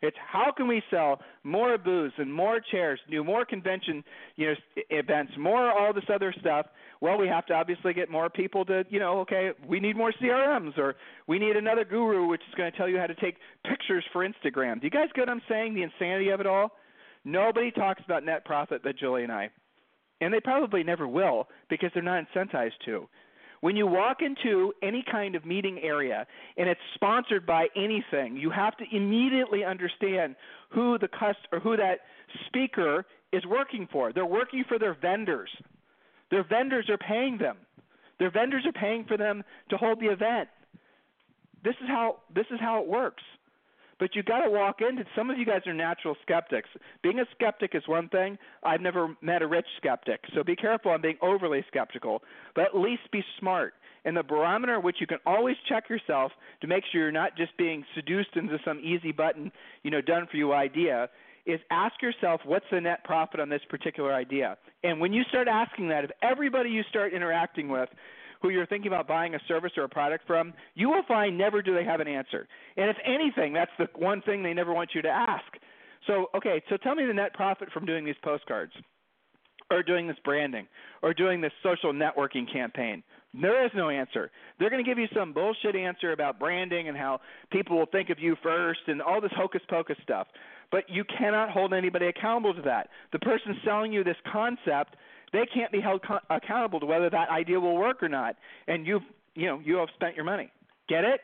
It's 0.03 0.17
how 0.27 0.53
can 0.57 0.69
we 0.69 0.83
sell 0.91 1.21
more 1.45 1.77
booths 1.79 2.15
and 2.19 2.33
more 2.33 2.61
chairs, 2.61 3.01
do 3.11 3.25
more 3.25 3.45
convention, 3.45 4.05
you 4.37 4.49
know, 4.49 4.55
events, 4.91 5.33
more 5.39 5.71
all 5.71 5.93
this 5.93 6.05
other 6.13 6.35
stuff. 6.41 6.67
Well, 7.01 7.19
we 7.19 7.29
have 7.29 7.47
to 7.47 7.55
obviously 7.55 7.95
get 7.95 8.11
more 8.11 8.29
people 8.29 8.65
to, 8.67 8.85
you 8.91 9.01
know, 9.01 9.21
okay, 9.21 9.51
we 9.67 9.81
need 9.81 9.97
more 9.97 10.13
CRMs 10.21 10.77
or 10.79 10.97
we 11.27 11.39
need 11.39 11.57
another 11.57 11.85
guru 11.85 12.27
which 12.27 12.43
is 12.49 12.55
going 12.55 12.71
to 12.71 12.77
tell 12.77 12.89
you 12.89 12.99
how 12.99 13.07
to 13.07 13.15
take 13.15 13.37
pictures 13.65 14.05
for 14.13 14.27
Instagram. 14.27 14.81
Do 14.81 14.87
you 14.87 14.91
guys 14.91 15.09
get 15.15 15.23
what 15.23 15.31
I'm 15.31 15.43
saying? 15.49 15.75
The 15.75 15.83
insanity 15.83 16.31
of 16.31 16.41
it 16.41 16.47
all. 16.47 16.73
Nobody 17.25 17.71
talks 17.71 18.03
about 18.05 18.25
net 18.25 18.45
profit 18.45 18.83
but 18.83 18.97
Julie 18.97 19.25
and 19.25 19.33
I. 19.33 19.51
And 20.21 20.35
they 20.35 20.41
probably 20.41 20.83
never 20.83 21.07
will 21.07 21.49
because 21.71 21.91
they're 21.95 22.03
not 22.03 22.25
incentivized 22.35 22.73
to. 22.87 23.09
When 23.61 23.77
you 23.77 23.87
walk 23.87 24.19
into 24.23 24.73
any 24.83 25.05
kind 25.11 25.35
of 25.35 25.45
meeting 25.45 25.81
area 25.83 26.27
and 26.57 26.69
it's 26.69 26.81
sponsored 26.95 27.45
by 27.45 27.69
anything, 27.75 28.37
you 28.37 28.51
have 28.51 28.77
to 28.77 28.85
immediately 28.93 29.65
understand 29.65 30.37
who 30.71 30.99
the 30.99 31.09
cust 31.09 31.39
or 31.53 31.59
who 31.59 31.77
that 31.77 32.01
speaker 32.47 33.05
is 33.33 33.45
working 33.47 33.89
for. 33.91 34.13
They're 34.13 34.27
working 34.27 34.65
for 34.69 34.79
their 34.79 34.95
vendors. 34.95 35.51
Their 36.31 36.45
vendors 36.45 36.89
are 36.89 36.99
paying 36.99 37.39
them. 37.39 37.57
Their 38.19 38.31
vendors 38.31 38.65
are 38.67 38.73
paying 38.73 39.05
for 39.05 39.17
them 39.17 39.43
to 39.71 39.77
hold 39.77 40.01
the 40.01 40.07
event. 40.07 40.49
This 41.65 41.75
is 41.83 41.89
how 41.89 42.19
this 42.35 42.47
is 42.51 42.61
how 42.61 42.81
it 42.83 42.89
works. 42.89 43.23
But 43.99 44.15
you 44.15 44.23
got 44.23 44.41
to 44.41 44.51
walk 44.51 44.81
into. 44.81 45.05
Some 45.17 45.31
of 45.31 45.39
you 45.39 45.45
guys 45.45 45.63
are 45.67 45.75
natural 45.75 46.17
skeptics. 46.23 46.69
Being 47.03 47.19
a 47.19 47.25
skeptic 47.35 47.75
is 47.75 47.83
one 47.87 48.09
thing. 48.09 48.39
I've 48.63 48.81
never 48.81 49.17
met 49.21 49.43
a 49.43 49.47
rich 49.47 49.67
skeptic, 49.77 50.21
so 50.35 50.45
be 50.45 50.57
careful 50.57 50.93
on 50.93 51.01
being 51.01 51.19
overly 51.21 51.65
skeptical. 51.69 52.23
But 52.55 52.67
at 52.67 52.77
least 52.77 53.03
be 53.13 53.25
smart. 53.39 53.75
And 54.05 54.17
the 54.17 54.23
barometer 54.23 54.81
which 54.81 54.97
you 55.01 55.07
can 55.07 55.19
always 55.27 55.57
check 55.69 55.91
yourself 55.91 56.33
to 56.61 56.67
make 56.67 56.85
sure 56.91 57.03
you're 57.03 57.13
not 57.13 57.37
just 57.37 57.57
being 57.57 57.85
seduced 57.95 58.37
into 58.37 58.59
some 58.65 58.79
easy 58.81 59.13
button, 59.13 59.51
you 59.83 59.91
know, 59.91 60.01
done 60.01 60.27
for 60.31 60.37
you 60.37 60.53
idea 60.53 61.09
is 61.47 61.61
ask 61.71 62.01
yourself 62.03 62.43
what's 62.45 62.67
the 62.71 62.81
net 62.81 63.03
profit 63.05 63.41
on 63.41 63.49
this 63.49 63.63
particular 63.69 64.13
idea. 64.13 64.57
And 64.85 65.01
when 65.01 65.13
you 65.13 65.25
start 65.25 65.49
asking 65.49 65.89
that 65.89 66.05
if 66.05 66.11
everybody 66.23 66.71
you 66.71 66.83
start 66.91 67.15
interacting 67.15 67.69
with, 67.69 67.89
who 68.41 68.51
you're 68.51 68.67
thinking 68.67 68.89
about 68.89 69.09
buying 69.09 69.35
a 69.35 69.41
service 69.49 69.73
or 69.77 69.85
a 69.85 69.89
product 69.89 70.27
from, 70.27 70.53
you 70.75 70.89
will 70.89 71.03
find 71.07 71.37
never 71.37 71.63
do 71.63 71.75
they 71.75 71.85
have 71.85 72.01
an 72.01 72.09
answer. 72.09 72.47
And 72.77 72.89
if 72.91 72.97
anything, 73.05 73.53
that's 73.53 73.71
the 73.79 73.89
one 73.97 74.23
thing 74.23 74.43
they 74.43 74.55
never 74.55 74.73
want 74.73 74.91
you 74.95 75.03
to 75.03 75.09
ask. 75.09 75.45
So, 76.07 76.27
okay, 76.35 76.63
so 76.69 76.77
tell 76.77 76.95
me 76.95 77.05
the 77.07 77.13
net 77.13 77.35
profit 77.35 77.71
from 77.73 77.85
doing 77.85 78.05
these 78.05 78.17
postcards 78.23 78.73
or 79.71 79.83
doing 79.83 80.07
this 80.07 80.17
branding 80.25 80.67
or 81.03 81.13
doing 81.13 81.41
this 81.41 81.53
social 81.63 81.93
networking 81.93 82.51
campaign. 82.51 83.03
There 83.35 83.65
is 83.65 83.71
no 83.75 83.91
answer. 83.91 84.31
They're 84.59 84.71
going 84.71 84.83
to 84.83 84.89
give 84.89 84.99
you 84.99 85.09
some 85.15 85.33
bullshit 85.33 85.77
answer 85.77 86.13
about 86.13 86.39
branding 86.39 86.89
and 86.89 86.97
how 86.97 87.21
people 87.53 87.77
will 87.77 87.87
think 87.87 88.09
of 88.09 88.19
you 88.19 88.37
first 88.43 88.81
and 88.87 89.03
all 89.03 89.21
this 89.21 89.33
hocus 89.37 89.61
pocus 89.69 89.97
stuff. 90.03 90.29
But 90.71 90.85
you 90.89 91.05
cannot 91.05 91.51
hold 91.51 91.75
anybody 91.75 92.07
accountable 92.07 92.55
to 92.55 92.63
that. 92.63 92.89
The 93.13 93.19
person 93.19 93.57
selling 93.65 93.93
you 93.93 94.03
this 94.03 94.17
concept, 94.33 94.97
they 95.33 95.47
can't 95.53 95.73
be 95.73 95.81
held 95.81 96.03
co- 96.07 96.19
accountable 96.31 96.81
to 96.81 96.87
whether 96.87 97.11
that 97.11 97.29
idea 97.29 97.59
will 97.61 97.77
work 97.77 98.03
or 98.03 98.09
not. 98.09 98.37
And 98.67 98.87
you've, 98.87 99.03
you 99.35 99.47
know, 99.47 99.61
you 99.65 99.77
have 99.77 99.89
spent 99.95 100.17
your 100.17 100.25
money. 100.25 100.51
Get 100.89 101.05
it? 101.05 101.21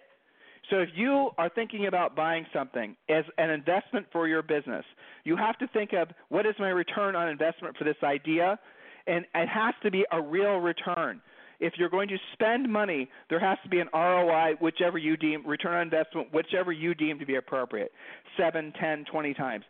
So 0.70 0.78
if 0.78 0.88
you 0.94 1.30
are 1.36 1.50
thinking 1.50 1.86
about 1.86 2.16
buying 2.16 2.46
something 2.52 2.96
as 3.10 3.24
an 3.36 3.50
investment 3.50 4.06
for 4.12 4.26
your 4.26 4.42
business, 4.42 4.84
you 5.24 5.36
have 5.36 5.58
to 5.58 5.68
think 5.68 5.92
of 5.92 6.08
what 6.30 6.46
is 6.46 6.54
my 6.58 6.68
return 6.68 7.14
on 7.16 7.28
investment 7.28 7.76
for 7.76 7.84
this 7.84 7.96
idea, 8.02 8.58
and 9.06 9.26
it 9.34 9.48
has 9.48 9.74
to 9.82 9.90
be 9.90 10.04
a 10.10 10.20
real 10.20 10.56
return 10.56 11.20
if 11.60 11.74
you're 11.78 11.88
going 11.88 12.08
to 12.08 12.16
spend 12.32 12.70
money, 12.70 13.08
there 13.30 13.40
has 13.40 13.58
to 13.62 13.68
be 13.68 13.80
an 13.80 13.88
ROI, 13.94 14.54
whichever 14.60 14.98
you 14.98 15.16
deem, 15.16 15.46
return 15.46 15.74
on 15.74 15.82
investment, 15.82 16.32
whichever 16.32 16.72
you 16.72 16.94
deem 16.94 17.18
to 17.18 17.26
be 17.26 17.36
appropriate, 17.36 17.92
seven, 18.36 18.72
ten, 18.80 19.04
twenty 19.10 19.34
times. 19.34 19.64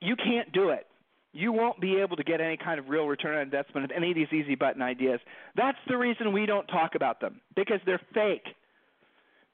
You 0.00 0.16
can't 0.16 0.52
do 0.52 0.70
it. 0.70 0.86
You 1.32 1.52
won't 1.52 1.80
be 1.80 1.96
able 1.96 2.16
to 2.16 2.24
get 2.24 2.40
any 2.40 2.56
kind 2.56 2.78
of 2.78 2.88
real 2.88 3.06
return 3.06 3.36
on 3.36 3.42
investment 3.42 3.84
of 3.84 3.90
any 3.94 4.10
of 4.10 4.16
these 4.16 4.32
easy 4.32 4.54
button 4.54 4.82
ideas. 4.82 5.20
That's 5.56 5.78
the 5.88 5.96
reason 5.96 6.32
we 6.32 6.46
don't 6.46 6.66
talk 6.66 6.94
about 6.94 7.20
them, 7.20 7.40
because 7.54 7.80
they're 7.84 8.00
fake. 8.14 8.46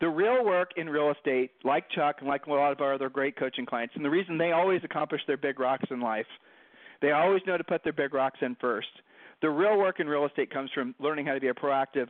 The 0.00 0.08
real 0.08 0.44
work 0.44 0.72
in 0.76 0.88
real 0.88 1.10
estate, 1.10 1.52
like 1.64 1.90
Chuck 1.90 2.16
and 2.20 2.28
like 2.28 2.46
a 2.46 2.50
lot 2.50 2.72
of 2.72 2.80
our 2.80 2.94
other 2.94 3.08
great 3.08 3.36
coaching 3.36 3.66
clients, 3.66 3.94
and 3.96 4.04
the 4.04 4.10
reason 4.10 4.38
they 4.38 4.52
always 4.52 4.82
accomplish 4.84 5.20
their 5.26 5.36
big 5.36 5.58
rocks 5.58 5.86
in 5.90 6.00
life, 6.00 6.26
they 7.00 7.12
always 7.12 7.42
know 7.46 7.56
to 7.56 7.64
put 7.64 7.84
their 7.84 7.92
big 7.92 8.14
rocks 8.14 8.38
in 8.42 8.56
first 8.60 8.88
the 9.44 9.50
real 9.50 9.76
work 9.76 10.00
in 10.00 10.08
real 10.08 10.24
estate 10.24 10.50
comes 10.50 10.70
from 10.74 10.94
learning 10.98 11.26
how 11.26 11.34
to 11.34 11.40
be 11.40 11.48
a 11.48 11.54
proactive 11.54 12.08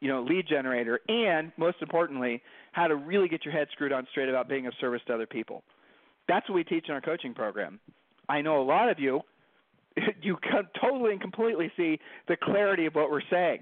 you 0.00 0.08
know 0.08 0.22
lead 0.22 0.46
generator 0.48 1.00
and 1.08 1.50
most 1.56 1.78
importantly 1.80 2.40
how 2.70 2.86
to 2.86 2.94
really 2.94 3.26
get 3.26 3.44
your 3.44 3.52
head 3.52 3.66
screwed 3.72 3.92
on 3.92 4.06
straight 4.12 4.28
about 4.28 4.48
being 4.48 4.68
of 4.68 4.72
service 4.80 5.00
to 5.06 5.12
other 5.12 5.26
people 5.26 5.64
that's 6.28 6.48
what 6.48 6.54
we 6.54 6.62
teach 6.62 6.84
in 6.88 6.94
our 6.94 7.00
coaching 7.00 7.34
program 7.34 7.80
i 8.28 8.40
know 8.40 8.60
a 8.60 8.64
lot 8.64 8.88
of 8.88 8.98
you 8.98 9.20
you 10.22 10.36
can 10.42 10.64
totally 10.80 11.12
and 11.12 11.20
completely 11.20 11.70
see 11.76 11.98
the 12.28 12.36
clarity 12.36 12.86
of 12.86 12.94
what 12.94 13.10
we're 13.10 13.20
saying 13.30 13.60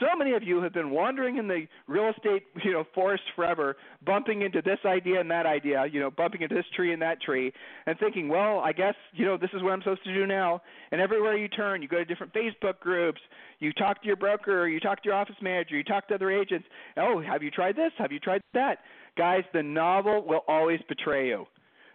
so 0.00 0.16
many 0.16 0.34
of 0.34 0.42
you 0.42 0.60
have 0.62 0.72
been 0.72 0.90
wandering 0.90 1.38
in 1.38 1.48
the 1.48 1.66
real 1.86 2.10
estate, 2.10 2.44
you 2.62 2.72
know, 2.72 2.84
forest 2.94 3.22
forever, 3.34 3.76
bumping 4.04 4.42
into 4.42 4.60
this 4.62 4.78
idea 4.84 5.20
and 5.20 5.30
that 5.30 5.46
idea, 5.46 5.86
you 5.90 6.00
know, 6.00 6.10
bumping 6.10 6.42
into 6.42 6.54
this 6.54 6.66
tree 6.74 6.92
and 6.92 7.00
that 7.02 7.22
tree, 7.22 7.52
and 7.86 7.98
thinking, 7.98 8.28
well, 8.28 8.58
I 8.60 8.72
guess, 8.72 8.94
you 9.14 9.24
know, 9.24 9.36
this 9.36 9.50
is 9.54 9.62
what 9.62 9.72
I'm 9.72 9.80
supposed 9.80 10.04
to 10.04 10.14
do 10.14 10.26
now. 10.26 10.60
And 10.92 11.00
everywhere 11.00 11.36
you 11.36 11.48
turn, 11.48 11.82
you 11.82 11.88
go 11.88 11.98
to 11.98 12.04
different 12.04 12.34
Facebook 12.34 12.78
groups, 12.80 13.20
you 13.58 13.72
talk 13.72 14.02
to 14.02 14.06
your 14.06 14.16
broker, 14.16 14.68
you 14.68 14.80
talk 14.80 15.02
to 15.02 15.08
your 15.08 15.14
office 15.14 15.36
manager, 15.40 15.76
you 15.76 15.84
talk 15.84 16.08
to 16.08 16.14
other 16.14 16.30
agents. 16.30 16.66
Oh, 16.96 17.22
have 17.22 17.42
you 17.42 17.50
tried 17.50 17.76
this? 17.76 17.92
Have 17.98 18.12
you 18.12 18.20
tried 18.20 18.42
that? 18.54 18.78
Guys, 19.16 19.44
the 19.54 19.62
novel 19.62 20.24
will 20.26 20.44
always 20.46 20.80
betray 20.88 21.28
you. 21.28 21.46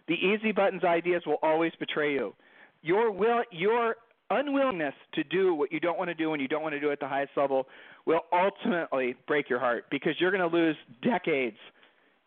The 0.08 0.14
easy 0.14 0.52
buttons 0.52 0.84
ideas 0.84 1.22
will 1.26 1.38
always 1.42 1.72
betray 1.78 2.12
you. 2.12 2.34
Your 2.82 3.10
will, 3.10 3.42
your 3.50 3.96
unwillingness 4.30 4.94
to 5.14 5.24
do 5.24 5.54
what 5.54 5.72
you 5.72 5.80
don't 5.80 5.98
want 5.98 6.08
to 6.08 6.14
do 6.14 6.30
when 6.30 6.40
you 6.40 6.48
don't 6.48 6.62
want 6.62 6.74
to 6.74 6.80
do 6.80 6.90
at 6.90 7.00
the 7.00 7.08
highest 7.08 7.32
level 7.36 7.66
will 8.06 8.22
ultimately 8.32 9.14
break 9.26 9.48
your 9.48 9.60
heart 9.60 9.84
because 9.90 10.14
you're 10.18 10.30
going 10.30 10.50
to 10.50 10.56
lose 10.56 10.76
decades 11.02 11.56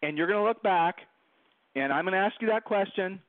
and 0.01 0.17
you're 0.17 0.27
going 0.27 0.39
to 0.39 0.47
look 0.47 0.61
back 0.61 0.97
and 1.75 1.91
I'm 1.91 2.05
going 2.05 2.13
to 2.13 2.19
ask 2.19 2.35
you 2.41 2.47
that 2.47 2.63
question 2.63 3.19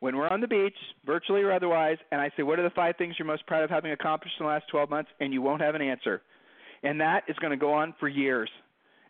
when 0.00 0.16
we're 0.16 0.28
on 0.28 0.40
the 0.40 0.48
beach, 0.48 0.74
virtually 1.06 1.42
or 1.42 1.52
otherwise, 1.52 1.96
and 2.10 2.20
I 2.20 2.30
say, 2.36 2.42
What 2.42 2.58
are 2.58 2.62
the 2.62 2.70
five 2.70 2.96
things 2.96 3.14
you're 3.18 3.26
most 3.26 3.46
proud 3.46 3.64
of 3.64 3.70
having 3.70 3.92
accomplished 3.92 4.34
in 4.38 4.46
the 4.46 4.50
last 4.50 4.64
12 4.70 4.90
months? 4.90 5.10
And 5.20 5.32
you 5.32 5.42
won't 5.42 5.62
have 5.62 5.74
an 5.74 5.82
answer. 5.82 6.22
And 6.82 7.00
that 7.00 7.22
is 7.28 7.36
going 7.36 7.52
to 7.52 7.56
go 7.56 7.72
on 7.72 7.94
for 8.00 8.08
years. 8.08 8.50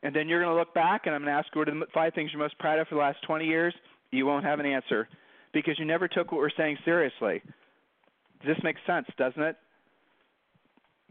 And 0.02 0.14
then 0.14 0.28
you're 0.28 0.42
going 0.42 0.52
to 0.52 0.58
look 0.58 0.74
back 0.74 1.02
and 1.06 1.14
I'm 1.14 1.22
going 1.22 1.32
to 1.32 1.38
ask 1.38 1.48
you, 1.54 1.61
What 1.61 1.68
are 1.68 1.78
the 1.78 1.87
five 1.94 2.14
things 2.14 2.30
you're 2.32 2.42
most 2.42 2.58
proud 2.58 2.78
of 2.78 2.88
for 2.88 2.94
the 2.94 3.00
last 3.00 3.18
20 3.26 3.46
years? 3.46 3.74
You 4.12 4.27
won't 4.27 4.44
have 4.44 4.61
an 4.61 4.66
answer 4.66 5.09
because 5.53 5.79
you 5.79 5.85
never 5.85 6.07
took 6.07 6.31
what 6.31 6.38
we're 6.38 6.51
saying 6.57 6.77
seriously. 6.85 7.42
This 8.46 8.57
makes 8.62 8.81
sense, 8.87 9.07
doesn't 9.18 9.42
it? 9.42 9.57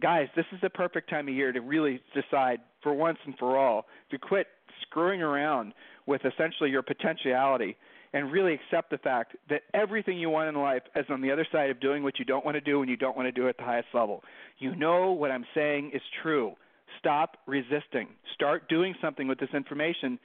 Guys, 0.01 0.27
this 0.35 0.45
is 0.51 0.59
the 0.61 0.69
perfect 0.69 1.09
time 1.09 1.27
of 1.27 1.33
year 1.33 1.51
to 1.51 1.61
really 1.61 2.01
decide 2.13 2.59
for 2.81 2.93
once 2.93 3.17
and 3.25 3.35
for 3.37 3.57
all 3.57 3.85
to 4.09 4.17
quit 4.17 4.47
screwing 4.83 5.21
around 5.21 5.73
with 6.05 6.21
essentially 6.25 6.69
your 6.69 6.81
potentiality 6.81 7.75
and 8.13 8.31
really 8.31 8.53
accept 8.53 8.89
the 8.89 8.97
fact 8.97 9.35
that 9.49 9.61
everything 9.73 10.17
you 10.17 10.29
want 10.29 10.49
in 10.49 10.55
life 10.55 10.81
is 10.95 11.05
on 11.09 11.21
the 11.21 11.31
other 11.31 11.47
side 11.51 11.69
of 11.69 11.79
doing 11.79 12.03
what 12.03 12.19
you 12.19 12.25
don't 12.25 12.43
want 12.43 12.55
to 12.55 12.61
do 12.61 12.81
and 12.81 12.89
you 12.89 12.97
don't 12.97 13.15
want 13.15 13.27
to 13.27 13.31
do 13.31 13.47
at 13.47 13.57
the 13.57 13.63
highest 13.63 13.87
level. 13.93 14.21
You 14.59 14.75
know 14.75 15.11
what 15.11 15.31
I'm 15.31 15.45
saying 15.55 15.91
is 15.93 16.01
true. 16.21 16.53
Stop 16.99 17.37
resisting. 17.47 18.09
Start 18.33 18.67
doing 18.69 18.95
something 19.01 19.27
with 19.27 19.39
this 19.39 19.49
information. 19.53 20.19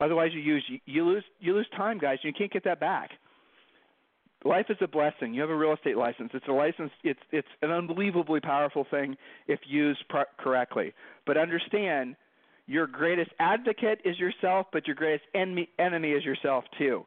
Otherwise, 0.00 0.30
you 0.32 0.40
use 0.40 0.64
you 0.86 1.04
lose 1.04 1.24
you 1.40 1.54
lose 1.54 1.68
time, 1.76 1.98
guys. 1.98 2.18
You 2.22 2.32
can't 2.32 2.52
get 2.52 2.64
that 2.64 2.80
back 2.80 3.10
life 4.44 4.66
is 4.68 4.76
a 4.80 4.88
blessing. 4.88 5.34
You 5.34 5.40
have 5.40 5.50
a 5.50 5.56
real 5.56 5.72
estate 5.72 5.96
license. 5.96 6.30
It's 6.34 6.46
a 6.48 6.52
license. 6.52 6.90
It's 7.02 7.20
it's 7.32 7.48
an 7.62 7.70
unbelievably 7.70 8.40
powerful 8.40 8.86
thing 8.90 9.16
if 9.46 9.60
used 9.66 10.04
pro- 10.08 10.24
correctly. 10.38 10.92
But 11.26 11.36
understand, 11.36 12.16
your 12.66 12.86
greatest 12.86 13.30
advocate 13.40 14.00
is 14.04 14.18
yourself, 14.18 14.66
but 14.72 14.86
your 14.86 14.96
greatest 14.96 15.24
enemy 15.34 15.68
enemy 15.78 16.12
is 16.12 16.24
yourself 16.24 16.64
too. 16.78 17.04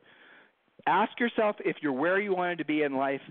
Ask 0.88 1.20
yourself 1.20 1.56
if 1.64 1.78
you're 1.82 1.94
where 1.94 2.20
you 2.20 2.36
wanted 2.36 2.58
to 2.58 2.66
be 2.66 2.82
in 2.82 2.96
life, 2.96 3.22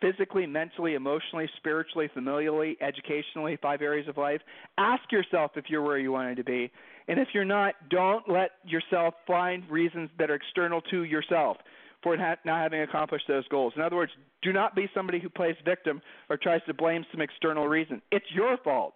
physically, 0.00 0.46
mentally, 0.46 0.94
emotionally, 0.94 1.48
spiritually, 1.56 2.10
familially, 2.14 2.76
educationally, 2.82 3.58
five 3.62 3.80
areas 3.80 4.08
of 4.08 4.18
life. 4.18 4.42
Ask 4.76 5.10
yourself 5.10 5.52
if 5.56 5.64
you're 5.68 5.82
where 5.82 5.98
you 5.98 6.12
wanted 6.12 6.36
to 6.36 6.44
be. 6.44 6.70
And 7.08 7.18
if 7.18 7.28
you're 7.34 7.44
not, 7.44 7.74
don't 7.90 8.28
let 8.28 8.52
yourself 8.64 9.14
find 9.26 9.68
reasons 9.70 10.10
that 10.18 10.30
are 10.30 10.34
external 10.34 10.80
to 10.82 11.04
yourself 11.04 11.56
for 12.02 12.16
not 12.16 12.38
having 12.44 12.80
accomplished 12.80 13.26
those 13.28 13.46
goals. 13.48 13.72
In 13.76 13.82
other 13.82 13.96
words, 13.96 14.12
do 14.42 14.52
not 14.52 14.74
be 14.74 14.88
somebody 14.94 15.20
who 15.20 15.28
plays 15.28 15.56
victim 15.64 16.02
or 16.28 16.36
tries 16.36 16.60
to 16.66 16.74
blame 16.74 17.04
some 17.12 17.20
external 17.20 17.68
reason. 17.68 18.02
It's 18.10 18.26
your 18.34 18.56
fault 18.58 18.94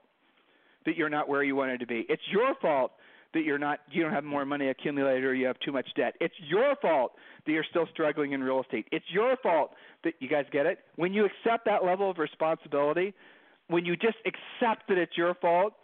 that 0.87 0.97
you're 0.97 1.09
not 1.09 1.29
where 1.29 1.43
you 1.43 1.55
wanted 1.55 1.81
to 1.81 1.87
be. 1.87 2.07
It's 2.09 2.23
your 2.31 2.55
fault 2.61 2.93
that 3.35 3.43
you're 3.43 3.59
not 3.59 3.81
you 3.91 4.03
don't 4.03 4.13
have 4.13 4.25
more 4.25 4.45
money 4.45 4.69
accumulated 4.69 5.25
or 5.25 5.35
you 5.35 5.47
have 5.47 5.59
too 5.61 5.73
much 5.73 5.87
debt. 5.97 6.15
It's 6.21 6.35
your 6.49 6.75
fault 6.81 7.13
that 7.45 7.53
you're 7.53 7.67
still 7.69 7.87
struggling 7.93 8.33
in 8.33 8.43
real 8.43 8.63
estate. 8.63 8.87
It's 8.91 9.05
your 9.11 9.37
fault 9.43 9.73
that 10.05 10.15
you 10.21 10.29
guys 10.29 10.47
get 10.51 10.67
it? 10.67 10.79
When 10.97 11.13
you 11.13 11.27
accept 11.27 11.65
that 11.67 11.85
level 11.85 12.11
of 12.11 12.19
responsibility, 12.19 13.13
when 13.69 13.85
you 13.85 13.97
just 13.97 14.17
accept 14.25 14.89
that 14.89 14.97
it's 14.97 15.17
your 15.17 15.35
fault, 15.35 15.75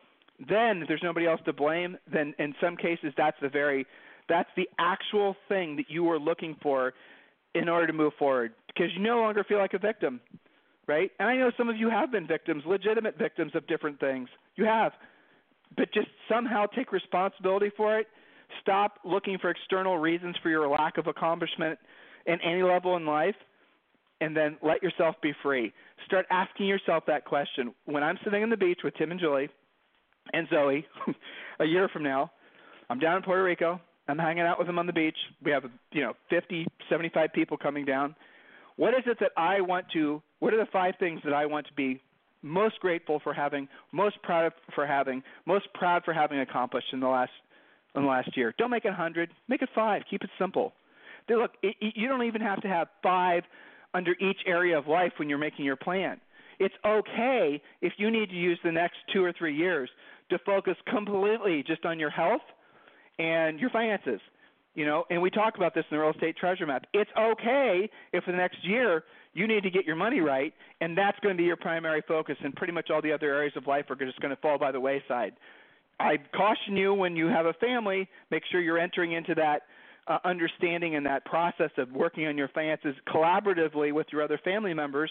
then 0.48 0.82
if 0.82 0.88
there's 0.88 1.02
nobody 1.02 1.26
else 1.26 1.40
to 1.44 1.52
blame, 1.52 1.96
then 2.12 2.34
in 2.38 2.54
some 2.60 2.76
cases 2.76 3.12
that's 3.16 3.36
the 3.40 3.48
very 3.48 3.86
that's 4.28 4.48
the 4.56 4.68
actual 4.78 5.36
thing 5.48 5.76
that 5.76 5.86
you 5.88 6.04
were 6.04 6.18
looking 6.18 6.56
for 6.62 6.94
in 7.54 7.68
order 7.68 7.86
to 7.86 7.92
move 7.92 8.12
forward 8.18 8.52
because 8.68 8.90
you 8.96 9.02
no 9.02 9.18
longer 9.18 9.44
feel 9.44 9.58
like 9.58 9.74
a 9.74 9.78
victim, 9.78 10.20
right? 10.86 11.10
And 11.18 11.28
I 11.28 11.36
know 11.36 11.50
some 11.56 11.68
of 11.68 11.76
you 11.76 11.90
have 11.90 12.10
been 12.10 12.26
victims, 12.26 12.62
legitimate 12.66 13.18
victims 13.18 13.52
of 13.54 13.66
different 13.66 14.00
things. 14.00 14.28
You 14.56 14.64
have. 14.64 14.92
But 15.76 15.92
just 15.92 16.08
somehow 16.30 16.66
take 16.66 16.92
responsibility 16.92 17.70
for 17.76 17.98
it. 17.98 18.06
Stop 18.60 18.98
looking 19.04 19.38
for 19.38 19.50
external 19.50 19.98
reasons 19.98 20.36
for 20.42 20.50
your 20.50 20.68
lack 20.68 20.98
of 20.98 21.06
accomplishment 21.06 21.78
in 22.26 22.38
any 22.42 22.62
level 22.62 22.96
in 22.96 23.06
life 23.06 23.34
and 24.20 24.36
then 24.36 24.56
let 24.62 24.82
yourself 24.82 25.16
be 25.22 25.32
free. 25.42 25.72
Start 26.06 26.26
asking 26.30 26.66
yourself 26.66 27.04
that 27.06 27.24
question. 27.24 27.74
When 27.86 28.02
I'm 28.02 28.18
sitting 28.22 28.42
on 28.42 28.50
the 28.50 28.56
beach 28.56 28.80
with 28.84 28.94
Tim 28.94 29.10
and 29.10 29.18
Julie 29.18 29.48
and 30.32 30.48
Zoe 30.48 30.86
a 31.60 31.64
year 31.64 31.88
from 31.88 32.02
now, 32.02 32.30
I'm 32.90 32.98
down 32.98 33.16
in 33.16 33.22
Puerto 33.22 33.42
Rico. 33.42 33.80
I'm 34.08 34.18
hanging 34.18 34.42
out 34.42 34.58
with 34.58 34.66
them 34.66 34.78
on 34.78 34.86
the 34.86 34.92
beach. 34.92 35.16
We 35.44 35.52
have, 35.52 35.64
you 35.92 36.02
know, 36.02 36.14
50, 36.28 36.66
75 36.90 37.32
people 37.32 37.56
coming 37.56 37.84
down. 37.84 38.14
What 38.76 38.94
is 38.94 39.04
it 39.06 39.18
that 39.20 39.30
I 39.36 39.60
want 39.60 39.86
to 39.92 40.22
what 40.42 40.52
are 40.52 40.56
the 40.56 40.70
five 40.72 40.94
things 40.98 41.20
that 41.22 41.32
I 41.32 41.46
want 41.46 41.68
to 41.68 41.72
be 41.74 42.00
most 42.42 42.80
grateful 42.80 43.20
for 43.22 43.32
having, 43.32 43.68
most 43.92 44.20
proud 44.24 44.50
for 44.74 44.84
having, 44.84 45.22
most 45.46 45.68
proud 45.72 46.02
for 46.04 46.12
having 46.12 46.40
accomplished 46.40 46.88
in 46.92 46.98
the 46.98 47.06
last 47.06 47.30
in 47.94 48.02
the 48.02 48.08
last 48.08 48.36
year? 48.36 48.52
Don't 48.58 48.70
make 48.70 48.84
it 48.84 48.88
a 48.88 48.92
hundred. 48.92 49.30
Make 49.46 49.62
it 49.62 49.68
five. 49.72 50.02
Keep 50.10 50.24
it 50.24 50.30
simple. 50.40 50.72
They 51.28 51.36
look, 51.36 51.52
it, 51.62 51.76
you 51.80 52.08
don't 52.08 52.24
even 52.24 52.40
have 52.40 52.60
to 52.62 52.68
have 52.68 52.88
five 53.04 53.44
under 53.94 54.12
each 54.12 54.38
area 54.44 54.76
of 54.76 54.88
life 54.88 55.12
when 55.18 55.28
you're 55.28 55.38
making 55.38 55.64
your 55.64 55.76
plan. 55.76 56.20
It's 56.58 56.74
okay 56.84 57.60
if 57.80 57.92
you 57.96 58.10
need 58.10 58.30
to 58.30 58.36
use 58.36 58.58
the 58.64 58.72
next 58.72 58.96
two 59.12 59.24
or 59.24 59.32
three 59.32 59.56
years 59.56 59.90
to 60.30 60.38
focus 60.44 60.76
completely 60.88 61.62
just 61.66 61.84
on 61.84 61.98
your 61.98 62.10
health 62.10 62.42
and 63.18 63.60
your 63.60 63.70
finances. 63.70 64.20
You 64.74 64.86
know, 64.86 65.04
and 65.10 65.20
we 65.20 65.28
talk 65.28 65.56
about 65.56 65.74
this 65.74 65.84
in 65.90 65.96
the 65.96 66.02
real 66.02 66.12
estate 66.12 66.36
treasure 66.36 66.66
map. 66.66 66.86
It's 66.94 67.10
okay 67.18 67.90
if 68.12 68.24
for 68.24 68.30
the 68.32 68.38
next 68.38 68.56
year 68.62 69.04
you 69.34 69.46
need 69.46 69.62
to 69.64 69.70
get 69.70 69.84
your 69.84 69.96
money 69.96 70.20
right, 70.20 70.54
and 70.80 70.96
that's 70.96 71.18
going 71.20 71.36
to 71.36 71.38
be 71.38 71.44
your 71.44 71.56
primary 71.56 72.02
focus, 72.08 72.36
and 72.42 72.54
pretty 72.54 72.72
much 72.72 72.88
all 72.90 73.02
the 73.02 73.12
other 73.12 73.34
areas 73.34 73.52
of 73.56 73.66
life 73.66 73.84
are 73.90 73.96
just 73.96 74.20
going 74.20 74.34
to 74.34 74.40
fall 74.40 74.58
by 74.58 74.72
the 74.72 74.80
wayside. 74.80 75.34
I 76.00 76.16
caution 76.34 76.76
you 76.76 76.94
when 76.94 77.16
you 77.16 77.26
have 77.26 77.46
a 77.46 77.52
family, 77.54 78.08
make 78.30 78.44
sure 78.50 78.60
you're 78.60 78.78
entering 78.78 79.12
into 79.12 79.34
that 79.34 79.62
uh, 80.08 80.18
understanding 80.24 80.96
and 80.96 81.06
that 81.06 81.24
process 81.24 81.70
of 81.76 81.90
working 81.92 82.26
on 82.26 82.36
your 82.36 82.48
finances 82.48 82.94
collaboratively 83.06 83.92
with 83.92 84.06
your 84.10 84.22
other 84.22 84.40
family 84.42 84.74
members 84.74 85.10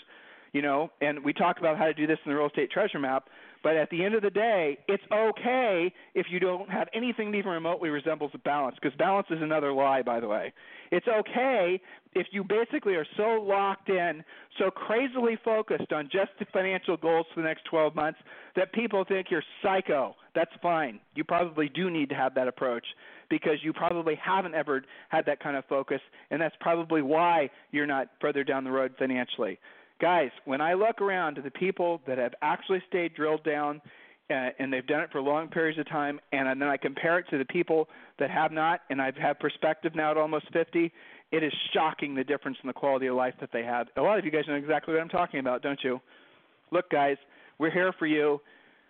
you 0.54 0.62
know, 0.62 0.92
and 1.02 1.24
we 1.24 1.34
talk 1.34 1.60
about 1.60 1.78
how 1.78 1.86
to 1.86 1.94
do 1.94 2.08
this 2.08 2.18
in 2.26 2.32
the 2.32 2.38
real 2.38 2.48
estate 2.48 2.72
treasure 2.72 3.00
map. 3.00 3.30
But 3.64 3.76
at 3.76 3.90
the 3.92 4.04
end 4.04 4.16
of 4.16 4.24
the 4.24 4.30
day, 4.30 4.80
it's 4.88 5.04
okay 5.14 5.94
if 6.16 6.26
you 6.32 6.40
don't 6.40 6.70
have 6.70 6.88
anything 6.94 7.32
that 7.32 7.38
even 7.38 7.52
remotely 7.52 7.90
resembles 7.90 8.32
a 8.34 8.40
balance, 8.40 8.76
because 8.82 8.98
balance 8.98 9.28
is 9.30 9.40
another 9.42 9.72
lie, 9.72 10.02
by 10.02 10.20
the 10.20 10.28
way. 10.28 10.52
It's 10.92 11.08
okay 11.08 11.80
if 12.14 12.28
you 12.32 12.44
basically 12.44 12.96
are 12.96 13.06
so 13.16 13.40
locked 13.42 13.90
in, 13.90 14.24
so 14.58 14.72
crazily 14.72 15.38
focused 15.46 15.94
on 15.94 16.10
just 16.12 16.32
the 16.40 16.46
financial 16.52 16.98
goals 16.98 17.28
for 17.34 17.42
the 17.42 17.48
next 17.48 17.66
12 17.66 17.94
months 17.94 18.20
that 18.56 18.74
people 18.74 19.06
think 19.08 19.28
you're 19.30 19.44
psycho. 19.62 20.16
That's 20.34 20.52
fine. 20.62 21.00
You 21.16 21.24
probably 21.24 21.70
do 21.70 21.92
need 21.92 22.10
to 22.10 22.16
have 22.16 22.34
that 22.36 22.48
approach 22.48 22.86
because 23.30 23.58
you 23.62 23.74
probably 23.74 24.16
haven't 24.16 24.56
ever 24.56 24.84
had 25.10 25.26
that 25.28 25.40
kind 25.40 25.56
of 25.56 25.66
focus, 25.66 26.02
and 26.32 26.42
that's 26.42 26.56
probably 26.60 27.04
why 27.04 27.50
you're 27.72 27.88
not 27.88 28.08
further 28.20 28.44
down 28.44 28.64
the 28.64 28.72
road 28.72 28.96
financially 28.98 29.60
guys, 30.02 30.32
when 30.46 30.60
I 30.60 30.74
look 30.74 31.00
around 31.00 31.36
to 31.36 31.42
the 31.42 31.52
people 31.52 32.02
that 32.08 32.18
have 32.18 32.34
actually 32.42 32.82
stayed 32.90 33.14
drilled 33.14 33.44
down 33.44 33.82
uh, 34.30 34.50
and 34.60 34.74
they've 34.74 34.88
done 34.88 35.02
it 35.02 35.10
for 35.12 35.22
long 35.22 35.48
periods 35.48 35.78
of 35.78 35.88
time, 35.88 36.20
and 36.32 36.62
then 36.62 36.68
I 36.68 36.78
compare 36.78 37.20
it 37.20 37.26
to 37.30 37.38
the 37.38 37.46
people 37.46 37.88
that 38.18 38.32
have 38.32 38.52
not, 38.52 38.82
and 38.90 39.02
I've 39.02 39.16
had 39.16 39.40
perspective 39.40 39.94
now 39.94 40.12
at 40.12 40.18
almost 40.18 40.46
50, 40.54 40.92
it 41.32 41.44
is 41.44 41.54
shocking 41.74 42.16
the 42.16 42.24
difference 42.24 42.58
in 42.64 42.68
the 42.68 42.74
quality 42.74 43.08
of 43.08 43.16
life 43.16 43.36
that 43.42 43.50
they 43.54 43.64
have. 43.64 43.88
A 43.98 44.02
lot 44.02 44.18
of 44.18 44.26
you 44.26 44.32
guys 44.32 44.44
know 44.48 44.56
exactly 44.56 44.94
what 44.94 45.02
I'm 45.02 45.10
talking 45.10 45.40
about, 45.40 45.62
don't 45.62 45.80
you? 45.84 46.00
Look, 46.72 46.90
guys, 46.90 47.18
we're 47.60 47.72
here 47.72 47.94
for 48.00 48.08
you. 48.08 48.42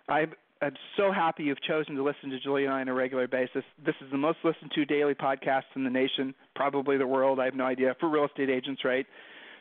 I'm, 0.07 0.33
I'm 0.61 0.75
so 0.95 1.11
happy 1.11 1.43
you've 1.43 1.61
chosen 1.63 1.95
to 1.95 2.03
listen 2.03 2.29
to 2.29 2.39
Julie 2.39 2.65
and 2.65 2.73
I 2.73 2.81
on 2.81 2.87
a 2.87 2.93
regular 2.93 3.27
basis. 3.27 3.63
This 3.83 3.95
is 3.99 4.11
the 4.11 4.17
most 4.17 4.37
listened 4.43 4.71
to 4.75 4.85
daily 4.85 5.15
podcast 5.15 5.63
in 5.75 5.83
the 5.83 5.89
nation, 5.89 6.35
probably 6.55 6.97
the 6.97 7.07
world. 7.07 7.39
I 7.39 7.45
have 7.45 7.55
no 7.55 7.65
idea 7.65 7.95
for 7.99 8.09
real 8.09 8.25
estate 8.25 8.49
agents, 8.49 8.85
right? 8.85 9.07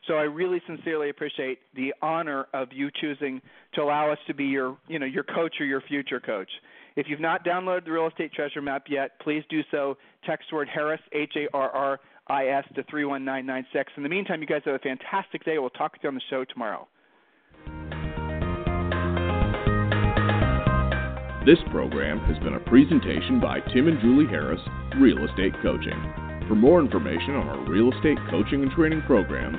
So 0.06 0.14
I 0.14 0.22
really 0.22 0.60
sincerely 0.66 1.10
appreciate 1.10 1.58
the 1.74 1.94
honor 2.02 2.46
of 2.54 2.68
you 2.72 2.90
choosing 3.00 3.40
to 3.74 3.82
allow 3.82 4.10
us 4.10 4.18
to 4.26 4.34
be 4.34 4.44
your, 4.44 4.76
you 4.88 4.98
know, 4.98 5.06
your 5.06 5.24
coach 5.24 5.56
or 5.60 5.66
your 5.66 5.82
future 5.82 6.20
coach. 6.20 6.50
If 6.96 7.06
you've 7.08 7.20
not 7.20 7.44
downloaded 7.44 7.84
the 7.84 7.92
Real 7.92 8.08
Estate 8.08 8.32
Treasure 8.32 8.62
Map 8.62 8.84
yet, 8.88 9.20
please 9.20 9.44
do 9.48 9.60
so. 9.70 9.96
Text 10.26 10.52
word 10.52 10.68
Harris 10.68 11.00
H 11.12 11.32
A 11.36 11.46
R 11.54 11.70
R 11.70 12.00
I 12.28 12.46
S 12.46 12.64
to 12.74 12.82
31996. 12.84 13.92
In 13.96 14.02
the 14.02 14.08
meantime, 14.08 14.40
you 14.40 14.46
guys 14.46 14.62
have 14.64 14.74
a 14.74 14.78
fantastic 14.78 15.44
day. 15.44 15.58
We'll 15.58 15.70
talk 15.70 15.94
to 15.94 15.98
you 16.02 16.08
on 16.08 16.14
the 16.14 16.20
show 16.30 16.44
tomorrow. 16.44 16.88
This 21.46 21.58
program 21.70 22.18
has 22.28 22.38
been 22.44 22.54
a 22.54 22.60
presentation 22.60 23.40
by 23.40 23.60
Tim 23.72 23.88
and 23.88 23.98
Julie 24.00 24.26
Harris, 24.26 24.60
Real 24.98 25.24
Estate 25.24 25.54
Coaching. 25.62 25.98
For 26.46 26.54
more 26.54 26.80
information 26.80 27.34
on 27.34 27.48
our 27.48 27.70
real 27.70 27.92
estate 27.92 28.18
coaching 28.28 28.62
and 28.62 28.70
training 28.72 29.02
programs, 29.06 29.58